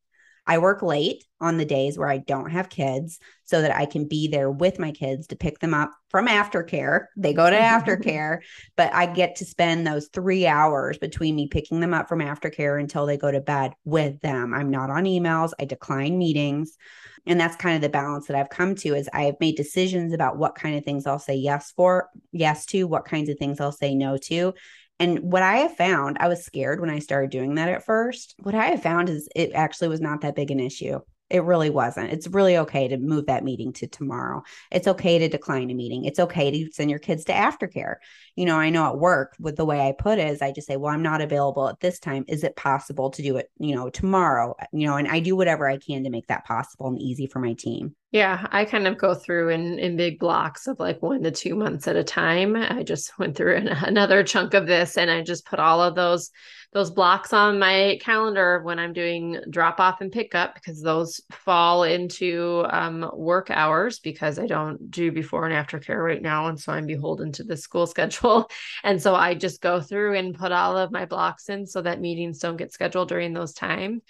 I 0.47 0.57
work 0.59 0.81
late 0.81 1.25
on 1.41 1.57
the 1.57 1.65
days 1.65 1.97
where 1.97 2.09
I 2.09 2.17
don't 2.17 2.49
have 2.49 2.69
kids 2.69 3.19
so 3.43 3.61
that 3.61 3.75
I 3.75 3.85
can 3.85 4.07
be 4.07 4.27
there 4.27 4.49
with 4.49 4.79
my 4.79 4.91
kids 4.91 5.27
to 5.27 5.35
pick 5.35 5.59
them 5.59 5.73
up 5.73 5.91
from 6.09 6.27
aftercare. 6.27 7.05
They 7.17 7.33
go 7.33 7.49
to 7.49 7.55
aftercare, 7.55 8.39
but 8.77 8.93
I 8.93 9.05
get 9.05 9.35
to 9.37 9.45
spend 9.45 9.85
those 9.85 10.07
three 10.07 10.47
hours 10.47 10.97
between 10.97 11.35
me 11.35 11.47
picking 11.47 11.81
them 11.81 11.93
up 11.93 12.07
from 12.07 12.19
aftercare 12.19 12.79
until 12.79 13.05
they 13.05 13.17
go 13.17 13.29
to 13.29 13.41
bed 13.41 13.73
with 13.83 14.19
them. 14.21 14.53
I'm 14.53 14.71
not 14.71 14.89
on 14.89 15.03
emails, 15.03 15.51
I 15.59 15.65
decline 15.65 16.17
meetings. 16.17 16.77
And 17.25 17.39
that's 17.39 17.57
kind 17.57 17.75
of 17.75 17.81
the 17.81 17.89
balance 17.89 18.27
that 18.27 18.37
I've 18.37 18.49
come 18.49 18.73
to 18.75 18.95
is 18.95 19.09
I 19.11 19.23
have 19.23 19.35
made 19.41 19.57
decisions 19.57 20.13
about 20.13 20.37
what 20.37 20.55
kind 20.55 20.77
of 20.77 20.85
things 20.85 21.05
I'll 21.05 21.19
say 21.19 21.35
yes 21.35 21.73
for, 21.75 22.09
yes 22.31 22.65
to, 22.67 22.85
what 22.85 23.03
kinds 23.03 23.29
of 23.29 23.37
things 23.37 23.59
I'll 23.59 23.73
say 23.73 23.95
no 23.95 24.17
to. 24.17 24.53
And 24.99 25.31
what 25.31 25.43
I 25.43 25.57
have 25.57 25.75
found, 25.75 26.17
I 26.19 26.27
was 26.27 26.43
scared 26.43 26.79
when 26.81 26.89
I 26.89 26.99
started 26.99 27.29
doing 27.29 27.55
that 27.55 27.69
at 27.69 27.85
first. 27.85 28.35
What 28.41 28.55
I 28.55 28.67
have 28.67 28.81
found 28.81 29.09
is 29.09 29.29
it 29.35 29.51
actually 29.53 29.89
was 29.89 30.01
not 30.01 30.21
that 30.21 30.35
big 30.35 30.51
an 30.51 30.59
issue. 30.59 30.99
It 31.29 31.43
really 31.43 31.69
wasn't. 31.69 32.13
It's 32.13 32.27
really 32.27 32.57
okay 32.57 32.87
to 32.87 32.97
move 32.97 33.25
that 33.25 33.43
meeting 33.43 33.73
to 33.73 33.87
tomorrow. 33.87 34.43
It's 34.71 34.87
okay 34.87 35.19
to 35.19 35.27
decline 35.27 35.69
a 35.69 35.73
meeting. 35.73 36.05
It's 36.05 36.19
okay 36.19 36.51
to 36.51 36.71
send 36.71 36.89
your 36.89 36.99
kids 36.99 37.25
to 37.25 37.33
aftercare. 37.33 37.95
You 38.37 38.45
know, 38.45 38.57
I 38.57 38.69
know 38.69 38.85
at 38.85 38.97
work 38.97 39.35
with 39.37 39.57
the 39.57 39.65
way 39.65 39.81
I 39.81 39.91
put 39.91 40.19
it 40.19 40.29
is 40.29 40.41
I 40.41 40.53
just 40.53 40.67
say, 40.67 40.77
well, 40.77 40.93
I'm 40.93 41.03
not 41.03 41.19
available 41.19 41.67
at 41.67 41.81
this 41.81 41.99
time. 41.99 42.23
Is 42.29 42.45
it 42.45 42.55
possible 42.55 43.09
to 43.11 43.21
do 43.21 43.35
it, 43.37 43.51
you 43.59 43.75
know, 43.75 43.89
tomorrow? 43.89 44.55
You 44.71 44.87
know, 44.87 44.95
and 44.95 45.07
I 45.07 45.19
do 45.19 45.35
whatever 45.35 45.67
I 45.67 45.77
can 45.77 46.05
to 46.05 46.09
make 46.09 46.27
that 46.27 46.45
possible 46.45 46.87
and 46.87 47.01
easy 47.01 47.27
for 47.27 47.39
my 47.39 47.53
team. 47.53 47.93
Yeah, 48.11 48.47
I 48.51 48.63
kind 48.63 48.87
of 48.87 48.97
go 48.97 49.13
through 49.13 49.49
in 49.49 49.79
in 49.79 49.97
big 49.97 50.17
blocks 50.17 50.67
of 50.67 50.79
like 50.79 51.01
one 51.01 51.23
to 51.23 51.31
two 51.31 51.55
months 51.55 51.89
at 51.89 51.97
a 51.97 52.05
time. 52.05 52.55
I 52.55 52.83
just 52.83 53.11
went 53.19 53.35
through 53.35 53.57
an, 53.57 53.67
another 53.67 54.23
chunk 54.23 54.53
of 54.53 54.65
this, 54.65 54.97
and 54.97 55.11
I 55.11 55.21
just 55.23 55.45
put 55.45 55.59
all 55.59 55.81
of 55.81 55.95
those 55.95 56.31
those 56.73 56.89
blocks 56.89 57.33
on 57.33 57.59
my 57.59 57.97
calendar 58.01 58.61
when 58.63 58.79
I'm 58.79 58.93
doing 58.93 59.41
drop 59.49 59.79
off 59.81 59.99
and 59.99 60.11
pickup 60.11 60.53
because 60.55 60.81
those 60.81 61.19
fall 61.31 61.83
into 61.83 62.65
um, 62.69 63.09
work 63.13 63.49
hours 63.49 63.99
because 63.99 64.37
I 64.39 64.47
don't 64.47 64.89
do 64.89 65.11
before 65.11 65.45
and 65.45 65.53
after 65.53 65.77
care 65.77 66.01
right 66.01 66.21
now, 66.21 66.47
and 66.47 66.57
so 66.59 66.71
I'm 66.71 66.85
beholden 66.87 67.33
to 67.33 67.43
the 67.43 67.57
school 67.57 67.87
schedule. 67.87 68.49
And 68.85 69.01
so 69.01 69.15
I 69.15 69.33
just 69.33 69.61
go 69.61 69.81
through 69.81 70.15
and 70.15 70.33
put 70.33 70.53
all 70.53 70.77
of 70.77 70.91
my 70.91 71.05
blocks 71.05 71.49
in 71.49 71.67
so 71.67 71.81
that 71.81 71.99
meetings 71.99 72.39
don't 72.39 72.57
get 72.57 72.71
scheduled 72.71 73.09
during 73.09 73.33
those 73.33 73.53
times. 73.53 74.01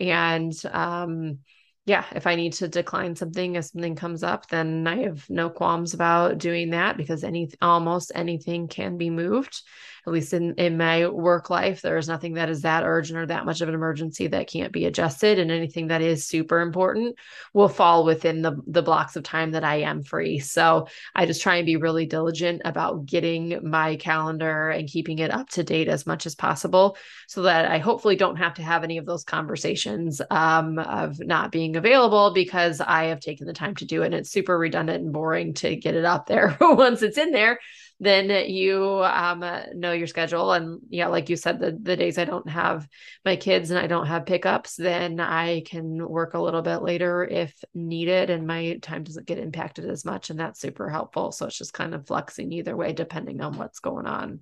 And 0.00 0.52
um, 0.72 1.38
yeah, 1.86 2.04
if 2.16 2.26
I 2.26 2.34
need 2.34 2.52
to 2.54 2.68
decline 2.68 3.14
something 3.14 3.54
if 3.54 3.66
something 3.66 3.94
comes 3.94 4.24
up, 4.24 4.48
then 4.48 4.86
I 4.88 5.04
have 5.04 5.30
no 5.30 5.48
qualms 5.48 5.94
about 5.94 6.38
doing 6.38 6.70
that 6.70 6.96
because 6.96 7.22
any 7.22 7.48
almost 7.62 8.10
anything 8.14 8.66
can 8.66 8.98
be 8.98 9.08
moved 9.08 9.62
at 10.06 10.12
least 10.12 10.32
in 10.32 10.54
in 10.54 10.76
my 10.76 11.06
work 11.08 11.50
life 11.50 11.82
there 11.82 11.98
is 11.98 12.08
nothing 12.08 12.34
that 12.34 12.48
is 12.48 12.62
that 12.62 12.84
urgent 12.84 13.18
or 13.18 13.26
that 13.26 13.44
much 13.44 13.60
of 13.60 13.68
an 13.68 13.74
emergency 13.74 14.26
that 14.26 14.48
can't 14.48 14.72
be 14.72 14.86
adjusted 14.86 15.38
and 15.38 15.50
anything 15.50 15.88
that 15.88 16.02
is 16.02 16.26
super 16.26 16.60
important 16.60 17.16
will 17.52 17.68
fall 17.68 18.04
within 18.04 18.42
the 18.42 18.56
the 18.66 18.82
blocks 18.82 19.16
of 19.16 19.22
time 19.22 19.52
that 19.52 19.64
I 19.64 19.76
am 19.76 20.02
free. 20.02 20.38
So 20.38 20.88
I 21.14 21.26
just 21.26 21.42
try 21.42 21.56
and 21.56 21.66
be 21.66 21.76
really 21.76 22.06
diligent 22.06 22.62
about 22.64 23.06
getting 23.06 23.68
my 23.68 23.96
calendar 23.96 24.70
and 24.70 24.88
keeping 24.88 25.18
it 25.18 25.30
up 25.30 25.48
to 25.50 25.64
date 25.64 25.88
as 25.88 26.06
much 26.06 26.26
as 26.26 26.34
possible 26.34 26.96
so 27.26 27.42
that 27.42 27.70
I 27.70 27.78
hopefully 27.78 28.16
don't 28.16 28.36
have 28.36 28.54
to 28.54 28.62
have 28.62 28.84
any 28.84 28.98
of 28.98 29.06
those 29.06 29.24
conversations 29.24 30.20
um, 30.30 30.78
of 30.78 31.18
not 31.18 31.52
being 31.52 31.76
available 31.76 32.32
because 32.32 32.80
I 32.80 33.04
have 33.04 33.20
taken 33.20 33.46
the 33.46 33.52
time 33.52 33.74
to 33.76 33.84
do 33.84 34.02
it 34.02 34.06
and 34.06 34.14
it's 34.14 34.30
super 34.30 34.56
redundant 34.58 35.04
and 35.04 35.12
boring 35.12 35.54
to 35.54 35.76
get 35.76 35.94
it 35.94 36.04
up 36.04 36.26
there 36.26 36.56
once 36.60 37.02
it's 37.02 37.18
in 37.18 37.32
there 37.32 37.58
then 37.98 38.28
you 38.50 39.02
um, 39.04 39.44
know 39.74 39.92
your 39.92 40.06
schedule. 40.06 40.52
And 40.52 40.80
yeah, 40.90 41.06
like 41.06 41.30
you 41.30 41.36
said, 41.36 41.58
the, 41.58 41.76
the 41.80 41.96
days 41.96 42.18
I 42.18 42.24
don't 42.24 42.48
have 42.48 42.86
my 43.24 43.36
kids 43.36 43.70
and 43.70 43.78
I 43.78 43.86
don't 43.86 44.06
have 44.06 44.26
pickups, 44.26 44.76
then 44.76 45.18
I 45.18 45.62
can 45.64 46.06
work 46.06 46.34
a 46.34 46.40
little 46.40 46.62
bit 46.62 46.82
later 46.82 47.24
if 47.24 47.54
needed 47.74 48.28
and 48.30 48.46
my 48.46 48.78
time 48.82 49.02
doesn't 49.02 49.26
get 49.26 49.38
impacted 49.38 49.88
as 49.88 50.04
much. 50.04 50.28
And 50.30 50.38
that's 50.38 50.60
super 50.60 50.90
helpful. 50.90 51.32
So 51.32 51.46
it's 51.46 51.58
just 51.58 51.72
kind 51.72 51.94
of 51.94 52.06
flexing 52.06 52.52
either 52.52 52.76
way, 52.76 52.92
depending 52.92 53.40
on 53.40 53.56
what's 53.56 53.80
going 53.80 54.06
on. 54.06 54.40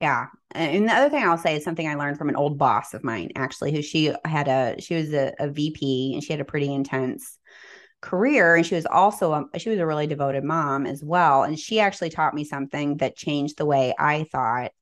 Yeah. 0.00 0.26
And 0.52 0.88
the 0.88 0.92
other 0.92 1.10
thing 1.10 1.24
I'll 1.24 1.38
say 1.38 1.56
is 1.56 1.64
something 1.64 1.88
I 1.88 1.94
learned 1.94 2.18
from 2.18 2.28
an 2.28 2.36
old 2.36 2.58
boss 2.58 2.94
of 2.94 3.02
mine, 3.02 3.30
actually, 3.36 3.72
who 3.72 3.82
she 3.82 4.12
had 4.24 4.48
a, 4.48 4.76
she 4.78 4.94
was 4.94 5.12
a, 5.12 5.32
a 5.38 5.48
VP 5.48 6.12
and 6.14 6.22
she 6.22 6.32
had 6.32 6.40
a 6.40 6.44
pretty 6.44 6.72
intense 6.72 7.38
career 8.04 8.54
and 8.54 8.66
she 8.66 8.74
was 8.74 8.84
also 8.84 9.32
a, 9.32 9.58
she 9.58 9.70
was 9.70 9.78
a 9.78 9.86
really 9.86 10.06
devoted 10.06 10.44
mom 10.44 10.84
as 10.84 11.02
well 11.02 11.42
and 11.42 11.58
she 11.58 11.80
actually 11.80 12.10
taught 12.10 12.34
me 12.34 12.44
something 12.44 12.98
that 12.98 13.16
changed 13.16 13.56
the 13.56 13.64
way 13.64 13.94
i 13.98 14.24
thought. 14.30 14.72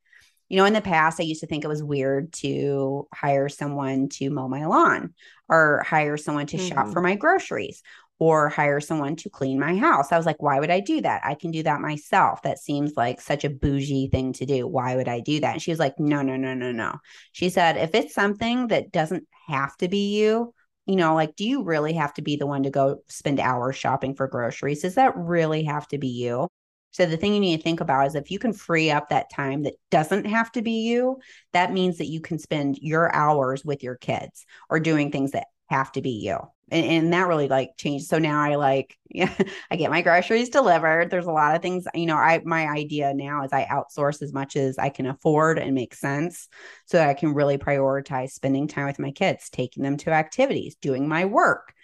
You 0.48 0.58
know 0.58 0.64
in 0.64 0.72
the 0.72 0.80
past 0.80 1.20
i 1.20 1.22
used 1.22 1.40
to 1.40 1.46
think 1.46 1.64
it 1.64 1.68
was 1.68 1.84
weird 1.84 2.32
to 2.44 3.06
hire 3.14 3.48
someone 3.48 4.08
to 4.14 4.28
mow 4.28 4.48
my 4.48 4.66
lawn 4.66 5.14
or 5.48 5.84
hire 5.86 6.16
someone 6.16 6.46
to 6.48 6.56
mm-hmm. 6.56 6.66
shop 6.66 6.88
for 6.92 7.00
my 7.00 7.14
groceries 7.14 7.82
or 8.18 8.48
hire 8.48 8.80
someone 8.80 9.16
to 9.16 9.28
clean 9.28 9.58
my 9.58 9.76
house. 9.76 10.12
I 10.12 10.16
was 10.16 10.26
like 10.26 10.42
why 10.42 10.58
would 10.58 10.70
i 10.70 10.80
do 10.80 11.00
that? 11.00 11.22
I 11.24 11.34
can 11.34 11.52
do 11.52 11.62
that 11.62 11.80
myself. 11.80 12.42
That 12.42 12.58
seems 12.58 12.94
like 12.96 13.20
such 13.20 13.44
a 13.44 13.50
bougie 13.50 14.08
thing 14.08 14.32
to 14.34 14.46
do. 14.46 14.66
Why 14.66 14.96
would 14.96 15.08
i 15.08 15.20
do 15.20 15.40
that? 15.40 15.54
And 15.54 15.62
she 15.62 15.70
was 15.70 15.78
like 15.78 15.98
no 15.98 16.22
no 16.22 16.36
no 16.36 16.54
no 16.54 16.72
no. 16.72 16.98
She 17.30 17.50
said 17.50 17.76
if 17.76 17.94
it's 17.94 18.14
something 18.14 18.66
that 18.68 18.90
doesn't 18.90 19.28
have 19.46 19.76
to 19.76 19.88
be 19.88 20.18
you 20.18 20.52
you 20.86 20.96
know, 20.96 21.14
like, 21.14 21.36
do 21.36 21.44
you 21.44 21.62
really 21.62 21.92
have 21.94 22.14
to 22.14 22.22
be 22.22 22.36
the 22.36 22.46
one 22.46 22.64
to 22.64 22.70
go 22.70 22.98
spend 23.08 23.40
hours 23.40 23.76
shopping 23.76 24.14
for 24.14 24.26
groceries? 24.26 24.82
Does 24.82 24.96
that 24.96 25.16
really 25.16 25.64
have 25.64 25.86
to 25.88 25.98
be 25.98 26.08
you? 26.08 26.48
So 26.90 27.06
the 27.06 27.16
thing 27.16 27.32
you 27.32 27.40
need 27.40 27.56
to 27.56 27.62
think 27.62 27.80
about 27.80 28.06
is 28.08 28.14
if 28.14 28.30
you 28.30 28.38
can 28.38 28.52
free 28.52 28.90
up 28.90 29.08
that 29.08 29.30
time 29.30 29.62
that 29.62 29.74
doesn't 29.90 30.26
have 30.26 30.52
to 30.52 30.62
be 30.62 30.82
you, 30.82 31.18
that 31.52 31.72
means 31.72 31.98
that 31.98 32.08
you 32.08 32.20
can 32.20 32.38
spend 32.38 32.78
your 32.78 33.14
hours 33.14 33.64
with 33.64 33.82
your 33.82 33.96
kids 33.96 34.44
or 34.68 34.78
doing 34.78 35.10
things 35.10 35.30
that 35.30 35.46
have 35.68 35.90
to 35.92 36.02
be 36.02 36.10
you 36.10 36.38
and, 36.72 36.86
and 36.86 37.12
that 37.12 37.28
really 37.28 37.48
like 37.48 37.76
changed. 37.76 38.06
So 38.06 38.18
now 38.18 38.40
i 38.40 38.56
like 38.56 38.96
yeah 39.14 39.32
i 39.70 39.76
get 39.76 39.90
my 39.90 40.02
groceries 40.02 40.48
delivered. 40.48 41.10
There's 41.10 41.26
a 41.26 41.32
lot 41.32 41.54
of 41.54 41.62
things 41.62 41.86
you 41.94 42.06
know 42.06 42.16
i 42.16 42.40
my 42.44 42.66
idea 42.66 43.12
now 43.14 43.44
is 43.44 43.52
i 43.52 43.64
outsource 43.66 44.22
as 44.22 44.32
much 44.32 44.56
as 44.56 44.78
i 44.78 44.88
can 44.88 45.06
afford 45.06 45.58
and 45.58 45.74
make 45.74 45.94
sense 45.94 46.48
so 46.86 46.96
that 46.96 47.08
i 47.08 47.14
can 47.14 47.34
really 47.34 47.58
prioritize 47.58 48.30
spending 48.30 48.66
time 48.66 48.86
with 48.86 48.98
my 48.98 49.10
kids 49.10 49.50
taking 49.50 49.82
them 49.82 49.96
to 49.98 50.10
activities 50.10 50.74
doing 50.76 51.06
my 51.06 51.24
work. 51.26 51.74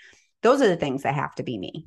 Those 0.43 0.63
are 0.63 0.69
the 0.69 0.77
things 0.77 1.03
that 1.03 1.15
have 1.15 1.35
to 1.37 1.43
be 1.43 1.59
me 1.59 1.87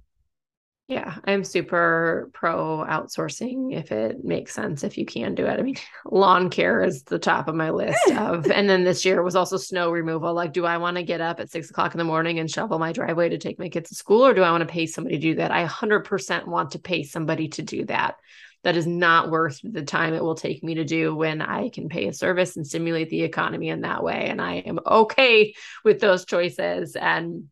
yeah, 0.91 1.15
I'm 1.23 1.45
super 1.45 2.29
pro 2.33 2.85
outsourcing 2.85 3.73
if 3.73 3.93
it 3.93 4.25
makes 4.25 4.53
sense, 4.53 4.83
if 4.83 4.97
you 4.97 5.05
can 5.05 5.35
do 5.35 5.45
it. 5.45 5.57
I 5.57 5.63
mean, 5.63 5.77
lawn 6.05 6.49
care 6.49 6.83
is 6.83 7.03
the 7.03 7.17
top 7.17 7.47
of 7.47 7.55
my 7.55 7.69
list 7.69 8.11
of, 8.11 8.51
and 8.51 8.69
then 8.69 8.83
this 8.83 9.05
year 9.05 9.23
was 9.23 9.37
also 9.37 9.55
snow 9.55 9.89
removal. 9.89 10.33
Like, 10.33 10.51
do 10.51 10.65
I 10.65 10.75
want 10.75 10.97
to 10.97 11.03
get 11.03 11.21
up 11.21 11.39
at 11.39 11.49
six 11.49 11.69
o'clock 11.69 11.93
in 11.93 11.97
the 11.97 12.03
morning 12.03 12.39
and 12.39 12.51
shovel 12.51 12.77
my 12.77 12.91
driveway 12.91 13.29
to 13.29 13.37
take 13.37 13.57
my 13.57 13.69
kids 13.69 13.87
to 13.87 13.95
school, 13.95 14.25
or 14.25 14.33
do 14.33 14.41
I 14.41 14.51
want 14.51 14.67
to 14.67 14.73
pay 14.73 14.85
somebody 14.85 15.15
to 15.15 15.21
do 15.21 15.35
that? 15.35 15.51
I 15.51 15.65
100% 15.65 16.45
want 16.45 16.71
to 16.71 16.79
pay 16.79 17.03
somebody 17.03 17.47
to 17.47 17.61
do 17.61 17.85
that. 17.85 18.15
That 18.63 18.75
is 18.75 18.85
not 18.85 19.31
worth 19.31 19.61
the 19.63 19.83
time 19.83 20.13
it 20.13 20.21
will 20.21 20.35
take 20.35 20.61
me 20.61 20.75
to 20.75 20.83
do 20.83 21.15
when 21.15 21.41
I 21.41 21.69
can 21.69 21.87
pay 21.87 22.07
a 22.07 22.13
service 22.13 22.57
and 22.57 22.67
stimulate 22.67 23.09
the 23.09 23.23
economy 23.23 23.69
in 23.69 23.81
that 23.81 24.03
way. 24.03 24.27
And 24.27 24.41
I 24.41 24.55
am 24.55 24.77
okay 24.85 25.53
with 25.85 26.01
those 26.01 26.25
choices. 26.25 26.97
And 26.97 27.45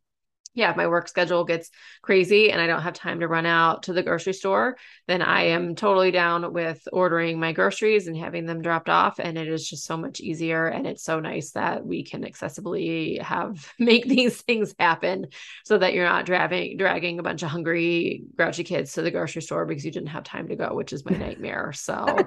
yeah, 0.55 0.71
if 0.71 0.77
my 0.77 0.87
work 0.87 1.07
schedule 1.07 1.45
gets 1.45 1.69
crazy 2.01 2.51
and 2.51 2.59
I 2.59 2.65
don't 2.65 2.81
have 2.81 2.93
time 2.93 3.19
to 3.19 3.27
run 3.27 3.45
out 3.45 3.83
to 3.83 3.93
the 3.93 4.01
grocery 4.01 4.33
store, 4.33 4.77
then 5.07 5.21
I 5.21 5.43
am 5.43 5.75
totally 5.75 6.09
down 6.09 6.53
with 6.53 6.87
ordering 6.91 7.39
my 7.39 7.51
groceries 7.51 8.07
and 8.07 8.17
having 8.17 8.45
them 8.45 8.61
dropped 8.61 8.89
off. 8.89 9.19
And 9.19 9.37
it 9.37 9.47
is 9.47 9.67
just 9.67 9.85
so 9.85 9.95
much 9.95 10.19
easier. 10.19 10.65
And 10.65 10.87
it's 10.87 11.03
so 11.03 11.19
nice 11.19 11.51
that 11.51 11.85
we 11.85 12.03
can 12.03 12.23
accessibly 12.23 13.21
have 13.21 13.71
make 13.79 14.07
these 14.07 14.41
things 14.41 14.73
happen 14.79 15.27
so 15.65 15.77
that 15.77 15.93
you're 15.93 16.09
not 16.09 16.25
dragging 16.25 16.77
dragging 16.77 17.19
a 17.19 17.23
bunch 17.23 17.43
of 17.43 17.49
hungry, 17.49 18.23
grouchy 18.35 18.63
kids 18.63 18.93
to 18.93 19.03
the 19.03 19.11
grocery 19.11 19.43
store 19.43 19.67
because 19.67 19.85
you 19.85 19.91
didn't 19.91 20.09
have 20.09 20.23
time 20.23 20.47
to 20.47 20.55
go, 20.55 20.73
which 20.73 20.93
is 20.93 21.05
my 21.05 21.15
nightmare. 21.15 21.73
So 21.73 22.17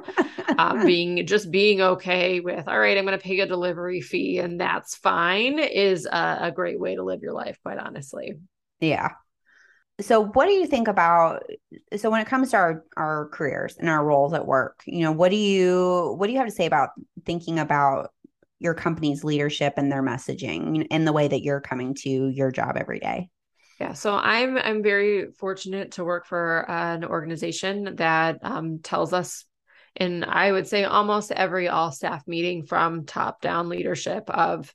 um, 0.59 0.87
being 0.87 1.27
just 1.27 1.51
being 1.51 1.81
okay 1.81 2.39
with, 2.39 2.69
all 2.69 2.79
right, 2.79 2.97
I'm 2.97 3.05
going 3.05 3.19
to 3.19 3.23
pay 3.23 3.41
a 3.41 3.47
delivery 3.47 4.01
fee 4.01 4.39
and 4.39 4.61
that's 4.61 4.95
fine 4.97 5.59
is 5.59 6.07
a, 6.07 6.39
a 6.43 6.53
great 6.53 6.79
way 6.79 6.95
to 6.95 7.03
live 7.03 7.21
your 7.21 7.33
life, 7.33 7.59
quite 7.63 7.79
honestly 7.79 8.12
honestly. 8.12 8.40
Yeah. 8.81 9.11
So 10.01 10.25
what 10.25 10.46
do 10.46 10.53
you 10.53 10.66
think 10.66 10.88
about 10.88 11.42
so 11.96 12.11
when 12.11 12.20
it 12.20 12.27
comes 12.27 12.51
to 12.51 12.57
our 12.57 12.85
our 12.96 13.29
careers 13.29 13.77
and 13.79 13.88
our 13.88 14.05
roles 14.05 14.33
at 14.33 14.46
work, 14.46 14.83
you 14.87 15.01
know, 15.01 15.12
what 15.12 15.31
do 15.31 15.37
you 15.37 16.14
what 16.18 16.27
do 16.27 16.33
you 16.33 16.38
have 16.38 16.48
to 16.48 16.55
say 16.55 16.66
about 16.66 16.91
thinking 17.24 17.59
about 17.59 18.11
your 18.59 18.74
company's 18.74 19.22
leadership 19.22 19.74
and 19.76 19.91
their 19.91 20.03
messaging 20.03 20.87
and 20.91 21.07
the 21.07 21.12
way 21.12 21.28
that 21.28 21.43
you're 21.43 21.61
coming 21.61 21.95
to 21.95 22.28
your 22.28 22.51
job 22.51 22.76
every 22.76 23.01
day? 23.01 23.28
Yeah, 23.80 23.93
so 23.93 24.14
I'm 24.14 24.57
I'm 24.57 24.82
very 24.82 25.30
fortunate 25.32 25.93
to 25.93 26.05
work 26.05 26.26
for 26.26 26.68
an 26.70 27.05
organization 27.05 27.97
that 27.97 28.39
um, 28.43 28.78
tells 28.78 29.12
us 29.12 29.45
and 29.97 30.24
I 30.24 30.51
would 30.51 30.66
say 30.66 30.84
almost 30.84 31.32
every 31.32 31.68
all 31.68 31.93
staff 31.93 32.26
meeting 32.26 32.64
from 32.64 33.05
top 33.05 33.41
down 33.41 33.68
leadership 33.68 34.28
of 34.30 34.72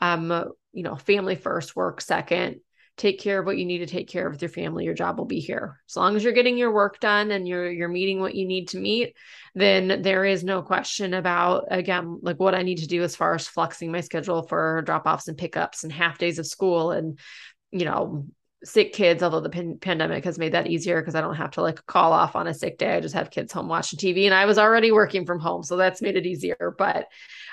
um 0.00 0.52
you 0.72 0.82
know 0.82 0.96
family 0.96 1.36
first 1.36 1.74
work 1.74 2.00
second 2.00 2.60
take 3.00 3.18
care 3.18 3.40
of 3.40 3.46
what 3.46 3.56
you 3.56 3.64
need 3.64 3.78
to 3.78 3.86
take 3.86 4.08
care 4.08 4.26
of 4.26 4.34
with 4.34 4.42
your 4.42 4.50
family 4.50 4.84
your 4.84 4.94
job 4.94 5.16
will 5.16 5.24
be 5.24 5.40
here. 5.40 5.80
As 5.88 5.96
long 5.96 6.16
as 6.16 6.22
you're 6.22 6.34
getting 6.34 6.58
your 6.58 6.70
work 6.70 7.00
done 7.00 7.30
and 7.30 7.48
you're 7.48 7.70
you're 7.70 7.88
meeting 7.88 8.20
what 8.20 8.34
you 8.34 8.46
need 8.46 8.68
to 8.68 8.78
meet 8.78 9.16
then 9.54 10.02
there 10.02 10.24
is 10.24 10.44
no 10.44 10.62
question 10.62 11.14
about 11.14 11.64
again 11.70 12.18
like 12.22 12.38
what 12.38 12.54
i 12.54 12.62
need 12.62 12.78
to 12.78 12.86
do 12.86 13.02
as 13.02 13.16
far 13.16 13.34
as 13.34 13.48
flexing 13.48 13.90
my 13.90 14.00
schedule 14.00 14.42
for 14.42 14.82
drop 14.82 15.06
offs 15.06 15.28
and 15.28 15.38
pickups 15.38 15.82
and 15.82 15.92
half 15.92 16.18
days 16.18 16.38
of 16.38 16.46
school 16.46 16.92
and 16.92 17.18
you 17.70 17.84
know 17.84 18.26
sick 18.62 18.92
kids 18.92 19.22
although 19.22 19.40
the 19.40 19.48
pan- 19.48 19.78
pandemic 19.80 20.24
has 20.24 20.38
made 20.38 20.52
that 20.52 20.66
easier 20.66 21.00
because 21.00 21.14
i 21.14 21.20
don't 21.20 21.36
have 21.36 21.50
to 21.50 21.62
like 21.62 21.84
call 21.86 22.12
off 22.12 22.36
on 22.36 22.46
a 22.46 22.54
sick 22.54 22.76
day. 22.76 22.94
I 22.94 23.00
just 23.00 23.14
have 23.14 23.30
kids 23.30 23.52
home 23.52 23.68
watching 23.68 23.98
tv 23.98 24.26
and 24.26 24.34
i 24.34 24.44
was 24.44 24.58
already 24.58 24.92
working 24.92 25.24
from 25.24 25.40
home 25.40 25.62
so 25.62 25.76
that's 25.76 26.02
made 26.02 26.16
it 26.16 26.26
easier. 26.26 26.74
But 26.76 27.06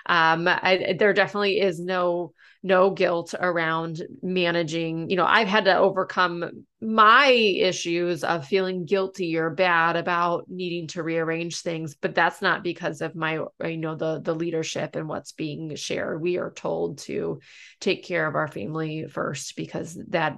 um 0.06 0.48
I, 0.48 0.96
there 1.00 1.14
definitely 1.14 1.60
is 1.60 1.80
no 1.80 2.34
no 2.64 2.90
guilt 2.90 3.34
around 3.40 4.02
managing 4.22 5.10
you 5.10 5.16
know 5.16 5.26
i've 5.26 5.48
had 5.48 5.66
to 5.66 5.78
overcome 5.78 6.66
my 6.80 7.28
issues 7.28 8.24
of 8.24 8.46
feeling 8.46 8.86
guilty 8.86 9.36
or 9.38 9.50
bad 9.50 9.96
about 9.96 10.46
needing 10.48 10.88
to 10.88 11.02
rearrange 11.02 11.62
things 11.62 11.96
but 11.96 12.14
that's 12.14 12.42
not 12.42 12.64
because 12.64 13.02
of 13.02 13.16
my 13.16 13.40
you 13.64 13.78
know 13.78 13.96
the 13.96 14.22
the 14.22 14.36
leadership 14.36 14.96
and 14.96 15.08
what's 15.08 15.32
being 15.32 15.76
shared. 15.76 16.22
We 16.22 16.38
are 16.38 16.52
told 16.52 17.00
to 17.00 17.40
take 17.80 18.04
care 18.04 18.28
of 18.28 18.36
our 18.36 18.48
family 18.48 19.08
first 19.08 19.56
because 19.56 19.98
that 20.10 20.38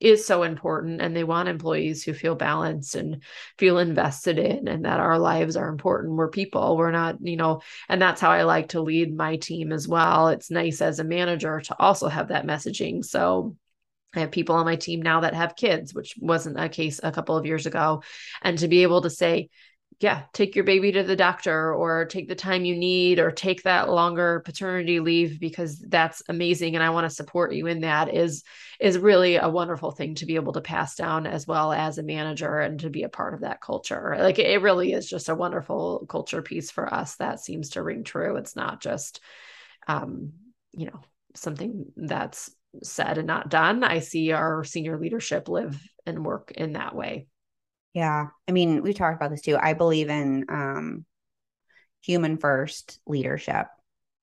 is 0.00 0.26
so 0.26 0.44
important 0.44 1.00
and 1.00 1.14
they 1.14 1.24
want 1.24 1.48
employees 1.48 2.04
who 2.04 2.12
feel 2.12 2.34
balanced 2.34 2.94
and 2.94 3.22
feel 3.58 3.78
invested 3.78 4.38
in 4.38 4.68
and 4.68 4.84
that 4.84 5.00
our 5.00 5.18
lives 5.18 5.56
are 5.56 5.68
important. 5.68 6.14
We're 6.14 6.28
people. 6.28 6.76
We're 6.76 6.92
not 6.92 7.16
you 7.20 7.36
know 7.36 7.62
and 7.88 8.00
that's 8.00 8.20
how 8.20 8.30
i 8.30 8.44
like 8.44 8.68
to 8.68 8.80
lead 8.80 9.14
my 9.14 9.36
team 9.36 9.72
as 9.72 9.88
well. 9.88 10.28
It's 10.28 10.50
nice 10.50 10.80
as 10.80 11.00
a 11.00 11.04
manager 11.04 11.60
to 11.60 11.76
also 11.78 12.08
have 12.08 12.28
that 12.28 12.46
messaging. 12.46 13.04
So 13.04 13.56
I 14.14 14.20
have 14.20 14.30
people 14.30 14.54
on 14.54 14.64
my 14.64 14.76
team 14.76 15.02
now 15.02 15.20
that 15.20 15.34
have 15.34 15.56
kids, 15.56 15.92
which 15.92 16.14
wasn't 16.18 16.58
a 16.58 16.68
case 16.68 17.00
a 17.02 17.12
couple 17.12 17.36
of 17.36 17.44
years 17.44 17.66
ago. 17.66 18.02
And 18.42 18.58
to 18.58 18.68
be 18.68 18.82
able 18.82 19.02
to 19.02 19.10
say, 19.10 19.50
yeah, 20.00 20.22
take 20.32 20.54
your 20.54 20.64
baby 20.64 20.92
to 20.92 21.02
the 21.02 21.16
doctor 21.16 21.74
or 21.74 22.04
take 22.04 22.28
the 22.28 22.36
time 22.36 22.64
you 22.64 22.76
need 22.76 23.18
or 23.18 23.32
take 23.32 23.64
that 23.64 23.88
longer 23.88 24.40
paternity 24.44 25.00
leave 25.00 25.40
because 25.40 25.80
that's 25.80 26.22
amazing 26.28 26.76
and 26.76 26.84
I 26.84 26.90
want 26.90 27.04
to 27.06 27.14
support 27.14 27.52
you 27.52 27.66
in 27.66 27.80
that 27.80 28.14
is 28.14 28.44
is 28.78 28.96
really 28.96 29.36
a 29.36 29.48
wonderful 29.48 29.90
thing 29.90 30.14
to 30.16 30.26
be 30.26 30.36
able 30.36 30.52
to 30.52 30.60
pass 30.60 30.94
down 30.94 31.26
as 31.26 31.48
well 31.48 31.72
as 31.72 31.98
a 31.98 32.04
manager 32.04 32.60
and 32.60 32.78
to 32.80 32.90
be 32.90 33.02
a 33.02 33.08
part 33.08 33.34
of 33.34 33.40
that 33.40 33.60
culture. 33.60 34.14
Like 34.20 34.38
it 34.38 34.62
really 34.62 34.92
is 34.92 35.08
just 35.08 35.28
a 35.28 35.34
wonderful 35.34 36.06
culture 36.08 36.42
piece 36.42 36.70
for 36.70 36.92
us 36.92 37.16
that 37.16 37.40
seems 37.40 37.70
to 37.70 37.82
ring 37.82 38.04
true. 38.04 38.36
It's 38.36 38.54
not 38.54 38.80
just 38.80 39.20
um, 39.88 40.32
you 40.72 40.86
know, 40.86 41.00
something 41.34 41.86
that's 41.96 42.50
said 42.82 43.18
and 43.18 43.26
not 43.26 43.48
done. 43.48 43.82
I 43.82 43.98
see 44.00 44.32
our 44.32 44.62
senior 44.62 44.98
leadership 44.98 45.48
live 45.48 45.80
and 46.06 46.24
work 46.24 46.52
in 46.52 46.74
that 46.74 46.94
way. 46.94 47.26
Yeah. 47.94 48.26
I 48.46 48.52
mean, 48.52 48.82
we 48.82 48.92
talked 48.92 49.16
about 49.16 49.30
this 49.30 49.42
too. 49.42 49.56
I 49.60 49.72
believe 49.72 50.08
in 50.08 50.44
um, 50.48 51.04
human 52.00 52.38
first 52.38 53.00
leadership. 53.06 53.66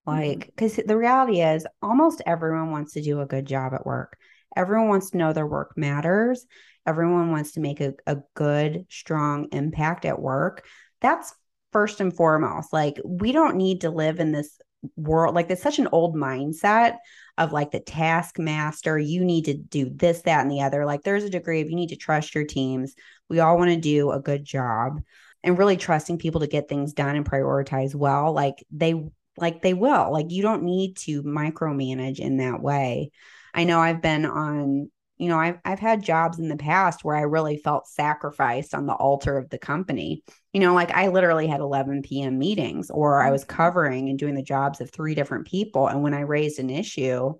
Like, 0.06 0.46
because 0.46 0.74
mm-hmm. 0.74 0.86
the 0.86 0.96
reality 0.96 1.40
is, 1.40 1.66
almost 1.82 2.22
everyone 2.26 2.70
wants 2.70 2.92
to 2.92 3.02
do 3.02 3.20
a 3.20 3.26
good 3.26 3.44
job 3.44 3.74
at 3.74 3.84
work. 3.84 4.16
Everyone 4.54 4.88
wants 4.88 5.10
to 5.10 5.18
know 5.18 5.32
their 5.32 5.46
work 5.46 5.72
matters. 5.76 6.46
Everyone 6.86 7.32
wants 7.32 7.52
to 7.52 7.60
make 7.60 7.80
a, 7.80 7.94
a 8.06 8.18
good, 8.34 8.86
strong 8.88 9.48
impact 9.50 10.04
at 10.04 10.20
work. 10.20 10.64
That's 11.00 11.34
first 11.72 12.00
and 12.00 12.14
foremost. 12.14 12.72
Like, 12.72 13.00
we 13.04 13.32
don't 13.32 13.56
need 13.56 13.80
to 13.80 13.90
live 13.90 14.20
in 14.20 14.30
this 14.30 14.58
world. 14.94 15.34
Like, 15.34 15.50
it's 15.50 15.62
such 15.62 15.80
an 15.80 15.88
old 15.90 16.14
mindset 16.14 16.98
of 17.36 17.52
like 17.52 17.72
the 17.72 17.80
taskmaster. 17.80 18.96
You 18.96 19.24
need 19.24 19.46
to 19.46 19.54
do 19.54 19.90
this, 19.92 20.22
that, 20.22 20.42
and 20.42 20.50
the 20.50 20.62
other. 20.62 20.86
Like, 20.86 21.02
there's 21.02 21.24
a 21.24 21.30
degree 21.30 21.60
of 21.60 21.68
you 21.68 21.76
need 21.76 21.88
to 21.88 21.96
trust 21.96 22.34
your 22.34 22.44
teams 22.44 22.94
we 23.28 23.40
all 23.40 23.58
want 23.58 23.70
to 23.70 23.76
do 23.76 24.10
a 24.10 24.20
good 24.20 24.44
job 24.44 25.00
and 25.42 25.58
really 25.58 25.76
trusting 25.76 26.18
people 26.18 26.40
to 26.40 26.46
get 26.46 26.68
things 26.68 26.92
done 26.92 27.16
and 27.16 27.28
prioritize 27.28 27.94
well. 27.94 28.32
Like 28.32 28.64
they 28.70 28.94
like 29.36 29.62
they 29.62 29.74
will. 29.74 30.12
Like 30.12 30.30
you 30.30 30.42
don't 30.42 30.64
need 30.64 30.96
to 30.98 31.22
micromanage 31.22 32.18
in 32.18 32.38
that 32.38 32.62
way. 32.62 33.10
I 33.54 33.64
know 33.64 33.80
I've 33.80 34.02
been 34.02 34.26
on 34.26 34.90
you 35.18 35.28
know, 35.28 35.38
I've 35.38 35.58
I've 35.64 35.78
had 35.78 36.02
jobs 36.02 36.38
in 36.38 36.48
the 36.48 36.56
past 36.56 37.02
where 37.02 37.16
I 37.16 37.22
really 37.22 37.56
felt 37.56 37.88
sacrificed 37.88 38.74
on 38.74 38.86
the 38.86 38.94
altar 38.94 39.38
of 39.38 39.48
the 39.48 39.58
company. 39.58 40.22
You 40.52 40.60
know, 40.60 40.74
like 40.74 40.90
I 40.90 41.08
literally 41.08 41.46
had 41.46 41.60
11 41.60 42.02
p.m. 42.02 42.38
meetings, 42.38 42.90
or 42.90 43.22
I 43.22 43.30
was 43.30 43.42
mm-hmm. 43.42 43.56
covering 43.56 44.08
and 44.08 44.18
doing 44.18 44.34
the 44.34 44.42
jobs 44.42 44.80
of 44.80 44.90
three 44.90 45.14
different 45.14 45.46
people. 45.46 45.88
And 45.88 46.02
when 46.02 46.12
I 46.12 46.20
raised 46.20 46.58
an 46.58 46.70
issue, 46.70 47.34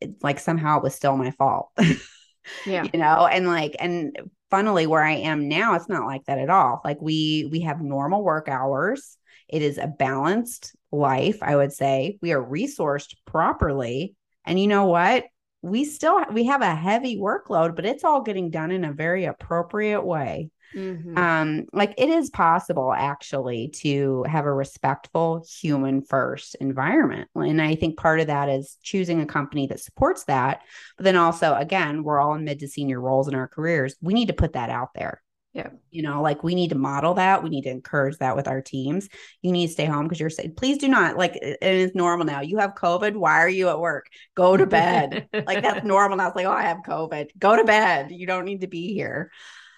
it, 0.00 0.22
like 0.22 0.38
somehow 0.40 0.78
it 0.78 0.82
was 0.82 0.94
still 0.94 1.16
my 1.16 1.30
fault. 1.32 1.70
yeah. 2.66 2.84
You 2.90 2.98
know, 2.98 3.26
and 3.26 3.46
like, 3.46 3.76
and 3.78 4.16
funnily 4.54 4.86
where 4.86 5.02
I 5.02 5.14
am 5.14 5.48
now, 5.48 5.74
it's 5.74 5.88
not 5.88 6.06
like 6.06 6.26
that 6.26 6.38
at 6.38 6.48
all. 6.48 6.80
Like 6.84 7.02
we 7.02 7.48
we 7.50 7.62
have 7.62 7.80
normal 7.80 8.22
work 8.22 8.48
hours. 8.48 9.18
It 9.48 9.62
is 9.62 9.78
a 9.78 9.88
balanced 9.88 10.76
life, 10.92 11.38
I 11.42 11.56
would 11.56 11.72
say. 11.72 12.18
We 12.22 12.32
are 12.32 12.40
resourced 12.40 13.16
properly. 13.26 14.14
And 14.46 14.60
you 14.60 14.68
know 14.68 14.86
what? 14.86 15.24
We 15.62 15.84
still 15.84 16.24
we 16.30 16.44
have 16.44 16.62
a 16.62 16.72
heavy 16.72 17.18
workload, 17.18 17.74
but 17.74 17.84
it's 17.84 18.04
all 18.04 18.22
getting 18.22 18.50
done 18.50 18.70
in 18.70 18.84
a 18.84 18.92
very 18.92 19.24
appropriate 19.24 20.02
way. 20.02 20.50
Mm-hmm. 20.74 21.16
Um, 21.16 21.66
like 21.72 21.94
it 21.98 22.08
is 22.08 22.30
possible 22.30 22.92
actually 22.92 23.68
to 23.80 24.24
have 24.24 24.46
a 24.46 24.52
respectful 24.52 25.44
human 25.60 26.02
first 26.02 26.56
environment. 26.56 27.28
And 27.34 27.60
I 27.60 27.76
think 27.76 27.96
part 27.96 28.20
of 28.20 28.26
that 28.26 28.48
is 28.48 28.76
choosing 28.82 29.20
a 29.20 29.26
company 29.26 29.66
that 29.68 29.80
supports 29.80 30.24
that. 30.24 30.62
But 30.96 31.04
then 31.04 31.16
also, 31.16 31.54
again, 31.54 32.02
we're 32.02 32.20
all 32.20 32.34
in 32.34 32.44
mid 32.44 32.60
to 32.60 32.68
senior 32.68 33.00
roles 33.00 33.28
in 33.28 33.34
our 33.34 33.48
careers. 33.48 33.96
We 34.00 34.14
need 34.14 34.28
to 34.28 34.34
put 34.34 34.54
that 34.54 34.70
out 34.70 34.94
there. 34.94 35.22
Yeah. 35.52 35.68
You 35.92 36.02
know, 36.02 36.20
like 36.20 36.42
we 36.42 36.56
need 36.56 36.70
to 36.70 36.74
model 36.74 37.14
that. 37.14 37.44
We 37.44 37.48
need 37.48 37.62
to 37.62 37.70
encourage 37.70 38.18
that 38.18 38.34
with 38.34 38.48
our 38.48 38.60
teams. 38.60 39.08
You 39.40 39.52
need 39.52 39.68
to 39.68 39.72
stay 39.72 39.84
home 39.84 40.04
because 40.04 40.18
you're 40.18 40.28
saying, 40.28 40.54
please 40.56 40.78
do 40.78 40.88
not 40.88 41.16
like 41.16 41.36
it 41.36 41.58
is 41.62 41.94
normal 41.94 42.26
now. 42.26 42.40
You 42.40 42.58
have 42.58 42.74
COVID. 42.74 43.14
Why 43.14 43.38
are 43.38 43.48
you 43.48 43.68
at 43.68 43.78
work? 43.78 44.06
Go 44.34 44.56
to 44.56 44.66
bed. 44.66 45.28
like 45.46 45.62
that's 45.62 45.84
normal 45.86 46.16
now. 46.16 46.26
It's 46.26 46.34
like, 46.34 46.46
oh, 46.46 46.50
I 46.50 46.62
have 46.62 46.78
COVID. 46.78 47.28
Go 47.38 47.54
to 47.54 47.62
bed. 47.62 48.10
You 48.10 48.26
don't 48.26 48.44
need 48.44 48.62
to 48.62 48.66
be 48.66 48.94
here 48.94 49.30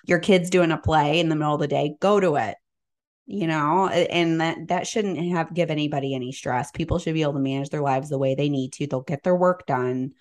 your 0.06 0.18
kid's 0.18 0.50
doing 0.50 0.70
a 0.72 0.78
play 0.78 1.20
in 1.20 1.28
the 1.28 1.36
middle 1.36 1.54
of 1.54 1.60
the 1.60 1.68
day, 1.68 1.96
go 2.00 2.18
to 2.18 2.36
it. 2.36 2.56
You 3.28 3.48
know, 3.48 3.88
and 3.88 4.40
that 4.40 4.68
that 4.68 4.86
shouldn't 4.86 5.18
have 5.32 5.52
give 5.52 5.68
anybody 5.68 6.14
any 6.14 6.30
stress. 6.30 6.70
People 6.70 7.00
should 7.00 7.14
be 7.14 7.22
able 7.22 7.32
to 7.32 7.40
manage 7.40 7.70
their 7.70 7.82
lives 7.82 8.08
the 8.08 8.18
way 8.18 8.36
they 8.36 8.48
need 8.48 8.72
to. 8.74 8.86
They'll 8.86 9.00
get 9.00 9.24
their 9.24 9.34
work 9.34 9.66
done. 9.66 10.12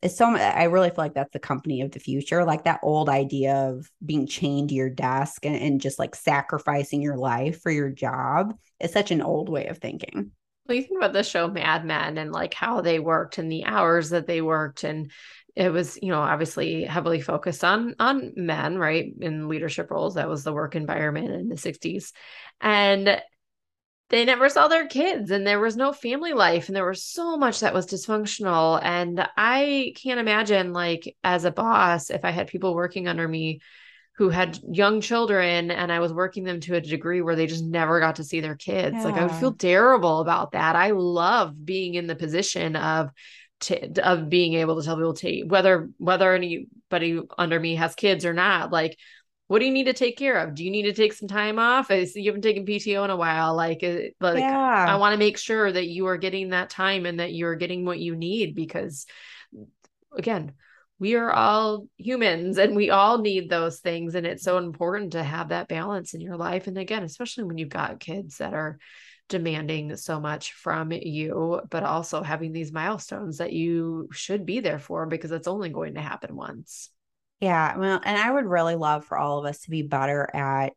It's 0.00 0.16
so 0.16 0.34
I 0.34 0.64
really 0.64 0.88
feel 0.88 0.96
like 1.04 1.12
that's 1.12 1.34
the 1.34 1.38
company 1.38 1.82
of 1.82 1.90
the 1.90 2.00
future. 2.00 2.46
Like 2.46 2.64
that 2.64 2.80
old 2.82 3.10
idea 3.10 3.54
of 3.54 3.90
being 4.04 4.26
chained 4.26 4.70
to 4.70 4.74
your 4.74 4.88
desk 4.88 5.44
and, 5.44 5.54
and 5.54 5.82
just 5.82 5.98
like 5.98 6.14
sacrificing 6.14 7.02
your 7.02 7.18
life 7.18 7.60
for 7.60 7.70
your 7.70 7.90
job 7.90 8.54
is 8.80 8.90
such 8.90 9.10
an 9.10 9.20
old 9.20 9.50
way 9.50 9.66
of 9.66 9.76
thinking. 9.76 10.30
Well, 10.66 10.76
you 10.76 10.82
think 10.82 10.96
about 10.98 11.12
the 11.12 11.22
show 11.22 11.48
Mad 11.48 11.84
Men 11.84 12.16
and 12.16 12.32
like 12.32 12.54
how 12.54 12.80
they 12.80 12.98
worked 12.98 13.36
and 13.36 13.52
the 13.52 13.66
hours 13.66 14.10
that 14.10 14.26
they 14.26 14.40
worked 14.40 14.82
and 14.82 15.10
it 15.56 15.70
was 15.70 15.98
you 16.02 16.10
know 16.10 16.20
obviously 16.20 16.84
heavily 16.84 17.20
focused 17.20 17.64
on 17.64 17.94
on 17.98 18.32
men 18.36 18.78
right 18.78 19.12
in 19.20 19.48
leadership 19.48 19.90
roles 19.90 20.14
that 20.14 20.28
was 20.28 20.44
the 20.44 20.52
work 20.52 20.76
environment 20.76 21.30
in 21.30 21.48
the 21.48 21.56
60s 21.56 22.12
and 22.60 23.20
they 24.08 24.24
never 24.24 24.48
saw 24.48 24.68
their 24.68 24.86
kids 24.86 25.32
and 25.32 25.44
there 25.44 25.58
was 25.58 25.76
no 25.76 25.92
family 25.92 26.32
life 26.32 26.68
and 26.68 26.76
there 26.76 26.86
was 26.86 27.02
so 27.02 27.36
much 27.36 27.60
that 27.60 27.74
was 27.74 27.86
dysfunctional 27.86 28.80
and 28.82 29.26
i 29.36 29.92
can't 29.96 30.20
imagine 30.20 30.72
like 30.72 31.16
as 31.24 31.44
a 31.44 31.50
boss 31.50 32.10
if 32.10 32.24
i 32.24 32.30
had 32.30 32.46
people 32.46 32.74
working 32.74 33.08
under 33.08 33.26
me 33.26 33.60
who 34.18 34.30
had 34.30 34.58
young 34.72 35.02
children 35.02 35.70
and 35.70 35.92
I 35.92 36.00
was 36.00 36.10
working 36.10 36.44
them 36.44 36.60
to 36.60 36.74
a 36.74 36.80
degree 36.80 37.20
where 37.20 37.36
they 37.36 37.46
just 37.46 37.62
never 37.62 38.00
got 38.00 38.16
to 38.16 38.24
see 38.24 38.40
their 38.40 38.54
kids. 38.54 38.96
Yeah. 38.96 39.04
Like 39.04 39.16
I 39.16 39.26
would 39.26 39.34
feel 39.34 39.52
terrible 39.52 40.20
about 40.20 40.52
that. 40.52 40.74
I 40.74 40.92
love 40.92 41.66
being 41.66 41.94
in 41.94 42.06
the 42.06 42.16
position 42.16 42.76
of 42.76 43.10
to, 43.60 44.00
of 44.02 44.28
being 44.28 44.54
able 44.54 44.76
to 44.76 44.84
tell 44.84 44.96
people 44.96 45.14
to 45.14 45.44
whether 45.44 45.88
whether 45.98 46.34
anybody 46.34 47.20
under 47.38 47.58
me 47.58 47.76
has 47.76 47.94
kids 47.94 48.24
or 48.24 48.34
not 48.34 48.70
like 48.70 48.96
what 49.48 49.60
do 49.60 49.64
you 49.64 49.72
need 49.72 49.84
to 49.84 49.92
take 49.92 50.18
care 50.18 50.38
of? 50.38 50.54
Do 50.54 50.64
you 50.64 50.70
need 50.70 50.84
to 50.84 50.92
take 50.92 51.12
some 51.12 51.28
time 51.28 51.58
off? 51.58 51.90
I 51.90 52.04
see 52.04 52.22
you 52.22 52.30
haven't 52.30 52.42
taken 52.42 52.66
pto 52.66 53.04
in 53.04 53.10
a 53.10 53.16
while. 53.16 53.54
Like, 53.54 53.82
uh, 53.82 54.10
like 54.20 54.38
yeah. 54.38 54.86
i 54.88 54.96
want 54.96 55.12
to 55.12 55.18
make 55.18 55.38
sure 55.38 55.70
that 55.70 55.86
you 55.86 56.06
are 56.06 56.16
getting 56.16 56.50
that 56.50 56.70
time 56.70 57.06
and 57.06 57.20
that 57.20 57.32
you're 57.32 57.54
getting 57.54 57.84
what 57.84 58.00
you 58.00 58.16
need 58.16 58.54
because 58.54 59.06
again 60.16 60.52
we 60.98 61.14
are 61.14 61.30
all 61.30 61.86
humans 61.98 62.58
and 62.58 62.74
we 62.74 62.88
all 62.90 63.18
need 63.18 63.50
those 63.50 63.80
things. 63.80 64.14
And 64.14 64.26
it's 64.26 64.42
so 64.42 64.56
important 64.56 65.12
to 65.12 65.22
have 65.22 65.50
that 65.50 65.68
balance 65.68 66.14
in 66.14 66.22
your 66.22 66.36
life. 66.36 66.66
And 66.66 66.78
again 66.78 67.04
especially 67.04 67.44
when 67.44 67.58
you've 67.58 67.68
got 67.68 68.00
kids 68.00 68.38
that 68.38 68.54
are 68.54 68.78
demanding 69.28 69.96
so 69.96 70.20
much 70.20 70.52
from 70.52 70.92
you, 70.92 71.60
but 71.70 71.82
also 71.82 72.22
having 72.22 72.52
these 72.52 72.72
milestones 72.72 73.38
that 73.38 73.52
you 73.52 74.08
should 74.12 74.46
be 74.46 74.60
there 74.60 74.78
for 74.78 75.06
because 75.06 75.32
it's 75.32 75.48
only 75.48 75.68
going 75.68 75.94
to 75.94 76.00
happen 76.00 76.36
once. 76.36 76.90
Yeah. 77.40 77.76
Well, 77.76 78.00
and 78.02 78.16
I 78.16 78.30
would 78.30 78.46
really 78.46 78.76
love 78.76 79.04
for 79.04 79.18
all 79.18 79.38
of 79.38 79.44
us 79.44 79.60
to 79.62 79.70
be 79.70 79.82
better 79.82 80.28
at 80.34 80.72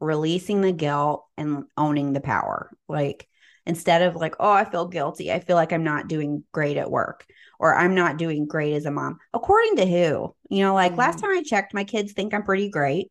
releasing 0.00 0.60
the 0.60 0.72
guilt 0.72 1.24
and 1.38 1.64
owning 1.76 2.12
the 2.12 2.20
power. 2.20 2.70
Like 2.88 3.28
instead 3.64 4.02
of 4.02 4.16
like, 4.16 4.34
oh, 4.40 4.50
I 4.50 4.64
feel 4.64 4.88
guilty. 4.88 5.32
I 5.32 5.38
feel 5.38 5.56
like 5.56 5.72
I'm 5.72 5.84
not 5.84 6.08
doing 6.08 6.44
great 6.52 6.76
at 6.76 6.90
work 6.90 7.24
or 7.58 7.74
I'm 7.74 7.94
not 7.94 8.16
doing 8.16 8.46
great 8.46 8.74
as 8.74 8.86
a 8.86 8.90
mom. 8.90 9.18
According 9.32 9.76
to 9.76 9.86
who? 9.86 10.34
You 10.50 10.64
know, 10.64 10.74
like 10.74 10.92
mm-hmm. 10.92 11.00
last 11.00 11.20
time 11.20 11.30
I 11.30 11.42
checked, 11.42 11.72
my 11.72 11.84
kids 11.84 12.12
think 12.12 12.34
I'm 12.34 12.42
pretty 12.42 12.68
great. 12.68 13.10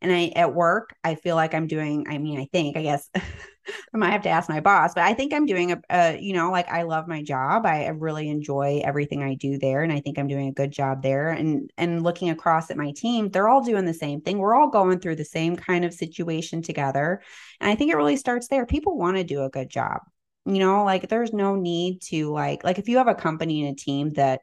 And 0.00 0.12
I 0.12 0.32
at 0.34 0.52
work, 0.52 0.96
I 1.04 1.14
feel 1.14 1.36
like 1.36 1.54
I'm 1.54 1.68
doing, 1.68 2.06
I 2.08 2.18
mean, 2.18 2.40
I 2.40 2.48
think, 2.52 2.76
I 2.76 2.82
guess 2.82 3.08
I 3.94 3.96
might 3.96 4.10
have 4.10 4.22
to 4.22 4.28
ask 4.28 4.48
my 4.48 4.60
boss, 4.60 4.94
but 4.94 5.04
I 5.04 5.14
think 5.14 5.32
I'm 5.32 5.46
doing 5.46 5.72
a, 5.72 5.80
a, 5.90 6.18
you 6.20 6.32
know, 6.32 6.50
like 6.50 6.68
I 6.68 6.82
love 6.82 7.08
my 7.08 7.22
job. 7.22 7.66
I 7.66 7.86
really 7.88 8.28
enjoy 8.28 8.80
everything 8.84 9.22
I 9.22 9.34
do 9.34 9.58
there. 9.58 9.82
And 9.82 9.92
I 9.92 10.00
think 10.00 10.18
I'm 10.18 10.28
doing 10.28 10.48
a 10.48 10.52
good 10.52 10.70
job 10.70 11.02
there. 11.02 11.30
And 11.30 11.70
and 11.76 12.02
looking 12.02 12.30
across 12.30 12.70
at 12.70 12.76
my 12.76 12.92
team, 12.96 13.30
they're 13.30 13.48
all 13.48 13.62
doing 13.62 13.84
the 13.84 13.94
same 13.94 14.20
thing. 14.20 14.38
We're 14.38 14.54
all 14.54 14.70
going 14.70 15.00
through 15.00 15.16
the 15.16 15.24
same 15.24 15.56
kind 15.56 15.84
of 15.84 15.94
situation 15.94 16.62
together. 16.62 17.22
And 17.60 17.70
I 17.70 17.74
think 17.74 17.92
it 17.92 17.96
really 17.96 18.16
starts 18.16 18.48
there. 18.48 18.66
People 18.66 18.98
want 18.98 19.16
to 19.16 19.24
do 19.24 19.44
a 19.44 19.50
good 19.50 19.68
job. 19.68 20.00
You 20.44 20.58
know, 20.58 20.84
like 20.84 21.08
there's 21.08 21.32
no 21.32 21.54
need 21.54 22.02
to 22.08 22.32
like 22.32 22.64
like 22.64 22.78
if 22.78 22.88
you 22.88 22.98
have 22.98 23.08
a 23.08 23.14
company 23.14 23.66
and 23.66 23.78
a 23.78 23.80
team 23.80 24.12
that 24.14 24.40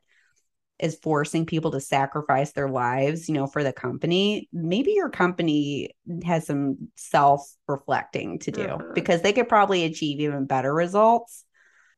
is 0.79 0.97
forcing 1.03 1.45
people 1.45 1.71
to 1.71 1.81
sacrifice 1.81 2.53
their 2.53 2.69
lives, 2.69 3.27
you 3.27 3.35
know, 3.35 3.47
for 3.47 3.63
the 3.63 3.73
company, 3.73 4.47
maybe 4.53 4.91
your 4.91 5.09
company 5.09 5.89
has 6.23 6.47
some 6.47 6.89
self 6.95 7.53
reflecting 7.67 8.39
to 8.39 8.51
do 8.51 8.61
mm-hmm. 8.61 8.93
because 8.93 9.21
they 9.21 9.33
could 9.33 9.49
probably 9.49 9.83
achieve 9.83 10.21
even 10.21 10.45
better 10.45 10.73
results 10.73 11.43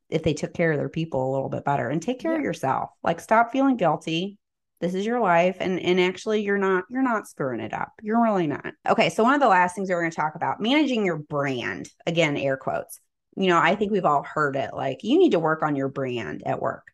if 0.10 0.24
they 0.24 0.34
took 0.34 0.54
care 0.54 0.72
of 0.72 0.80
their 0.80 0.90
people 0.90 1.30
a 1.30 1.34
little 1.34 1.50
bit 1.50 1.64
better 1.64 1.90
and 1.90 2.02
take 2.02 2.20
care 2.20 2.34
yeah. 2.34 2.40
of 2.40 2.44
yourself. 2.44 2.90
Like 3.04 3.20
stop 3.20 3.52
feeling 3.52 3.78
guilty. 3.78 4.38
This 4.82 4.96
is 4.96 5.06
your 5.06 5.20
life 5.20 5.58
and 5.60 5.80
and 5.80 6.00
actually 6.00 6.42
you're 6.42 6.58
not 6.58 6.86
you're 6.90 7.04
not 7.04 7.28
screwing 7.28 7.60
it 7.60 7.74
up. 7.74 7.92
You're 8.02 8.22
really 8.22 8.48
not. 8.48 8.74
Okay, 8.90 9.10
so 9.10 9.24
one 9.24 9.36
of 9.36 9.40
the 9.40 9.48
last 9.48 9.76
things 9.76 9.90
we're 9.90 10.00
going 10.00 10.10
to 10.10 10.16
talk 10.16 10.34
about, 10.34 10.60
managing 10.60 11.06
your 11.06 11.18
brand. 11.18 11.88
Again, 12.08 12.36
air 12.36 12.58
quotes. 12.58 13.00
You 13.38 13.48
know, 13.48 13.60
I 13.60 13.76
think 13.76 13.92
we've 13.92 14.06
all 14.06 14.24
heard 14.24 14.56
it 14.56 14.72
like 14.74 15.04
you 15.04 15.20
need 15.20 15.32
to 15.32 15.40
work 15.40 15.62
on 15.62 15.76
your 15.76 15.88
brand 15.88 16.42
at 16.48 16.60
work 16.60 16.91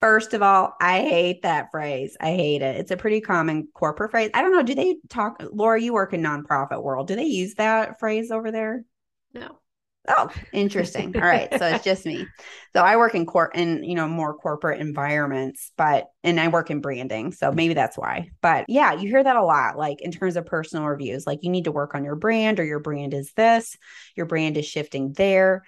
First 0.00 0.32
of 0.32 0.42
all, 0.42 0.74
I 0.80 1.00
hate 1.00 1.42
that 1.42 1.70
phrase. 1.72 2.16
I 2.20 2.30
hate 2.34 2.62
it. 2.62 2.76
It's 2.76 2.92
a 2.92 2.96
pretty 2.96 3.20
common 3.20 3.68
corporate 3.74 4.12
phrase. 4.12 4.30
I 4.32 4.42
don't 4.42 4.52
know. 4.52 4.62
Do 4.62 4.74
they 4.74 4.98
talk, 5.08 5.42
Laura? 5.52 5.80
You 5.80 5.92
work 5.92 6.12
in 6.12 6.22
nonprofit 6.22 6.82
world. 6.82 7.08
Do 7.08 7.16
they 7.16 7.24
use 7.24 7.54
that 7.54 7.98
phrase 7.98 8.30
over 8.30 8.52
there? 8.52 8.84
No. 9.34 9.58
Oh, 10.08 10.30
interesting. 10.52 11.14
All 11.16 11.22
right. 11.22 11.48
So 11.58 11.66
it's 11.66 11.84
just 11.84 12.06
me. 12.06 12.26
So 12.74 12.82
I 12.82 12.96
work 12.96 13.14
in 13.14 13.26
court 13.26 13.54
in, 13.56 13.84
you 13.84 13.94
know, 13.94 14.08
more 14.08 14.34
corporate 14.34 14.80
environments, 14.80 15.72
but 15.76 16.06
and 16.24 16.40
I 16.40 16.48
work 16.48 16.70
in 16.70 16.80
branding. 16.80 17.32
So 17.32 17.52
maybe 17.52 17.74
that's 17.74 17.98
why. 17.98 18.30
But 18.40 18.64
yeah, 18.68 18.94
you 18.94 19.08
hear 19.08 19.22
that 19.22 19.36
a 19.36 19.44
lot, 19.44 19.76
like 19.76 20.00
in 20.00 20.10
terms 20.10 20.36
of 20.36 20.46
personal 20.46 20.86
reviews, 20.86 21.26
like 21.26 21.40
you 21.42 21.50
need 21.50 21.64
to 21.64 21.72
work 21.72 21.94
on 21.94 22.04
your 22.04 22.16
brand 22.16 22.58
or 22.58 22.64
your 22.64 22.80
brand 22.80 23.12
is 23.12 23.32
this, 23.34 23.76
your 24.16 24.26
brand 24.26 24.56
is 24.56 24.64
shifting 24.64 25.12
there. 25.12 25.64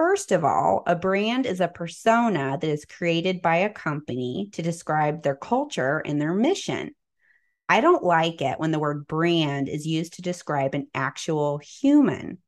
First 0.00 0.32
of 0.32 0.46
all, 0.46 0.82
a 0.86 0.96
brand 0.96 1.44
is 1.44 1.60
a 1.60 1.68
persona 1.68 2.56
that 2.58 2.66
is 2.66 2.86
created 2.86 3.42
by 3.42 3.56
a 3.56 3.68
company 3.68 4.48
to 4.52 4.62
describe 4.62 5.22
their 5.22 5.36
culture 5.36 5.98
and 5.98 6.18
their 6.18 6.32
mission. 6.32 6.92
I 7.68 7.82
don't 7.82 8.02
like 8.02 8.40
it 8.40 8.58
when 8.58 8.70
the 8.70 8.78
word 8.78 9.06
brand 9.06 9.68
is 9.68 9.86
used 9.86 10.14
to 10.14 10.22
describe 10.22 10.74
an 10.74 10.86
actual 10.94 11.58
human, 11.58 12.38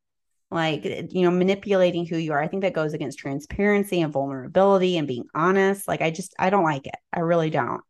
like, 0.51 0.87
you 0.87 1.21
know, 1.21 1.31
manipulating 1.31 2.07
who 2.07 2.17
you 2.17 2.33
are. 2.33 2.43
I 2.43 2.49
think 2.49 2.63
that 2.63 2.73
goes 2.73 2.95
against 2.95 3.19
transparency 3.19 4.01
and 4.01 4.15
vulnerability 4.15 4.97
and 4.97 5.07
being 5.07 5.27
honest. 5.35 5.87
Like, 5.87 6.01
I 6.01 6.11
just, 6.11 6.35
I 6.39 6.49
don't 6.49 6.65
like 6.65 6.87
it. 6.87 6.97
I 7.13 7.21
really 7.21 7.51
don't. 7.51 7.83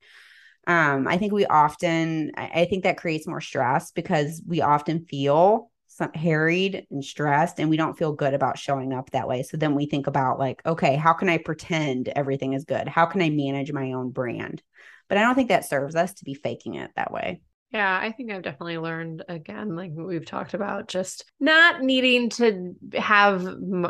Um, 0.66 1.06
I 1.06 1.18
think 1.18 1.32
we 1.32 1.46
often, 1.46 2.32
I 2.36 2.64
think 2.64 2.82
that 2.82 2.96
creates 2.96 3.28
more 3.28 3.40
stress 3.40 3.92
because 3.92 4.42
we 4.44 4.60
often 4.60 5.04
feel 5.04 5.70
harried 6.14 6.86
and 6.90 7.04
stressed 7.04 7.58
and 7.58 7.70
we 7.70 7.76
don't 7.76 7.98
feel 7.98 8.12
good 8.12 8.34
about 8.34 8.58
showing 8.58 8.92
up 8.92 9.10
that 9.10 9.28
way. 9.28 9.42
So 9.42 9.56
then 9.56 9.74
we 9.74 9.86
think 9.86 10.06
about 10.06 10.38
like 10.38 10.62
okay 10.66 10.96
how 10.96 11.12
can 11.12 11.28
i 11.28 11.38
pretend 11.38 12.08
everything 12.08 12.52
is 12.52 12.64
good? 12.64 12.88
How 12.88 13.06
can 13.06 13.22
i 13.22 13.30
manage 13.30 13.72
my 13.72 13.92
own 13.92 14.10
brand? 14.10 14.62
But 15.08 15.18
i 15.18 15.22
don't 15.22 15.34
think 15.34 15.48
that 15.48 15.68
serves 15.68 15.94
us 15.94 16.14
to 16.14 16.24
be 16.24 16.34
faking 16.34 16.74
it 16.74 16.90
that 16.96 17.12
way. 17.12 17.40
Yeah, 17.72 17.98
I 17.98 18.12
think 18.12 18.30
I've 18.30 18.42
definitely 18.42 18.76
learned 18.76 19.24
again, 19.30 19.74
like 19.74 19.92
we've 19.94 20.26
talked 20.26 20.52
about, 20.52 20.88
just 20.88 21.24
not 21.40 21.80
needing 21.80 22.28
to 22.30 22.74
have, 22.98 23.42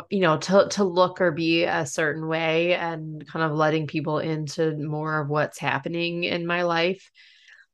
you 0.09 0.21
know, 0.21 0.37
to 0.37 0.67
to 0.71 0.85
look 0.85 1.19
or 1.19 1.31
be 1.31 1.65
a 1.65 1.85
certain 1.85 2.29
way, 2.29 2.75
and 2.75 3.27
kind 3.27 3.43
of 3.43 3.51
letting 3.51 3.87
people 3.87 4.19
into 4.19 4.77
more 4.77 5.19
of 5.19 5.27
what's 5.27 5.59
happening 5.59 6.23
in 6.23 6.47
my 6.47 6.63
life 6.63 7.11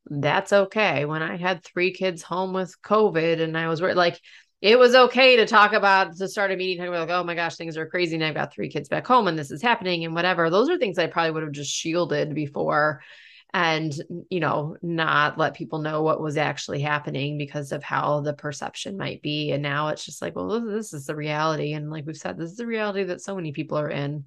that's 0.10 0.51
okay. 0.51 1.05
When 1.05 1.22
I 1.22 1.38
had 1.38 1.64
three 1.64 1.93
kids 1.93 2.22
home 2.22 2.53
with 2.53 2.76
COVID 2.82 3.41
and 3.41 3.57
I 3.57 3.68
was 3.68 3.82
like, 3.82 4.20
it 4.62 4.78
was 4.78 4.93
okay 4.93 5.38
to 5.38 5.45
talk 5.45 5.74
about 5.74 6.18
to 6.18 6.28
start 6.28 6.51
a 6.51 6.57
meeting 6.57 6.78
talking 6.78 6.93
about 6.93 7.07
like, 7.07 7.18
oh 7.18 7.24
my 7.24 7.36
gosh, 7.36 7.55
things 7.55 7.78
are 7.78 7.88
crazy. 7.88 8.16
And 8.16 8.24
I've 8.24 8.36
got 8.36 8.53
three 8.53 8.70
kids 8.70 8.89
back 8.89 9.07
home 9.07 9.28
and 9.28 9.39
this 9.39 9.51
is 9.51 9.62
happening 9.62 10.03
and 10.03 10.14
whatever. 10.14 10.49
Those 10.49 10.70
are 10.70 10.78
things 10.78 10.97
I 10.97 11.07
probably 11.07 11.32
would 11.32 11.43
have 11.43 11.51
just 11.51 11.72
shielded 11.72 12.36
before 12.36 13.01
and 13.53 13.93
you 14.30 14.39
know 14.39 14.78
not 14.82 15.38
let 15.38 15.55
people 15.55 15.80
know 15.80 16.03
what 16.03 16.22
was 16.22 16.38
actually 16.38 16.82
happening 16.82 17.38
because 17.38 17.72
of 17.72 17.82
how 17.82 18.22
the 18.22 18.34
perception 18.34 18.95
might 18.95 19.22
be 19.24 19.51
and 19.51 19.64
now 19.64 19.88
it's 19.88 20.05
just 20.05 20.22
like 20.22 20.36
well 20.36 20.62
this 20.62 20.93
is 20.93 21.07
the 21.07 21.16
reality 21.16 21.74
and 21.74 21.89
like 21.89 22.05
we've 22.05 22.16
said 22.16 22.38
this 22.38 22.51
is 22.51 22.57
the 22.57 22.68
reality 22.68 23.03
that 23.03 23.22
so 23.22 23.36
many 23.36 23.51
people 23.51 23.78
are 23.78 23.89
in 23.89 24.24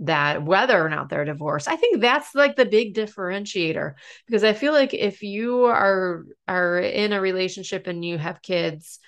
that 0.00 0.42
whether 0.42 0.84
or 0.84 0.88
not 0.88 1.08
they're 1.08 1.24
divorced. 1.24 1.68
I 1.68 1.76
think 1.76 2.00
that's 2.00 2.34
like 2.34 2.56
the 2.56 2.66
big 2.66 2.94
differentiator 2.94 3.94
because 4.26 4.44
i 4.44 4.52
feel 4.52 4.72
like 4.72 4.92
if 4.92 5.22
you 5.22 5.64
are 5.64 6.24
are 6.46 6.78
in 6.78 7.12
a 7.12 7.20
relationship 7.20 7.86
and 7.86 8.04
you 8.04 8.18
have 8.18 8.42
kids 8.42 8.98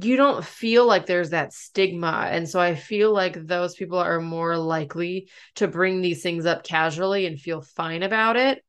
you 0.00 0.16
don't 0.16 0.42
feel 0.42 0.86
like 0.86 1.04
there's 1.04 1.30
that 1.30 1.52
stigma. 1.52 2.28
And 2.30 2.48
so 2.48 2.58
i 2.58 2.74
feel 2.74 3.12
like 3.12 3.46
those 3.46 3.74
people 3.74 3.98
are 3.98 4.20
more 4.20 4.56
likely 4.56 5.28
to 5.56 5.68
bring 5.68 6.00
these 6.00 6.22
things 6.22 6.46
up 6.46 6.64
casually 6.64 7.26
and 7.26 7.38
feel 7.38 7.60
fine 7.60 8.02
about 8.02 8.36
it 8.36 8.64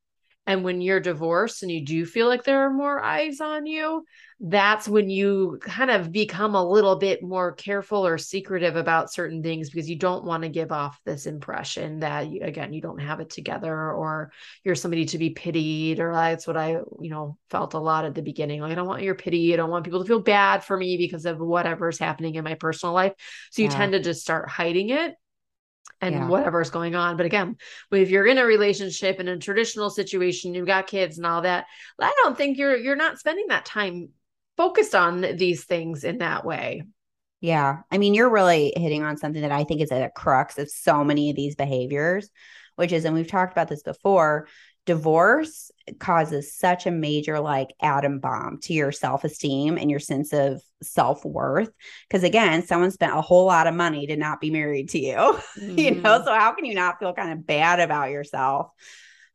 and 0.46 0.64
when 0.64 0.82
you're 0.82 1.00
divorced 1.00 1.64
and 1.64 1.72
you 1.72 1.86
do 1.86 2.06
feel 2.06 2.28
like 2.28 2.44
there 2.44 2.66
are 2.66 2.74
more 2.74 3.02
eyes 3.02 3.40
on 3.40 3.66
you 3.66 4.04
that's 4.46 4.90
when 4.90 5.10
you 5.10 5.58
kind 5.62 5.90
of 5.90 6.12
become 6.12 6.54
a 6.54 6.70
little 6.70 6.98
bit 6.98 7.24
more 7.24 7.54
careful 7.54 8.06
or 8.06 8.18
secretive 8.18 8.76
about 8.76 9.14
certain 9.14 9.42
things 9.42 9.70
because 9.70 9.90
you 9.90 9.96
don't 9.98 10.26
want 10.26 10.44
to 10.44 10.50
give 10.50 10.72
off 10.72 11.00
this 11.06 11.28
impression 11.28 12.00
that 12.00 12.30
you, 12.30 12.42
again 12.42 12.74
you 12.74 12.82
don't 12.82 13.00
have 13.00 13.22
it 13.22 13.30
together 13.30 13.92
or 13.94 14.32
you're 14.64 14.76
somebody 14.76 15.06
to 15.06 15.18
be 15.18 15.30
pitied 15.30 16.00
or 16.00 16.12
that's 16.12 16.46
what 16.46 16.58
i 16.58 16.72
you 17.00 17.10
know 17.10 17.38
felt 17.54 17.76
a 17.76 17.80
lot 17.80 18.04
at 18.04 18.16
the 18.16 18.22
beginning. 18.22 18.62
Like 18.62 18.72
i 18.72 18.76
don't 18.76 18.88
want 18.88 19.04
your 19.04 19.16
pity. 19.16 19.54
I 19.54 19.58
don't 19.58 19.70
want 19.70 19.86
people 19.86 20.02
to 20.02 20.08
feel 20.08 20.20
bad 20.20 20.64
for 20.64 20.76
me 20.76 20.98
because 20.98 21.26
of 21.26 21.40
whatever's 21.40 22.00
happening 22.00 22.36
in 22.36 22.44
my 22.44 22.56
personal 22.56 22.94
life. 22.94 23.14
So 23.52 23.62
you 23.62 23.68
yeah. 23.68 23.76
tend 23.76 23.92
to 23.94 24.00
just 24.00 24.22
start 24.22 24.50
hiding 24.50 24.90
it 24.90 25.16
and 26.02 26.16
yeah. 26.16 26.28
whatever's 26.28 26.70
going 26.70 26.96
on. 26.96 27.18
But 27.18 27.26
again, 27.26 27.56
if 27.92 28.10
you're 28.10 28.28
in 28.28 28.38
a 28.38 28.46
relationship 28.46 29.20
in 29.20 29.28
a 29.28 29.38
traditional 29.38 29.90
situation, 29.90 30.54
you've 30.54 30.68
got 30.68 30.88
kids 30.88 31.18
and 31.18 31.26
all 31.26 31.42
that, 31.44 31.66
I 32.00 32.14
don't 32.24 32.38
think 32.38 32.58
you're 32.58 32.76
you're 32.76 32.96
not 32.96 33.20
spending 33.20 33.48
that 33.48 33.66
time 33.66 34.10
focused 34.58 34.96
on 34.96 35.22
these 35.22 35.64
things 35.64 36.04
in 36.04 36.20
that 36.20 36.46
way. 36.46 36.84
Yeah. 37.42 37.80
I 37.92 37.98
mean, 37.98 38.14
you're 38.14 38.30
really 38.30 38.72
hitting 38.76 39.04
on 39.04 39.18
something 39.18 39.42
that 39.42 39.52
I 39.52 39.66
think 39.66 39.82
is 39.82 39.92
at 39.92 40.02
a 40.02 40.10
crux 40.10 40.58
of 40.58 40.70
so 40.70 41.04
many 41.04 41.30
of 41.30 41.36
these 41.36 41.56
behaviors, 41.56 42.30
which 42.76 42.94
is, 42.94 43.04
and 43.04 43.14
we've 43.14 43.28
talked 43.28 43.52
about 43.52 43.68
this 43.68 43.84
before, 43.84 44.48
divorce 44.86 45.72
causes 46.00 46.54
such 46.54 46.86
a 46.86 46.92
major 46.92 47.40
like 47.40 47.74
atom 47.82 48.20
bomb 48.20 48.60
to 48.62 48.74
your 48.74 48.92
self-esteem 48.92 49.78
and 49.78 49.90
your 49.90 50.00
sense 50.00 50.34
of 50.34 50.62
self-worth 50.82 51.70
because 52.08 52.24
again 52.24 52.66
someone 52.66 52.92
spent 52.92 53.16
a 53.16 53.22
whole 53.22 53.46
lot 53.46 53.68
of 53.68 53.74
money 53.74 54.08
to 54.08 54.16
not 54.16 54.42
be 54.42 54.52
married 54.52 54.90
to 54.90 55.00
you 55.00 55.16
mm-hmm. 55.16 55.62
you 55.80 55.92
know 55.92 56.18
mm-hmm. 56.18 56.26
so 56.26 56.34
how 56.34 56.54
can 56.54 56.66
you 56.66 56.74
not 56.74 57.00
feel 57.00 57.14
kind 57.14 57.32
of 57.32 57.46
bad 57.46 57.80
about 57.80 58.12
yourself 58.12 58.70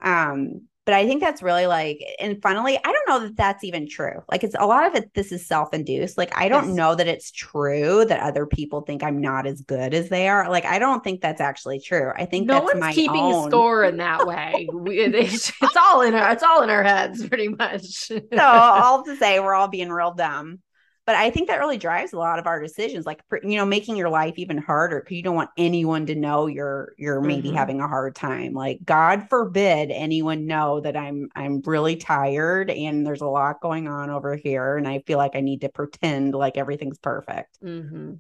um 0.03 0.63
but 0.89 0.95
I 0.95 1.05
think 1.05 1.21
that's 1.21 1.43
really 1.43 1.67
like, 1.67 2.03
and 2.19 2.41
funnily, 2.41 2.79
I 2.79 2.91
don't 2.91 3.09
know 3.09 3.21
that 3.27 3.37
that's 3.37 3.63
even 3.63 3.87
true. 3.87 4.23
Like, 4.31 4.43
it's 4.43 4.55
a 4.59 4.67
lot 4.67 4.87
of 4.87 4.95
it, 4.95 5.13
this 5.13 5.33
is 5.33 5.47
self 5.47 5.75
induced. 5.75 6.17
Like, 6.17 6.35
I 6.35 6.49
don't 6.49 6.69
yes. 6.69 6.77
know 6.77 6.95
that 6.95 7.07
it's 7.07 7.31
true 7.31 8.07
that 8.07 8.21
other 8.21 8.47
people 8.47 8.81
think 8.81 9.03
I'm 9.03 9.21
not 9.21 9.47
as 9.47 9.61
good 9.61 9.93
as 9.93 10.09
they 10.09 10.29
are. 10.29 10.49
Like, 10.49 10.65
I 10.65 10.79
don't 10.79 11.05
think 11.05 11.21
that's 11.21 11.43
actually 11.43 11.79
true. 11.79 12.11
I 12.17 12.25
think 12.25 12.47
no 12.47 12.63
one's 12.63 12.95
keeping 12.95 13.21
own. 13.21 13.51
score 13.51 13.85
in 13.85 13.99
that 13.99 14.27
way. 14.27 14.67
we, 14.73 15.01
it's, 15.01 15.53
it's 15.61 15.77
all 15.77 16.01
in 16.01 16.15
our, 16.15 16.33
it's 16.33 16.43
all 16.43 16.63
in 16.63 16.71
our 16.71 16.83
heads 16.83 17.29
pretty 17.29 17.49
much. 17.49 17.83
so, 18.09 18.23
all 18.39 19.05
to 19.05 19.15
say, 19.17 19.41
we're 19.41 19.53
all 19.53 19.69
being 19.69 19.91
real 19.91 20.15
dumb 20.15 20.61
but 21.09 21.17
I 21.17 21.31
think 21.31 21.49
that 21.49 21.59
really 21.59 21.79
drives 21.79 22.13
a 22.13 22.19
lot 22.19 22.39
of 22.39 22.47
our 22.47 22.61
decisions, 22.61 23.07
like 23.07 23.23
you 23.43 23.57
know, 23.57 23.65
making 23.65 23.97
your 23.97 24.11
life 24.11 24.35
even 24.37 24.59
harder 24.59 25.01
because 25.01 25.17
you 25.17 25.23
don't 25.23 25.35
want 25.35 25.49
anyone 25.57 26.05
to 26.05 26.15
know 26.15 26.49
you're 26.49 26.93
you're 26.99 27.23
maybe 27.23 27.49
mm-hmm. 27.49 27.57
having 27.57 27.81
a 27.81 27.89
hard 27.89 28.15
time. 28.15 28.53
Like 28.53 28.85
God 28.85 29.31
forbid 29.31 29.91
anyone 29.91 30.47
know 30.47 30.81
that 30.81 30.99
I'm 30.99 31.31
I'm 31.35 31.63
really 31.65 31.97
tired 31.97 32.71
and 32.71 33.07
there's 33.07 33.23
a 33.23 33.27
lot 33.27 33.63
going 33.63 33.89
on 33.89 34.11
over 34.11 34.37
here, 34.37 34.77
and 34.77 34.87
I 34.87 34.99
feel 35.07 35.17
like 35.17 35.35
I 35.35 35.41
need 35.41 35.63
to 35.63 35.71
pretend 35.71 36.35
like 36.35 36.59
everything's 36.59 36.99
perfect. 36.99 37.59
Mm-hmm. 37.65 38.17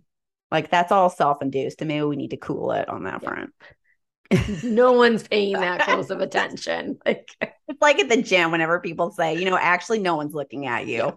Like 0.50 0.70
that's 0.70 0.90
all 0.90 1.10
self 1.10 1.42
induced, 1.42 1.82
and 1.82 1.88
maybe 1.88 2.04
we 2.04 2.16
need 2.16 2.30
to 2.30 2.38
cool 2.38 2.72
it 2.72 2.88
on 2.88 3.04
that 3.04 3.22
yeah. 3.22 3.28
front. 3.28 4.64
no 4.64 4.92
one's 4.92 5.28
paying 5.28 5.52
that 5.52 5.80
close 5.84 6.10
of 6.10 6.22
attention. 6.22 6.98
Like 7.04 7.28
it's 7.42 7.82
like 7.82 7.98
at 7.98 8.08
the 8.08 8.22
gym 8.22 8.50
whenever 8.50 8.80
people 8.80 9.10
say, 9.10 9.36
you 9.36 9.44
know, 9.44 9.58
actually 9.58 9.98
no 9.98 10.16
one's 10.16 10.32
looking 10.32 10.64
at 10.64 10.86
you. 10.86 10.96
Yeah. 10.96 11.12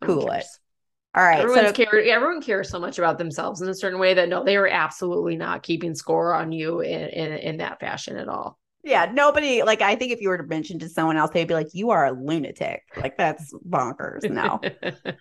Cool 0.00 0.30
it. 0.30 0.46
All 1.16 1.22
right. 1.22 1.40
Everyone's 1.40 1.74
so 1.74 1.82
everyone 1.82 2.42
cares 2.42 2.68
so 2.68 2.78
much 2.78 2.98
about 2.98 3.16
themselves 3.16 3.62
in 3.62 3.68
a 3.70 3.74
certain 3.74 3.98
way 3.98 4.12
that 4.12 4.28
no, 4.28 4.44
they 4.44 4.58
were 4.58 4.68
absolutely 4.68 5.34
not 5.34 5.62
keeping 5.62 5.94
score 5.94 6.34
on 6.34 6.52
you 6.52 6.80
in, 6.80 7.08
in, 7.08 7.32
in 7.32 7.56
that 7.56 7.80
fashion 7.80 8.18
at 8.18 8.28
all. 8.28 8.58
Yeah, 8.84 9.10
nobody 9.12 9.62
like 9.62 9.80
I 9.80 9.96
think 9.96 10.12
if 10.12 10.20
you 10.20 10.28
were 10.28 10.36
to 10.36 10.44
mention 10.44 10.78
to 10.80 10.90
someone 10.90 11.16
else, 11.16 11.30
they'd 11.32 11.48
be 11.48 11.54
like, 11.54 11.68
You 11.72 11.90
are 11.90 12.04
a 12.04 12.12
lunatic. 12.12 12.82
Like 12.98 13.16
that's 13.16 13.52
bonkers. 13.66 14.30
No. 14.30 14.60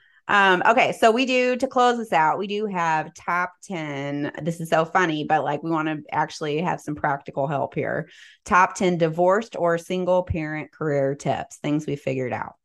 um, 0.27 0.63
okay, 0.67 0.91
so 0.91 1.11
we 1.11 1.25
do 1.25 1.55
to 1.55 1.65
close 1.65 1.97
this 1.97 2.11
out, 2.11 2.37
we 2.37 2.47
do 2.47 2.65
have 2.65 3.13
top 3.13 3.53
10. 3.63 4.33
This 4.43 4.59
is 4.59 4.69
so 4.69 4.83
funny, 4.83 5.23
but 5.23 5.45
like 5.45 5.63
we 5.63 5.71
want 5.71 5.87
to 5.87 6.03
actually 6.11 6.59
have 6.59 6.81
some 6.81 6.95
practical 6.95 7.47
help 7.47 7.73
here. 7.73 8.09
Top 8.43 8.75
10 8.75 8.97
divorced 8.97 9.55
or 9.57 9.77
single 9.77 10.23
parent 10.23 10.73
career 10.73 11.15
tips, 11.15 11.55
things 11.55 11.87
we 11.87 11.95
figured 11.95 12.33
out 12.33 12.55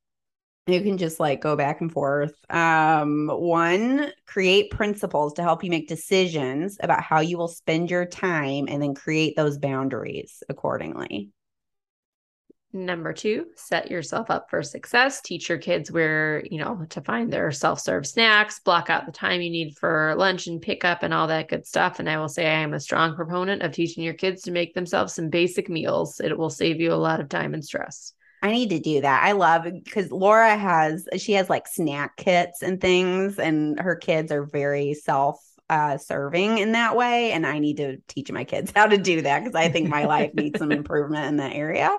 you 0.73 0.81
can 0.81 0.99
just 0.99 1.21
like 1.21 1.41
go 1.41 1.57
back 1.57 1.81
and 1.81 1.93
forth. 1.93 2.35
Um, 2.51 3.29
one, 3.29 4.13
create 4.27 4.71
principles 4.71 5.35
to 5.35 5.43
help 5.43 5.65
you 5.65 5.71
make 5.71 5.89
decisions 5.89 6.79
about 6.83 7.03
how 7.03 7.21
you 7.21 7.39
will 7.39 7.49
spend 7.49 7.91
your 7.91 8.07
time 8.07 8.67
and 8.69 8.83
then 8.83 8.95
create 8.95 9.37
those 9.37 9.59
boundaries 9.59 10.43
accordingly. 10.49 11.31
Number 12.73 13.13
two, 13.13 13.47
set 13.57 13.91
yourself 13.91 14.31
up 14.31 14.49
for 14.49 14.63
success. 14.63 15.21
Teach 15.21 15.49
your 15.49 15.59
kids 15.59 15.91
where, 15.91 16.45
you 16.49 16.59
know, 16.59 16.87
to 16.91 17.01
find 17.01 17.33
their 17.33 17.51
self 17.51 17.81
serve 17.81 18.07
snacks, 18.07 18.61
block 18.61 18.89
out 18.89 19.07
the 19.07 19.13
time 19.13 19.41
you 19.41 19.51
need 19.51 19.77
for 19.77 20.15
lunch 20.17 20.47
and 20.47 20.63
pickup 20.63 21.03
and 21.03 21.13
all 21.13 21.27
that 21.27 21.49
good 21.49 21.67
stuff. 21.67 21.99
And 21.99 22.09
I 22.09 22.19
will 22.19 22.29
say, 22.29 22.47
I 22.47 22.61
am 22.61 22.73
a 22.73 22.79
strong 22.79 23.17
proponent 23.17 23.63
of 23.63 23.73
teaching 23.73 24.05
your 24.05 24.15
kids 24.15 24.43
to 24.43 24.53
make 24.53 24.75
themselves 24.75 25.15
some 25.15 25.31
basic 25.31 25.69
meals. 25.69 26.21
It 26.21 26.39
will 26.39 26.51
save 26.51 26.81
you 26.81 26.93
a 26.93 26.95
lot 26.95 27.19
of 27.19 27.29
time 27.29 27.55
and 27.55 27.65
stress. 27.65 28.15
I 28.43 28.53
need 28.53 28.71
to 28.71 28.79
do 28.79 29.03
that. 29.03 29.23
I 29.23 29.33
love 29.33 29.65
because 29.65 30.11
Laura 30.11 30.57
has 30.57 31.07
she 31.19 31.33
has 31.33 31.51
like 31.51 31.67
snack 31.69 32.17
kits 32.17 32.63
and 32.63 32.81
things, 32.81 33.39
and 33.39 33.79
her 33.79 33.97
kids 33.97 34.33
are 34.33 34.45
very 34.45 34.95
self 34.95 35.39
uh, 35.69 35.99
serving 35.99 36.59
in 36.59 36.73
that 36.73 36.97
way. 36.97 37.33
And 37.33 37.47
I 37.47 37.59
need 37.59 37.77
to 37.79 37.99
teach 38.09 38.33
my 38.33 38.45
kids 38.45 38.73
how 38.77 38.87
to 38.87 38.99
do 38.99 39.23
that 39.23 39.41
because 39.41 39.55
I 39.55 39.69
think 39.69 39.89
my 39.89 40.05
life 40.05 40.35
needs 40.35 40.59
some 40.59 40.73
improvement 40.73 41.27
in 41.27 41.37
that 41.37 41.55
area. 41.55 41.97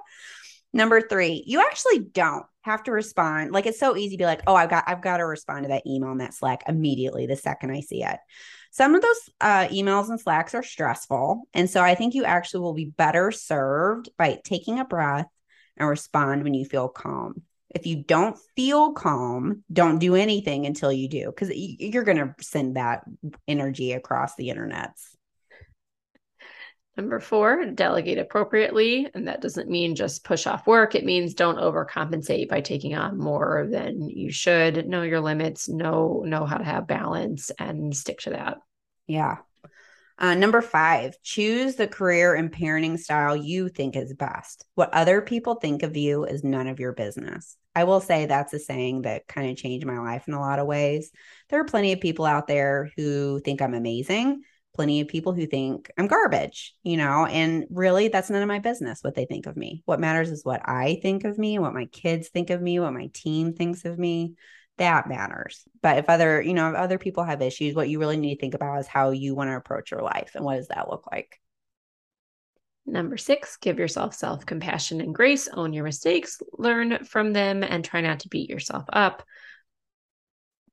Number 0.74 1.02
three, 1.02 1.44
you 1.46 1.62
actually 1.62 2.00
don't 2.00 2.46
have 2.62 2.84
to 2.84 2.92
respond. 2.92 3.52
Like 3.52 3.66
it's 3.66 3.80
so 3.80 3.96
easy 3.96 4.16
to 4.16 4.22
be 4.22 4.26
like, 4.26 4.42
oh, 4.48 4.56
I've 4.56 4.70
got 4.70 4.86
I've 4.88 5.02
got 5.02 5.18
to 5.18 5.26
respond 5.26 5.64
to 5.64 5.70
that 5.70 5.86
email 5.86 6.12
and 6.12 6.22
that 6.22 6.34
Slack 6.34 6.64
immediately 6.68 7.28
the 7.28 7.36
second 7.36 7.72
I 7.72 7.82
see 7.82 8.04
it. 8.04 8.18
Some 8.72 8.96
of 8.96 9.02
those 9.02 9.30
uh, 9.42 9.68
emails 9.68 10.10
and 10.10 10.20
Slacks 10.20 10.56
are 10.56 10.64
stressful. 10.64 11.44
And 11.54 11.70
so 11.70 11.82
I 11.82 11.94
think 11.94 12.14
you 12.14 12.24
actually 12.24 12.62
will 12.62 12.74
be 12.74 12.86
better 12.86 13.32
served 13.32 14.10
by 14.18 14.40
taking 14.44 14.80
a 14.80 14.86
breath 14.86 15.28
and 15.78 15.88
respond 15.88 16.44
when 16.44 16.54
you 16.54 16.66
feel 16.66 16.88
calm. 16.88 17.42
If 17.74 17.86
you 17.86 18.04
don't 18.04 18.38
feel 18.56 18.92
calm, 18.92 19.64
don't 19.72 20.00
do 20.00 20.16
anything 20.16 20.66
until 20.66 20.92
you 20.92 21.08
do, 21.08 21.28
because 21.28 21.52
you're 21.56 22.04
going 22.04 22.18
to 22.18 22.36
send 22.42 22.76
that 22.76 23.04
energy 23.48 23.94
across 23.94 24.36
the 24.36 24.50
internet. 24.50 24.92
Number 26.98 27.22
four, 27.22 27.68
delegate 27.68 28.18
appropriately. 28.18 29.10
And 29.14 29.30
that 29.30 29.40
doesn't 29.40 29.70
mean 29.70 29.96
just 29.96 30.26
push 30.26 30.46
off 30.46 30.68
work. 30.68 30.94
It 30.94 31.06
means 31.06 31.34
don't 31.34 31.58
overcompensate 31.58 32.50
by 32.50 32.60
taking 32.60 32.96
on 32.96 33.18
more 33.18 33.70
than 33.72 34.10
you 34.10 34.30
should. 34.30 34.86
Know 34.88 35.02
your 35.02 35.22
limits, 35.22 35.70
know, 35.70 36.24
know 36.26 36.46
how 36.46 36.58
to 36.58 36.66
have 36.66 36.88
balance 36.88 37.50
and 37.58 37.96
stick 37.96 38.20
to 38.20 38.32
that. 38.32 38.58
Yeah. 39.08 39.38
Uh, 40.22 40.36
number 40.36 40.62
five, 40.62 41.20
choose 41.24 41.76
the 41.76 41.88
career 41.88 42.36
and 42.36 42.52
parenting 42.52 43.00
style 43.00 43.36
you 43.36 43.68
think 43.68 43.96
is 43.96 44.14
best. 44.14 44.64
What 44.76 44.94
other 44.94 45.20
people 45.20 45.56
think 45.56 45.82
of 45.82 45.98
you 45.98 46.26
is 46.26 46.44
none 46.44 46.68
of 46.68 46.80
your 46.80 46.94
business. 46.94 47.58
I 47.76 47.86
will 47.86 48.02
say 48.02 48.28
that's 48.28 48.54
a 48.54 48.60
saying 48.60 49.02
that 49.02 49.28
kind 49.28 49.50
of 49.50 49.58
changed 49.58 49.88
my 49.88 49.98
life 49.98 50.28
in 50.28 50.36
a 50.36 50.40
lot 50.40 50.60
of 50.60 50.68
ways. 50.68 51.12
There 51.50 51.60
are 51.60 51.66
plenty 51.66 51.92
of 51.92 52.02
people 52.02 52.26
out 52.26 52.46
there 52.46 52.92
who 52.96 53.40
think 53.40 53.64
I'm 53.64 53.74
amazing, 53.74 54.44
plenty 54.76 55.02
of 55.02 55.08
people 55.08 55.34
who 55.34 55.48
think 55.48 55.90
I'm 55.98 56.06
garbage, 56.06 56.76
you 56.84 56.98
know, 56.98 57.26
and 57.26 57.66
really 57.72 58.10
that's 58.10 58.30
none 58.30 58.44
of 58.44 58.48
my 58.48 58.60
business 58.60 59.00
what 59.02 59.16
they 59.16 59.26
think 59.26 59.48
of 59.48 59.58
me. 59.58 59.82
What 59.86 60.00
matters 60.00 60.30
is 60.30 60.46
what 60.46 60.62
I 60.70 61.00
think 61.02 61.24
of 61.24 61.40
me, 61.40 61.58
what 61.58 61.74
my 61.74 61.86
kids 61.86 62.30
think 62.30 62.52
of 62.52 62.62
me, 62.62 62.80
what 62.80 62.94
my 62.94 63.10
team 63.12 63.54
thinks 63.54 63.86
of 63.86 63.98
me 63.98 64.36
that 64.78 65.08
matters. 65.08 65.64
But 65.82 65.98
if 65.98 66.10
other, 66.10 66.42
you 66.42 66.54
know, 66.54 66.70
if 66.70 66.76
other 66.76 66.98
people 66.98 67.24
have 67.24 67.42
issues, 67.42 67.76
what 67.76 67.90
you 67.90 68.00
really 68.00 68.18
need 68.18 68.36
to 68.36 68.42
think 68.42 68.54
about 68.54 68.80
is 68.80 68.88
how 68.88 69.12
you 69.12 69.36
want 69.36 69.50
to 69.50 69.56
approach 69.56 69.92
your 69.92 70.02
life 70.02 70.32
and 70.36 70.44
what 70.44 70.56
does 70.56 70.70
that 70.70 70.90
look 70.90 71.06
like? 71.12 71.40
Number 72.86 73.16
six, 73.16 73.58
give 73.58 73.78
yourself 73.78 74.16
self 74.16 74.46
compassion 74.46 75.02
and 75.02 75.14
grace, 75.14 75.48
own 75.48 75.72
your 75.72 75.84
mistakes, 75.84 76.40
learn 76.54 77.06
from 77.06 77.32
them, 77.32 77.64
and 77.64 77.86
try 77.86 78.02
not 78.02 78.22
to 78.22 78.30
beat 78.30 78.50
yourself 78.50 78.86
up. 78.92 79.24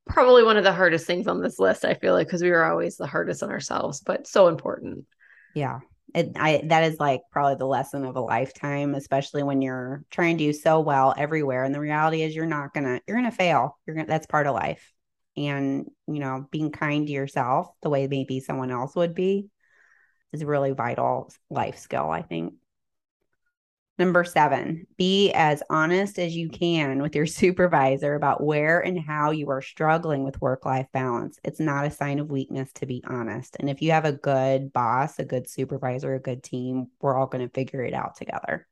Probably 0.07 0.43
one 0.43 0.57
of 0.57 0.65
the 0.65 0.73
hardest 0.73 1.07
things 1.07 1.27
on 1.27 1.43
this 1.43 1.59
list, 1.59 1.85
I 1.85 1.93
feel 1.93 2.15
like, 2.15 2.27
because 2.27 2.43
we 2.43 2.51
are 2.51 2.65
always 2.65 2.97
the 2.97 3.07
hardest 3.07 3.43
on 3.43 3.51
ourselves, 3.51 4.01
but 4.01 4.27
so 4.27 4.49
important. 4.49 5.05
Yeah 5.55 5.81
it, 6.15 6.33
I 6.37 6.63
that 6.65 6.85
is 6.85 6.99
like 6.99 7.23
probably 7.31 7.57
the 7.57 7.67
lesson 7.67 8.05
of 8.05 8.17
a 8.17 8.21
lifetime, 8.21 8.95
especially 8.95 9.43
when 9.43 9.63
you're 9.63 10.05
trying 10.11 10.39
to 10.39 10.45
do 10.45 10.53
so 10.53 10.81
well 10.81 11.15
everywhere. 11.17 11.65
And 11.65 11.75
the 11.75 11.81
reality 11.81 12.23
is, 12.23 12.35
you're 12.35 12.47
not 12.47 12.75
gonna 12.75 13.01
you're 13.07 13.17
gonna 13.17 13.31
fail. 13.31 13.79
You're 13.87 13.97
gonna 13.97 14.09
that's 14.09 14.27
part 14.27 14.47
of 14.47 14.55
life. 14.55 14.93
And 15.37 15.87
you 16.07 16.19
know, 16.19 16.47
being 16.51 16.73
kind 16.73 17.07
to 17.07 17.13
yourself 17.13 17.69
the 17.83 17.91
way 17.91 18.07
maybe 18.07 18.41
someone 18.41 18.71
else 18.71 18.97
would 18.97 19.15
be 19.15 19.51
is 20.33 20.43
a 20.43 20.47
really 20.47 20.73
vital 20.73 21.31
life 21.51 21.79
skill. 21.79 22.11
I 22.11 22.23
think. 22.23 22.55
Number 23.99 24.23
seven, 24.23 24.87
be 24.97 25.33
as 25.33 25.61
honest 25.71 26.21
as 26.21 26.37
you 26.37 26.49
can 26.49 27.03
with 27.03 27.17
your 27.17 27.27
supervisor 27.27 28.15
about 28.15 28.43
where 28.43 28.79
and 28.79 28.99
how 28.99 29.33
you 29.33 29.51
are 29.51 29.61
struggling 29.61 30.23
with 30.23 30.41
work 30.41 30.65
life 30.65 30.87
balance. 30.93 31.41
It's 31.43 31.59
not 31.59 31.85
a 31.85 31.91
sign 31.91 32.21
of 32.21 32.31
weakness 32.31 32.73
to 32.75 32.87
be 32.87 33.03
honest. 33.05 33.57
And 33.59 33.69
if 33.69 33.83
you 33.83 33.91
have 33.91 34.05
a 34.05 34.13
good 34.13 34.73
boss, 34.73 35.19
a 35.19 35.25
good 35.25 35.51
supervisor, 35.51 36.15
a 36.15 36.21
good 36.21 36.45
team, 36.45 36.87
we're 37.01 37.17
all 37.17 37.27
going 37.27 37.47
to 37.47 37.53
figure 37.53 37.83
it 37.83 37.93
out 37.93 38.17
together. 38.17 38.69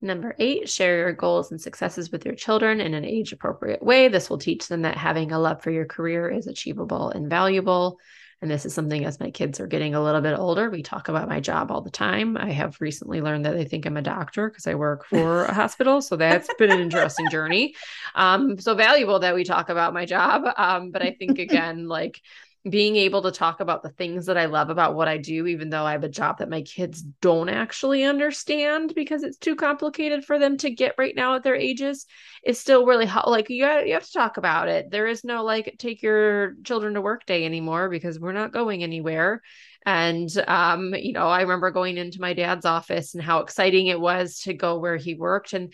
Number 0.00 0.36
eight, 0.38 0.68
share 0.68 0.98
your 0.98 1.12
goals 1.12 1.50
and 1.50 1.60
successes 1.60 2.12
with 2.12 2.24
your 2.24 2.34
children 2.34 2.80
in 2.80 2.94
an 2.94 3.04
age 3.04 3.32
appropriate 3.32 3.82
way. 3.82 4.06
This 4.06 4.30
will 4.30 4.38
teach 4.38 4.68
them 4.68 4.82
that 4.82 4.96
having 4.96 5.32
a 5.32 5.38
love 5.40 5.62
for 5.62 5.70
your 5.70 5.86
career 5.86 6.28
is 6.28 6.46
achievable 6.46 7.08
and 7.10 7.28
valuable. 7.28 7.98
And 8.42 8.50
this 8.50 8.66
is 8.66 8.74
something 8.74 9.04
as 9.04 9.18
my 9.18 9.30
kids 9.30 9.60
are 9.60 9.66
getting 9.66 9.94
a 9.94 10.02
little 10.02 10.20
bit 10.20 10.38
older, 10.38 10.68
we 10.68 10.82
talk 10.82 11.08
about 11.08 11.28
my 11.28 11.40
job 11.40 11.70
all 11.70 11.80
the 11.80 11.90
time. 11.90 12.36
I 12.36 12.50
have 12.52 12.80
recently 12.80 13.22
learned 13.22 13.46
that 13.46 13.54
they 13.54 13.64
think 13.64 13.86
I'm 13.86 13.96
a 13.96 14.02
doctor 14.02 14.50
because 14.50 14.66
I 14.66 14.74
work 14.74 15.06
for 15.06 15.44
a 15.44 15.54
hospital. 15.54 16.02
So 16.02 16.16
that's 16.16 16.52
been 16.58 16.70
an 16.70 16.80
interesting 16.80 17.30
journey. 17.30 17.74
Um, 18.14 18.58
so 18.58 18.74
valuable 18.74 19.20
that 19.20 19.34
we 19.34 19.44
talk 19.44 19.70
about 19.70 19.94
my 19.94 20.04
job. 20.04 20.42
Um, 20.56 20.90
but 20.90 21.02
I 21.02 21.12
think 21.12 21.38
again, 21.38 21.88
like 21.88 22.20
being 22.68 22.96
able 22.96 23.22
to 23.22 23.30
talk 23.30 23.60
about 23.60 23.82
the 23.82 23.90
things 23.90 24.26
that 24.26 24.36
I 24.36 24.46
love 24.46 24.70
about 24.70 24.94
what 24.94 25.06
I 25.06 25.18
do, 25.18 25.46
even 25.46 25.70
though 25.70 25.84
I 25.84 25.92
have 25.92 26.04
a 26.04 26.08
job 26.08 26.38
that 26.38 26.48
my 26.48 26.62
kids 26.62 27.02
don't 27.20 27.48
actually 27.48 28.02
understand 28.02 28.94
because 28.94 29.22
it's 29.22 29.38
too 29.38 29.54
complicated 29.54 30.24
for 30.24 30.38
them 30.38 30.56
to 30.58 30.70
get 30.70 30.94
right 30.98 31.14
now 31.14 31.36
at 31.36 31.44
their 31.44 31.54
ages, 31.54 32.06
is 32.44 32.58
still 32.58 32.84
really 32.84 33.06
how 33.06 33.24
like 33.26 33.48
you 33.50 33.66
you 33.66 33.94
have 33.94 34.06
to 34.06 34.12
talk 34.12 34.36
about 34.36 34.68
it. 34.68 34.90
There 34.90 35.06
is 35.06 35.22
no 35.22 35.44
like 35.44 35.76
take 35.78 36.02
your 36.02 36.54
children 36.64 36.94
to 36.94 37.00
work 37.00 37.24
day 37.24 37.44
anymore 37.44 37.88
because 37.88 38.18
we're 38.18 38.32
not 38.32 38.52
going 38.52 38.82
anywhere. 38.82 39.42
And 39.84 40.28
um, 40.48 40.92
you 40.94 41.12
know, 41.12 41.28
I 41.28 41.42
remember 41.42 41.70
going 41.70 41.96
into 41.96 42.20
my 42.20 42.32
dad's 42.32 42.66
office 42.66 43.14
and 43.14 43.22
how 43.22 43.40
exciting 43.40 43.86
it 43.86 44.00
was 44.00 44.40
to 44.40 44.54
go 44.54 44.78
where 44.78 44.96
he 44.96 45.14
worked 45.14 45.52
and 45.52 45.72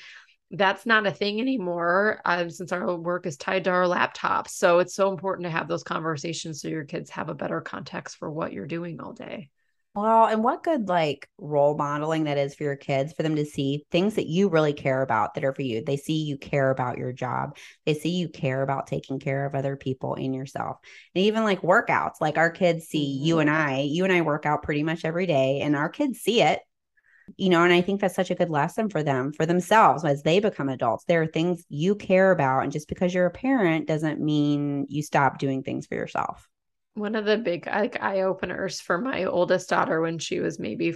that's 0.52 0.84
not 0.84 1.06
a 1.06 1.10
thing 1.10 1.40
anymore 1.40 2.20
um, 2.24 2.50
since 2.50 2.72
our 2.72 2.94
work 2.94 3.26
is 3.26 3.36
tied 3.36 3.64
to 3.64 3.70
our 3.70 3.84
laptops. 3.84 4.50
So 4.50 4.78
it's 4.80 4.94
so 4.94 5.10
important 5.10 5.46
to 5.46 5.50
have 5.50 5.66
those 5.66 5.82
conversations 5.82 6.60
so 6.60 6.68
your 6.68 6.84
kids 6.84 7.10
have 7.10 7.30
a 7.30 7.34
better 7.34 7.60
context 7.62 8.18
for 8.18 8.30
what 8.30 8.52
you're 8.52 8.66
doing 8.66 9.00
all 9.00 9.14
day. 9.14 9.48
Well, 9.94 10.24
and 10.24 10.42
what 10.42 10.62
good 10.62 10.88
like 10.88 11.28
role 11.36 11.76
modeling 11.76 12.24
that 12.24 12.38
is 12.38 12.54
for 12.54 12.62
your 12.64 12.76
kids 12.76 13.12
for 13.12 13.22
them 13.22 13.36
to 13.36 13.44
see 13.44 13.84
things 13.90 14.14
that 14.14 14.26
you 14.26 14.48
really 14.48 14.72
care 14.72 15.02
about 15.02 15.34
that 15.34 15.44
are 15.44 15.52
for 15.52 15.60
you. 15.60 15.84
They 15.84 15.98
see 15.98 16.24
you 16.24 16.38
care 16.38 16.70
about 16.70 16.96
your 16.96 17.12
job. 17.12 17.58
They 17.84 17.92
see 17.92 18.10
you 18.10 18.30
care 18.30 18.62
about 18.62 18.86
taking 18.86 19.20
care 19.20 19.44
of 19.44 19.54
other 19.54 19.76
people 19.76 20.14
and 20.14 20.34
yourself. 20.34 20.78
And 21.14 21.24
even 21.24 21.44
like 21.44 21.60
workouts, 21.60 22.22
like 22.22 22.38
our 22.38 22.50
kids 22.50 22.86
see 22.86 23.16
mm-hmm. 23.16 23.24
you 23.24 23.38
and 23.40 23.50
I, 23.50 23.80
you 23.80 24.04
and 24.04 24.12
I 24.12 24.22
work 24.22 24.46
out 24.46 24.62
pretty 24.62 24.82
much 24.82 25.04
every 25.04 25.26
day 25.26 25.60
and 25.60 25.76
our 25.76 25.90
kids 25.90 26.20
see 26.20 26.40
it 26.40 26.60
you 27.36 27.48
know 27.48 27.62
and 27.62 27.72
i 27.72 27.80
think 27.80 28.00
that's 28.00 28.14
such 28.14 28.30
a 28.30 28.34
good 28.34 28.50
lesson 28.50 28.88
for 28.88 29.02
them 29.02 29.32
for 29.32 29.46
themselves 29.46 30.04
as 30.04 30.22
they 30.22 30.40
become 30.40 30.68
adults 30.68 31.04
there 31.06 31.22
are 31.22 31.26
things 31.26 31.64
you 31.68 31.94
care 31.94 32.30
about 32.30 32.62
and 32.62 32.72
just 32.72 32.88
because 32.88 33.14
you're 33.14 33.26
a 33.26 33.30
parent 33.30 33.86
doesn't 33.86 34.20
mean 34.20 34.86
you 34.88 35.02
stop 35.02 35.38
doing 35.38 35.62
things 35.62 35.86
for 35.86 35.94
yourself 35.94 36.48
one 36.94 37.14
of 37.14 37.24
the 37.24 37.38
big 37.38 37.66
like 37.66 38.02
eye 38.02 38.22
openers 38.22 38.80
for 38.80 38.98
my 38.98 39.24
oldest 39.24 39.68
daughter 39.68 40.00
when 40.00 40.18
she 40.18 40.40
was 40.40 40.58
maybe 40.58 40.94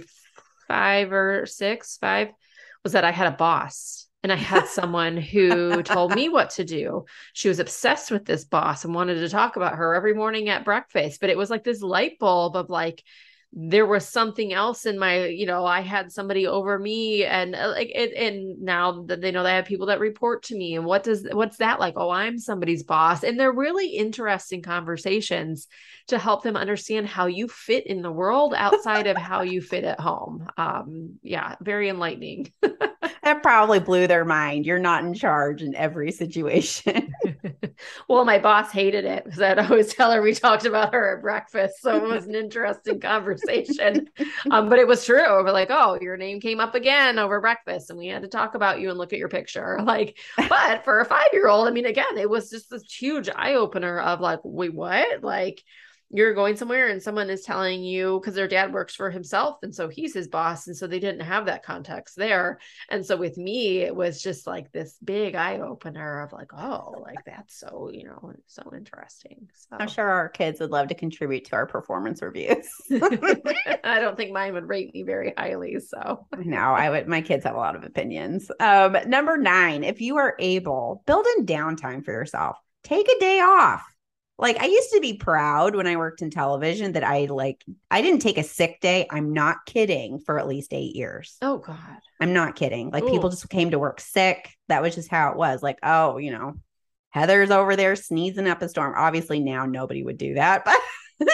five 0.67 1.11
or 1.11 1.45
six 1.45 1.97
five 1.97 2.29
was 2.83 2.93
that 2.93 3.05
i 3.05 3.11
had 3.11 3.27
a 3.27 3.37
boss 3.37 4.07
and 4.23 4.31
I 4.31 4.35
had 4.35 4.67
someone 4.67 5.17
who 5.17 5.83
told 5.83 6.13
me 6.13 6.27
what 6.27 6.51
to 6.51 6.65
do. 6.65 7.05
She 7.33 7.47
was 7.47 7.59
obsessed 7.59 8.11
with 8.11 8.25
this 8.25 8.45
boss 8.45 8.83
and 8.83 8.93
wanted 8.93 9.15
to 9.15 9.29
talk 9.29 9.55
about 9.55 9.75
her 9.75 9.95
every 9.95 10.13
morning 10.13 10.49
at 10.49 10.65
breakfast. 10.65 11.21
But 11.21 11.29
it 11.29 11.37
was 11.37 11.49
like 11.49 11.63
this 11.63 11.81
light 11.81 12.19
bulb 12.19 12.55
of 12.55 12.69
like, 12.69 13.03
there 13.53 13.85
was 13.85 14.07
something 14.07 14.51
else 14.53 14.85
in 14.85 14.99
my 14.99 15.25
you 15.25 15.45
know 15.45 15.65
i 15.65 15.79
had 15.79 16.11
somebody 16.11 16.45
over 16.45 16.77
me 16.77 17.23
and 17.23 17.55
uh, 17.55 17.69
like 17.69 17.89
it 17.95 18.13
and 18.13 18.61
now 18.61 19.03
that 19.03 19.21
they 19.21 19.31
know 19.31 19.41
they 19.41 19.53
have 19.53 19.65
people 19.65 19.87
that 19.87 20.01
report 20.01 20.43
to 20.43 20.55
me 20.55 20.75
and 20.75 20.85
what 20.85 21.03
does 21.03 21.25
what's 21.31 21.57
that 21.57 21.79
like? 21.79 21.93
Oh 21.95 22.09
i'm 22.09 22.37
somebody's 22.37 22.83
boss. 22.83 23.23
And 23.23 23.39
they're 23.39 23.51
really 23.51 23.87
interesting 23.87 24.61
conversations 24.61 25.67
to 26.07 26.19
help 26.19 26.43
them 26.43 26.57
understand 26.57 27.07
how 27.07 27.27
you 27.27 27.47
fit 27.47 27.87
in 27.87 28.01
the 28.01 28.11
world 28.11 28.53
outside 28.55 29.07
of 29.07 29.17
how 29.17 29.41
you 29.41 29.61
fit 29.61 29.85
at 29.85 29.99
home. 29.99 30.47
Um 30.57 31.19
yeah 31.23 31.55
very 31.61 31.89
enlightening 31.89 32.51
that 33.27 33.43
probably 33.43 33.79
blew 33.79 34.07
their 34.07 34.25
mind 34.25 34.65
you're 34.65 34.79
not 34.79 35.03
in 35.03 35.13
charge 35.13 35.61
in 35.61 35.75
every 35.75 36.11
situation 36.11 37.13
well 38.07 38.25
my 38.25 38.39
boss 38.39 38.71
hated 38.71 39.05
it 39.05 39.23
because 39.25 39.41
i'd 39.41 39.59
always 39.59 39.93
tell 39.93 40.11
her 40.11 40.21
we 40.21 40.33
talked 40.33 40.65
about 40.65 40.93
her 40.93 41.17
at 41.17 41.21
breakfast 41.21 41.81
so 41.81 41.95
it 41.95 42.03
was 42.03 42.25
an 42.25 42.35
interesting 42.35 42.99
conversation 42.99 44.07
um, 44.51 44.69
but 44.69 44.79
it 44.79 44.87
was 44.87 45.05
true. 45.05 45.43
We're 45.43 45.51
like, 45.51 45.69
oh, 45.71 45.97
your 46.01 46.17
name 46.17 46.39
came 46.39 46.59
up 46.59 46.75
again 46.75 47.19
over 47.19 47.39
breakfast, 47.41 47.89
and 47.89 47.99
we 47.99 48.07
had 48.07 48.23
to 48.23 48.27
talk 48.27 48.55
about 48.55 48.79
you 48.79 48.89
and 48.89 48.97
look 48.97 49.13
at 49.13 49.19
your 49.19 49.29
picture. 49.29 49.79
Like, 49.87 50.17
but 50.49 50.83
for 50.83 50.99
a 50.99 51.05
five 51.05 51.27
year 51.31 51.47
old, 51.47 51.65
I 51.65 51.71
mean, 51.71 51.85
again, 51.85 52.17
it 52.17 52.29
was 52.29 52.49
just 52.49 52.69
this 52.69 52.83
huge 52.91 53.29
eye 53.33 53.53
opener 53.53 54.01
of 54.01 54.19
like, 54.19 54.39
wait, 54.43 54.73
what? 54.73 55.23
Like, 55.23 55.63
you're 56.09 56.33
going 56.33 56.55
somewhere 56.55 56.87
and 56.87 57.01
someone 57.01 57.29
is 57.29 57.43
telling 57.43 57.83
you 57.83 58.19
because 58.19 58.35
their 58.35 58.47
dad 58.47 58.73
works 58.73 58.95
for 58.95 59.09
himself 59.09 59.57
and 59.63 59.75
so 59.75 59.89
he's 59.89 60.13
his 60.13 60.27
boss 60.27 60.67
and 60.67 60.75
so 60.75 60.87
they 60.87 60.99
didn't 60.99 61.21
have 61.21 61.45
that 61.45 61.63
context 61.63 62.15
there. 62.15 62.59
And 62.89 63.05
so 63.05 63.17
with 63.17 63.37
me 63.37 63.79
it 63.79 63.95
was 63.95 64.21
just 64.21 64.47
like 64.47 64.71
this 64.71 64.97
big 65.03 65.35
eye 65.35 65.59
opener 65.59 66.21
of 66.21 66.31
like 66.31 66.53
oh 66.53 66.95
like 67.01 67.23
that's 67.25 67.59
so 67.59 67.89
you 67.91 68.05
know 68.05 68.33
so 68.45 68.63
interesting. 68.75 69.49
So. 69.53 69.77
i'm 69.79 69.87
sure 69.87 70.07
our 70.07 70.29
kids 70.29 70.59
would 70.59 70.71
love 70.71 70.87
to 70.89 70.95
contribute 70.95 71.45
to 71.45 71.55
our 71.55 71.65
performance 71.65 72.21
reviews. 72.21 72.67
I 73.83 73.99
don't 73.99 74.15
think 74.15 74.31
mine 74.31 74.53
would 74.53 74.67
rate 74.67 74.93
me 74.93 75.03
very 75.03 75.33
highly 75.37 75.79
so. 75.79 76.25
No 76.37 76.57
i 76.57 76.89
would 76.89 77.07
my 77.07 77.21
kids 77.21 77.43
have 77.43 77.55
a 77.55 77.59
lot 77.59 77.75
of 77.75 77.83
opinions. 77.83 78.49
Um 78.59 78.95
number 79.07 79.37
nine 79.37 79.83
if 79.83 79.99
you 79.99 80.17
are 80.17 80.35
able 80.39 81.03
build 81.05 81.25
in 81.37 81.45
downtime 81.45 82.03
for 82.05 82.11
yourself. 82.11 82.57
Take 82.83 83.09
a 83.09 83.19
day 83.19 83.41
off 83.41 83.83
like 84.39 84.61
I 84.61 84.65
used 84.65 84.91
to 84.91 84.99
be 84.99 85.17
proud 85.17 85.75
when 85.75 85.87
I 85.87 85.95
worked 85.95 86.21
in 86.21 86.29
television 86.29 86.91
that 86.93 87.03
I 87.03 87.25
like 87.25 87.63
I 87.89 88.01
didn't 88.01 88.21
take 88.21 88.37
a 88.37 88.43
sick 88.43 88.79
day. 88.81 89.07
I'm 89.09 89.33
not 89.33 89.65
kidding 89.65 90.19
for 90.19 90.39
at 90.39 90.47
least 90.47 90.73
8 90.73 90.95
years. 90.95 91.37
Oh 91.41 91.57
god. 91.57 91.99
I'm 92.19 92.33
not 92.33 92.55
kidding. 92.55 92.91
Like 92.91 93.03
Ooh. 93.03 93.09
people 93.09 93.29
just 93.29 93.49
came 93.49 93.71
to 93.71 93.79
work 93.79 93.99
sick. 93.99 94.55
That 94.67 94.81
was 94.81 94.95
just 94.95 95.09
how 95.09 95.31
it 95.31 95.37
was. 95.37 95.63
Like, 95.63 95.79
oh, 95.81 96.17
you 96.17 96.31
know, 96.31 96.55
Heather's 97.09 97.51
over 97.51 97.75
there 97.75 97.95
sneezing 97.95 98.47
up 98.47 98.61
a 98.61 98.69
storm. 98.69 98.93
Obviously 98.95 99.39
now 99.39 99.65
nobody 99.65 100.03
would 100.03 100.17
do 100.17 100.35
that, 100.35 100.65
but 101.19 101.29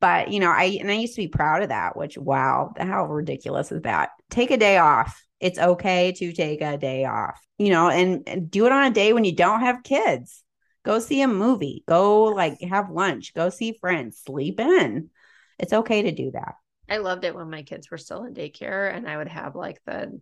but 0.00 0.32
you 0.32 0.40
know, 0.40 0.50
I 0.50 0.78
and 0.80 0.90
I 0.90 0.94
used 0.94 1.14
to 1.16 1.22
be 1.22 1.28
proud 1.28 1.62
of 1.62 1.68
that, 1.68 1.96
which 1.96 2.16
wow, 2.16 2.72
how 2.78 3.06
ridiculous 3.06 3.70
is 3.72 3.82
that? 3.82 4.10
Take 4.30 4.50
a 4.50 4.56
day 4.56 4.78
off. 4.78 5.22
It's 5.38 5.58
okay 5.58 6.12
to 6.12 6.32
take 6.32 6.62
a 6.62 6.78
day 6.78 7.04
off. 7.04 7.40
You 7.58 7.70
know, 7.70 7.90
and, 7.90 8.22
and 8.26 8.50
do 8.50 8.66
it 8.66 8.72
on 8.72 8.84
a 8.84 8.90
day 8.90 9.12
when 9.12 9.24
you 9.24 9.36
don't 9.36 9.60
have 9.60 9.82
kids 9.84 10.42
Go 10.84 10.98
see 10.98 11.22
a 11.22 11.28
movie. 11.28 11.84
Go 11.86 12.24
like 12.24 12.60
have 12.60 12.90
lunch. 12.90 13.34
Go 13.34 13.50
see 13.50 13.78
friends. 13.80 14.20
Sleep 14.24 14.58
in. 14.60 15.10
It's 15.58 15.72
okay 15.72 16.02
to 16.02 16.12
do 16.12 16.32
that. 16.32 16.54
I 16.88 16.98
loved 16.98 17.24
it 17.24 17.34
when 17.34 17.50
my 17.50 17.62
kids 17.62 17.90
were 17.90 17.98
still 17.98 18.24
in 18.24 18.34
daycare 18.34 18.94
and 18.94 19.08
I 19.08 19.16
would 19.16 19.28
have 19.28 19.54
like 19.54 19.80
the, 19.86 20.20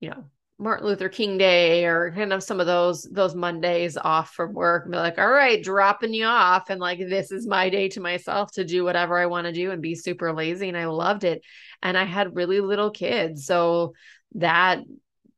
you 0.00 0.10
know, 0.10 0.24
Martin 0.58 0.86
Luther 0.86 1.10
King 1.10 1.36
Day 1.36 1.84
or 1.84 2.12
kind 2.12 2.32
of 2.32 2.42
some 2.42 2.60
of 2.60 2.66
those 2.66 3.02
those 3.02 3.34
Mondays 3.34 3.98
off 3.98 4.32
from 4.32 4.54
work 4.54 4.84
and 4.84 4.92
be 4.92 4.98
like, 4.98 5.18
all 5.18 5.28
right, 5.28 5.62
dropping 5.62 6.14
you 6.14 6.24
off. 6.24 6.70
And 6.70 6.80
like 6.80 6.98
this 6.98 7.30
is 7.30 7.46
my 7.46 7.68
day 7.68 7.88
to 7.90 8.00
myself 8.00 8.52
to 8.52 8.64
do 8.64 8.82
whatever 8.82 9.18
I 9.18 9.26
want 9.26 9.46
to 9.46 9.52
do 9.52 9.70
and 9.70 9.82
be 9.82 9.94
super 9.94 10.32
lazy. 10.32 10.68
And 10.68 10.78
I 10.78 10.86
loved 10.86 11.24
it. 11.24 11.42
And 11.82 11.98
I 11.98 12.04
had 12.04 12.36
really 12.36 12.60
little 12.60 12.90
kids. 12.90 13.44
So 13.44 13.92
that 14.36 14.78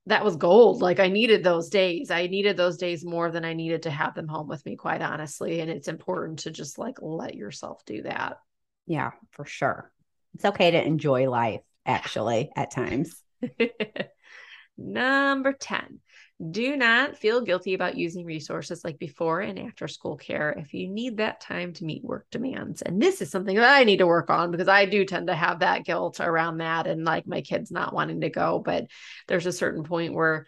that 0.09 0.25
was 0.25 0.37
gold. 0.37 0.81
Like 0.81 1.01
I 1.01 1.09
needed 1.09 1.45
those 1.45 1.69
days. 1.69 2.11
I 2.11 2.27
needed 2.27 2.57
those 2.57 2.79
days 2.79 3.05
more 3.05 3.31
than 3.31 3.45
I 3.45 3.53
needed 3.53 3.83
to 3.83 3.91
have 3.91 4.15
them 4.15 4.27
home 4.27 4.49
with 4.49 4.65
me, 4.65 4.75
quite 4.75 5.03
honestly. 5.03 5.61
And 5.61 5.71
it's 5.71 5.89
important 5.89 6.41
to 6.41 6.51
just 6.51 6.79
like 6.79 6.97
let 7.03 7.35
yourself 7.35 7.85
do 7.85 8.03
that. 8.03 8.39
Yeah, 8.87 9.11
for 9.33 9.45
sure. 9.45 9.93
It's 10.35 10.47
okay 10.47 10.71
to 10.71 10.83
enjoy 10.83 11.29
life, 11.29 11.61
actually, 11.85 12.51
at 12.57 12.71
times. 12.71 13.23
Number 14.79 15.53
10, 15.53 16.01
do 16.51 16.77
not 16.77 17.17
feel 17.17 17.41
guilty 17.41 17.75
about 17.75 17.97
using 17.97 18.25
resources 18.25 18.85
like 18.85 18.97
before 18.99 19.41
and 19.41 19.59
after 19.59 19.89
school 19.89 20.17
care 20.17 20.53
if 20.53 20.73
you 20.73 20.89
need 20.89 21.17
that 21.17 21.41
time 21.41 21.73
to 21.73 21.85
meet 21.85 22.05
work 22.05 22.27
demands. 22.31 22.81
And 22.81 23.03
this 23.03 23.21
is 23.21 23.31
something 23.31 23.57
that 23.57 23.77
I 23.77 23.83
need 23.83 23.97
to 23.97 24.07
work 24.07 24.31
on 24.31 24.53
because 24.53 24.69
I 24.69 24.85
do 24.85 25.05
tend 25.05 25.27
to 25.27 25.35
have 25.35 25.61
that 25.61 25.85
guilt 25.85 26.21
around 26.21 26.59
that 26.59 26.87
and 26.87 27.05
like 27.05 27.27
my 27.27 27.41
kids 27.41 27.73
not 27.73 27.93
wanting 27.93 28.21
to 28.21 28.31
go. 28.31 28.63
But 28.65 28.87
there's 29.27 29.47
a 29.47 29.53
certain 29.53 29.83
point 29.83 30.15
where 30.15 30.47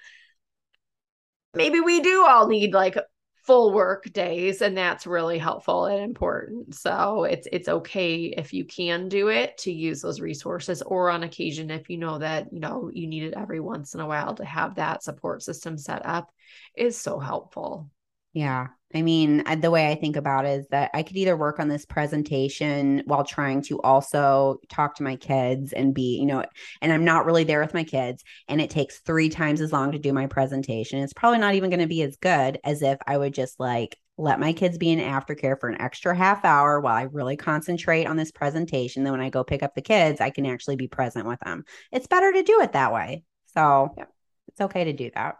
maybe 1.54 1.80
we 1.80 2.00
do 2.00 2.24
all 2.24 2.46
need 2.46 2.72
like 2.72 2.96
full 3.42 3.72
work 3.72 4.12
days 4.12 4.62
and 4.62 4.76
that's 4.76 5.06
really 5.06 5.38
helpful 5.38 5.86
and 5.86 6.02
important. 6.02 6.74
So 6.74 7.24
it's 7.24 7.48
it's 7.52 7.68
okay 7.68 8.34
if 8.36 8.52
you 8.52 8.64
can 8.64 9.08
do 9.08 9.28
it 9.28 9.58
to 9.58 9.72
use 9.72 10.02
those 10.02 10.20
resources 10.20 10.82
or 10.82 11.10
on 11.10 11.22
occasion 11.22 11.70
if 11.70 11.88
you 11.88 11.98
know 11.98 12.18
that 12.18 12.52
you 12.52 12.60
know 12.60 12.90
you 12.92 13.06
need 13.06 13.22
it 13.22 13.34
every 13.34 13.60
once 13.60 13.94
in 13.94 14.00
a 14.00 14.06
while 14.06 14.34
to 14.34 14.44
have 14.44 14.74
that 14.76 15.02
support 15.02 15.42
system 15.42 15.78
set 15.78 16.04
up 16.04 16.30
is 16.76 17.00
so 17.00 17.18
helpful. 17.18 17.90
Yeah 18.32 18.68
I 18.92 19.02
mean, 19.02 19.44
the 19.60 19.70
way 19.70 19.88
I 19.88 19.94
think 19.94 20.16
about 20.16 20.46
it 20.46 20.60
is 20.60 20.66
that 20.68 20.90
I 20.94 21.04
could 21.04 21.16
either 21.16 21.36
work 21.36 21.60
on 21.60 21.68
this 21.68 21.86
presentation 21.86 23.02
while 23.06 23.22
trying 23.22 23.62
to 23.62 23.80
also 23.82 24.58
talk 24.68 24.96
to 24.96 25.04
my 25.04 25.14
kids 25.14 25.72
and 25.72 25.94
be, 25.94 26.18
you 26.18 26.26
know, 26.26 26.44
and 26.82 26.92
I'm 26.92 27.04
not 27.04 27.24
really 27.24 27.44
there 27.44 27.60
with 27.60 27.72
my 27.72 27.84
kids 27.84 28.24
and 28.48 28.60
it 28.60 28.68
takes 28.68 28.98
three 28.98 29.28
times 29.28 29.60
as 29.60 29.72
long 29.72 29.92
to 29.92 29.98
do 29.98 30.12
my 30.12 30.26
presentation. 30.26 30.98
It's 30.98 31.12
probably 31.12 31.38
not 31.38 31.54
even 31.54 31.70
going 31.70 31.80
to 31.80 31.86
be 31.86 32.02
as 32.02 32.16
good 32.16 32.58
as 32.64 32.82
if 32.82 32.98
I 33.06 33.16
would 33.16 33.32
just 33.32 33.60
like 33.60 33.96
let 34.18 34.40
my 34.40 34.52
kids 34.52 34.76
be 34.76 34.90
in 34.90 34.98
aftercare 34.98 35.58
for 35.58 35.68
an 35.68 35.80
extra 35.80 36.14
half 36.14 36.44
hour 36.44 36.80
while 36.80 36.94
I 36.96 37.02
really 37.02 37.36
concentrate 37.36 38.06
on 38.06 38.16
this 38.16 38.32
presentation. 38.32 39.04
Then 39.04 39.12
when 39.12 39.20
I 39.20 39.30
go 39.30 39.44
pick 39.44 39.62
up 39.62 39.74
the 39.76 39.82
kids, 39.82 40.20
I 40.20 40.30
can 40.30 40.46
actually 40.46 40.76
be 40.76 40.88
present 40.88 41.26
with 41.26 41.38
them. 41.40 41.64
It's 41.92 42.08
better 42.08 42.32
to 42.32 42.42
do 42.42 42.60
it 42.60 42.72
that 42.72 42.92
way. 42.92 43.22
So 43.54 43.94
yeah. 43.96 44.04
it's 44.48 44.60
okay 44.60 44.84
to 44.84 44.92
do 44.92 45.10
that. 45.14 45.36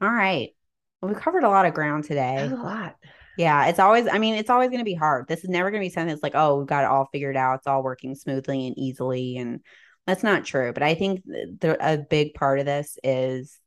All 0.00 0.10
right. 0.10 0.50
Well, 1.00 1.12
we 1.12 1.20
covered 1.20 1.44
a 1.44 1.48
lot 1.48 1.66
of 1.66 1.74
ground 1.74 2.04
today. 2.04 2.46
a 2.46 2.54
lot. 2.54 2.96
Yeah, 3.36 3.66
it's 3.66 3.78
always, 3.78 4.08
I 4.08 4.18
mean, 4.18 4.34
it's 4.34 4.50
always 4.50 4.68
going 4.68 4.80
to 4.80 4.84
be 4.84 4.94
hard. 4.94 5.28
This 5.28 5.44
is 5.44 5.48
never 5.48 5.70
going 5.70 5.80
to 5.80 5.86
be 5.86 5.92
something 5.92 6.08
that's 6.08 6.24
like, 6.24 6.34
oh, 6.34 6.58
we've 6.58 6.66
got 6.66 6.82
it 6.82 6.90
all 6.90 7.08
figured 7.12 7.36
out. 7.36 7.58
It's 7.58 7.68
all 7.68 7.84
working 7.84 8.16
smoothly 8.16 8.66
and 8.66 8.76
easily. 8.76 9.36
And 9.36 9.60
that's 10.08 10.24
not 10.24 10.44
true. 10.44 10.72
But 10.72 10.82
I 10.82 10.94
think 10.94 11.22
the, 11.24 11.76
a 11.80 11.98
big 11.98 12.34
part 12.34 12.58
of 12.58 12.66
this 12.66 12.98
is, 13.04 13.60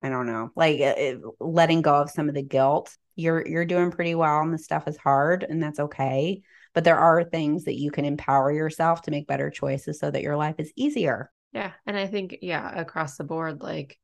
I 0.00 0.10
don't 0.10 0.26
know, 0.26 0.50
like 0.54 0.78
it, 0.78 1.20
letting 1.40 1.82
go 1.82 1.96
of 1.96 2.10
some 2.10 2.28
of 2.28 2.36
the 2.36 2.42
guilt. 2.42 2.96
You're 3.16 3.44
you're 3.48 3.64
doing 3.64 3.90
pretty 3.90 4.14
well, 4.14 4.42
and 4.42 4.52
the 4.52 4.58
stuff 4.58 4.86
is 4.86 4.98
hard, 4.98 5.42
and 5.42 5.60
that's 5.60 5.80
okay. 5.80 6.42
But 6.74 6.84
there 6.84 6.98
are 6.98 7.24
things 7.24 7.64
that 7.64 7.78
you 7.78 7.90
can 7.90 8.04
empower 8.04 8.52
yourself 8.52 9.02
to 9.02 9.10
make 9.10 9.26
better 9.26 9.48
choices 9.50 9.98
so 9.98 10.10
that 10.10 10.22
your 10.22 10.36
life 10.36 10.56
is 10.58 10.70
easier. 10.76 11.32
Yeah, 11.54 11.72
and 11.86 11.96
I 11.96 12.06
think 12.06 12.38
yeah, 12.42 12.78
across 12.78 13.16
the 13.16 13.24
board, 13.24 13.62
like 13.62 13.98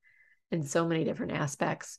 in 0.53 0.63
so 0.63 0.87
many 0.87 1.03
different 1.05 1.33
aspects 1.33 1.99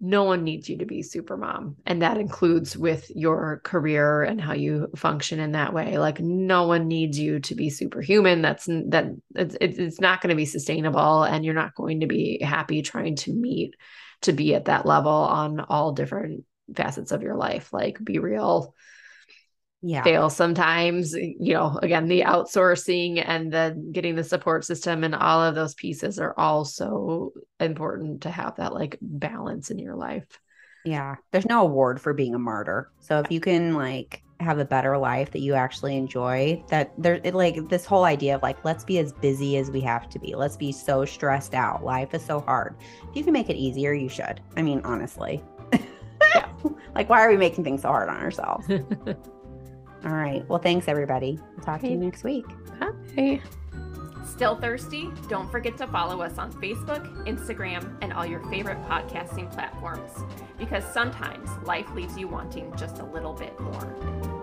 no 0.00 0.24
one 0.24 0.44
needs 0.44 0.68
you 0.68 0.78
to 0.78 0.84
be 0.84 1.02
super 1.02 1.36
mom 1.36 1.76
and 1.86 2.02
that 2.02 2.18
includes 2.18 2.76
with 2.76 3.10
your 3.14 3.60
career 3.64 4.22
and 4.22 4.40
how 4.40 4.52
you 4.52 4.88
function 4.94 5.40
in 5.40 5.52
that 5.52 5.72
way. 5.72 5.98
Like 5.98 6.20
no 6.20 6.66
one 6.66 6.86
needs 6.86 7.18
you 7.18 7.40
to 7.40 7.54
be 7.54 7.70
superhuman. 7.70 8.42
That's 8.42 8.66
that 8.66 9.06
it's, 9.34 9.56
it's 9.60 10.00
not 10.00 10.20
going 10.20 10.30
to 10.30 10.36
be 10.36 10.44
sustainable 10.44 11.22
and 11.22 11.44
you're 11.44 11.54
not 11.54 11.74
going 11.74 12.00
to 12.00 12.06
be 12.06 12.40
happy 12.42 12.82
trying 12.82 13.16
to 13.16 13.32
meet 13.32 13.74
to 14.22 14.32
be 14.32 14.54
at 14.54 14.66
that 14.66 14.86
level 14.86 15.12
on 15.12 15.60
all 15.60 15.92
different 15.92 16.44
facets 16.74 17.12
of 17.12 17.22
your 17.22 17.36
life. 17.36 17.72
Like 17.72 18.02
be 18.02 18.18
real 18.18 18.74
yeah. 19.82 20.02
fail 20.02 20.30
sometimes 20.30 21.14
eh, 21.14 21.32
you 21.38 21.54
know 21.54 21.78
again 21.82 22.08
the 22.08 22.22
outsourcing 22.22 23.22
and 23.24 23.52
then 23.52 23.92
getting 23.92 24.14
the 24.14 24.24
support 24.24 24.64
system 24.64 25.04
and 25.04 25.14
all 25.14 25.42
of 25.42 25.54
those 25.54 25.74
pieces 25.74 26.18
are 26.18 26.34
also 26.38 27.32
important 27.60 28.22
to 28.22 28.30
have 28.30 28.56
that 28.56 28.72
like 28.72 28.98
balance 29.00 29.70
in 29.70 29.78
your 29.78 29.94
life. 29.94 30.26
Yeah 30.84 31.16
there's 31.32 31.46
no 31.46 31.62
award 31.62 32.00
for 32.00 32.14
being 32.14 32.34
a 32.34 32.38
martyr. 32.38 32.90
So 33.00 33.20
if 33.20 33.30
you 33.30 33.40
can 33.40 33.74
like 33.74 34.22
have 34.40 34.58
a 34.58 34.64
better 34.64 34.98
life 34.98 35.30
that 35.30 35.40
you 35.40 35.54
actually 35.54 35.96
enjoy 35.96 36.62
that 36.68 36.92
there 36.98 37.20
it, 37.24 37.34
like 37.34 37.68
this 37.68 37.86
whole 37.86 38.04
idea 38.04 38.34
of 38.34 38.42
like 38.42 38.62
let's 38.64 38.84
be 38.84 38.98
as 38.98 39.12
busy 39.12 39.56
as 39.56 39.70
we 39.70 39.80
have 39.82 40.08
to 40.10 40.18
be. 40.18 40.34
Let's 40.34 40.56
be 40.56 40.72
so 40.72 41.04
stressed 41.04 41.54
out. 41.54 41.84
Life 41.84 42.14
is 42.14 42.24
so 42.24 42.40
hard. 42.40 42.76
If 43.10 43.16
you 43.16 43.24
can 43.24 43.32
make 43.32 43.50
it 43.50 43.56
easier 43.56 43.92
you 43.92 44.08
should. 44.08 44.40
I 44.56 44.62
mean 44.62 44.80
honestly. 44.84 45.42
Yeah. 46.34 46.48
like 46.94 47.08
why 47.08 47.20
are 47.20 47.28
we 47.28 47.36
making 47.36 47.62
things 47.62 47.82
so 47.82 47.88
hard 47.88 48.08
on 48.08 48.16
ourselves 48.16 48.66
All 50.04 50.12
right. 50.12 50.46
Well, 50.48 50.58
thanks, 50.58 50.88
everybody. 50.88 51.40
We'll 51.56 51.64
talk 51.64 51.78
okay. 51.78 51.88
to 51.88 51.94
you 51.94 51.98
next 51.98 52.22
week. 52.24 52.46
Bye. 52.78 53.40
Still 54.26 54.56
thirsty? 54.56 55.08
Don't 55.28 55.50
forget 55.50 55.78
to 55.78 55.86
follow 55.86 56.20
us 56.20 56.36
on 56.36 56.52
Facebook, 56.52 57.26
Instagram, 57.26 57.96
and 58.02 58.12
all 58.12 58.26
your 58.26 58.40
favorite 58.50 58.82
podcasting 58.84 59.50
platforms 59.50 60.10
because 60.58 60.84
sometimes 60.84 61.48
life 61.64 61.90
leaves 61.94 62.18
you 62.18 62.28
wanting 62.28 62.70
just 62.76 62.98
a 62.98 63.04
little 63.04 63.32
bit 63.32 63.58
more. 63.58 64.35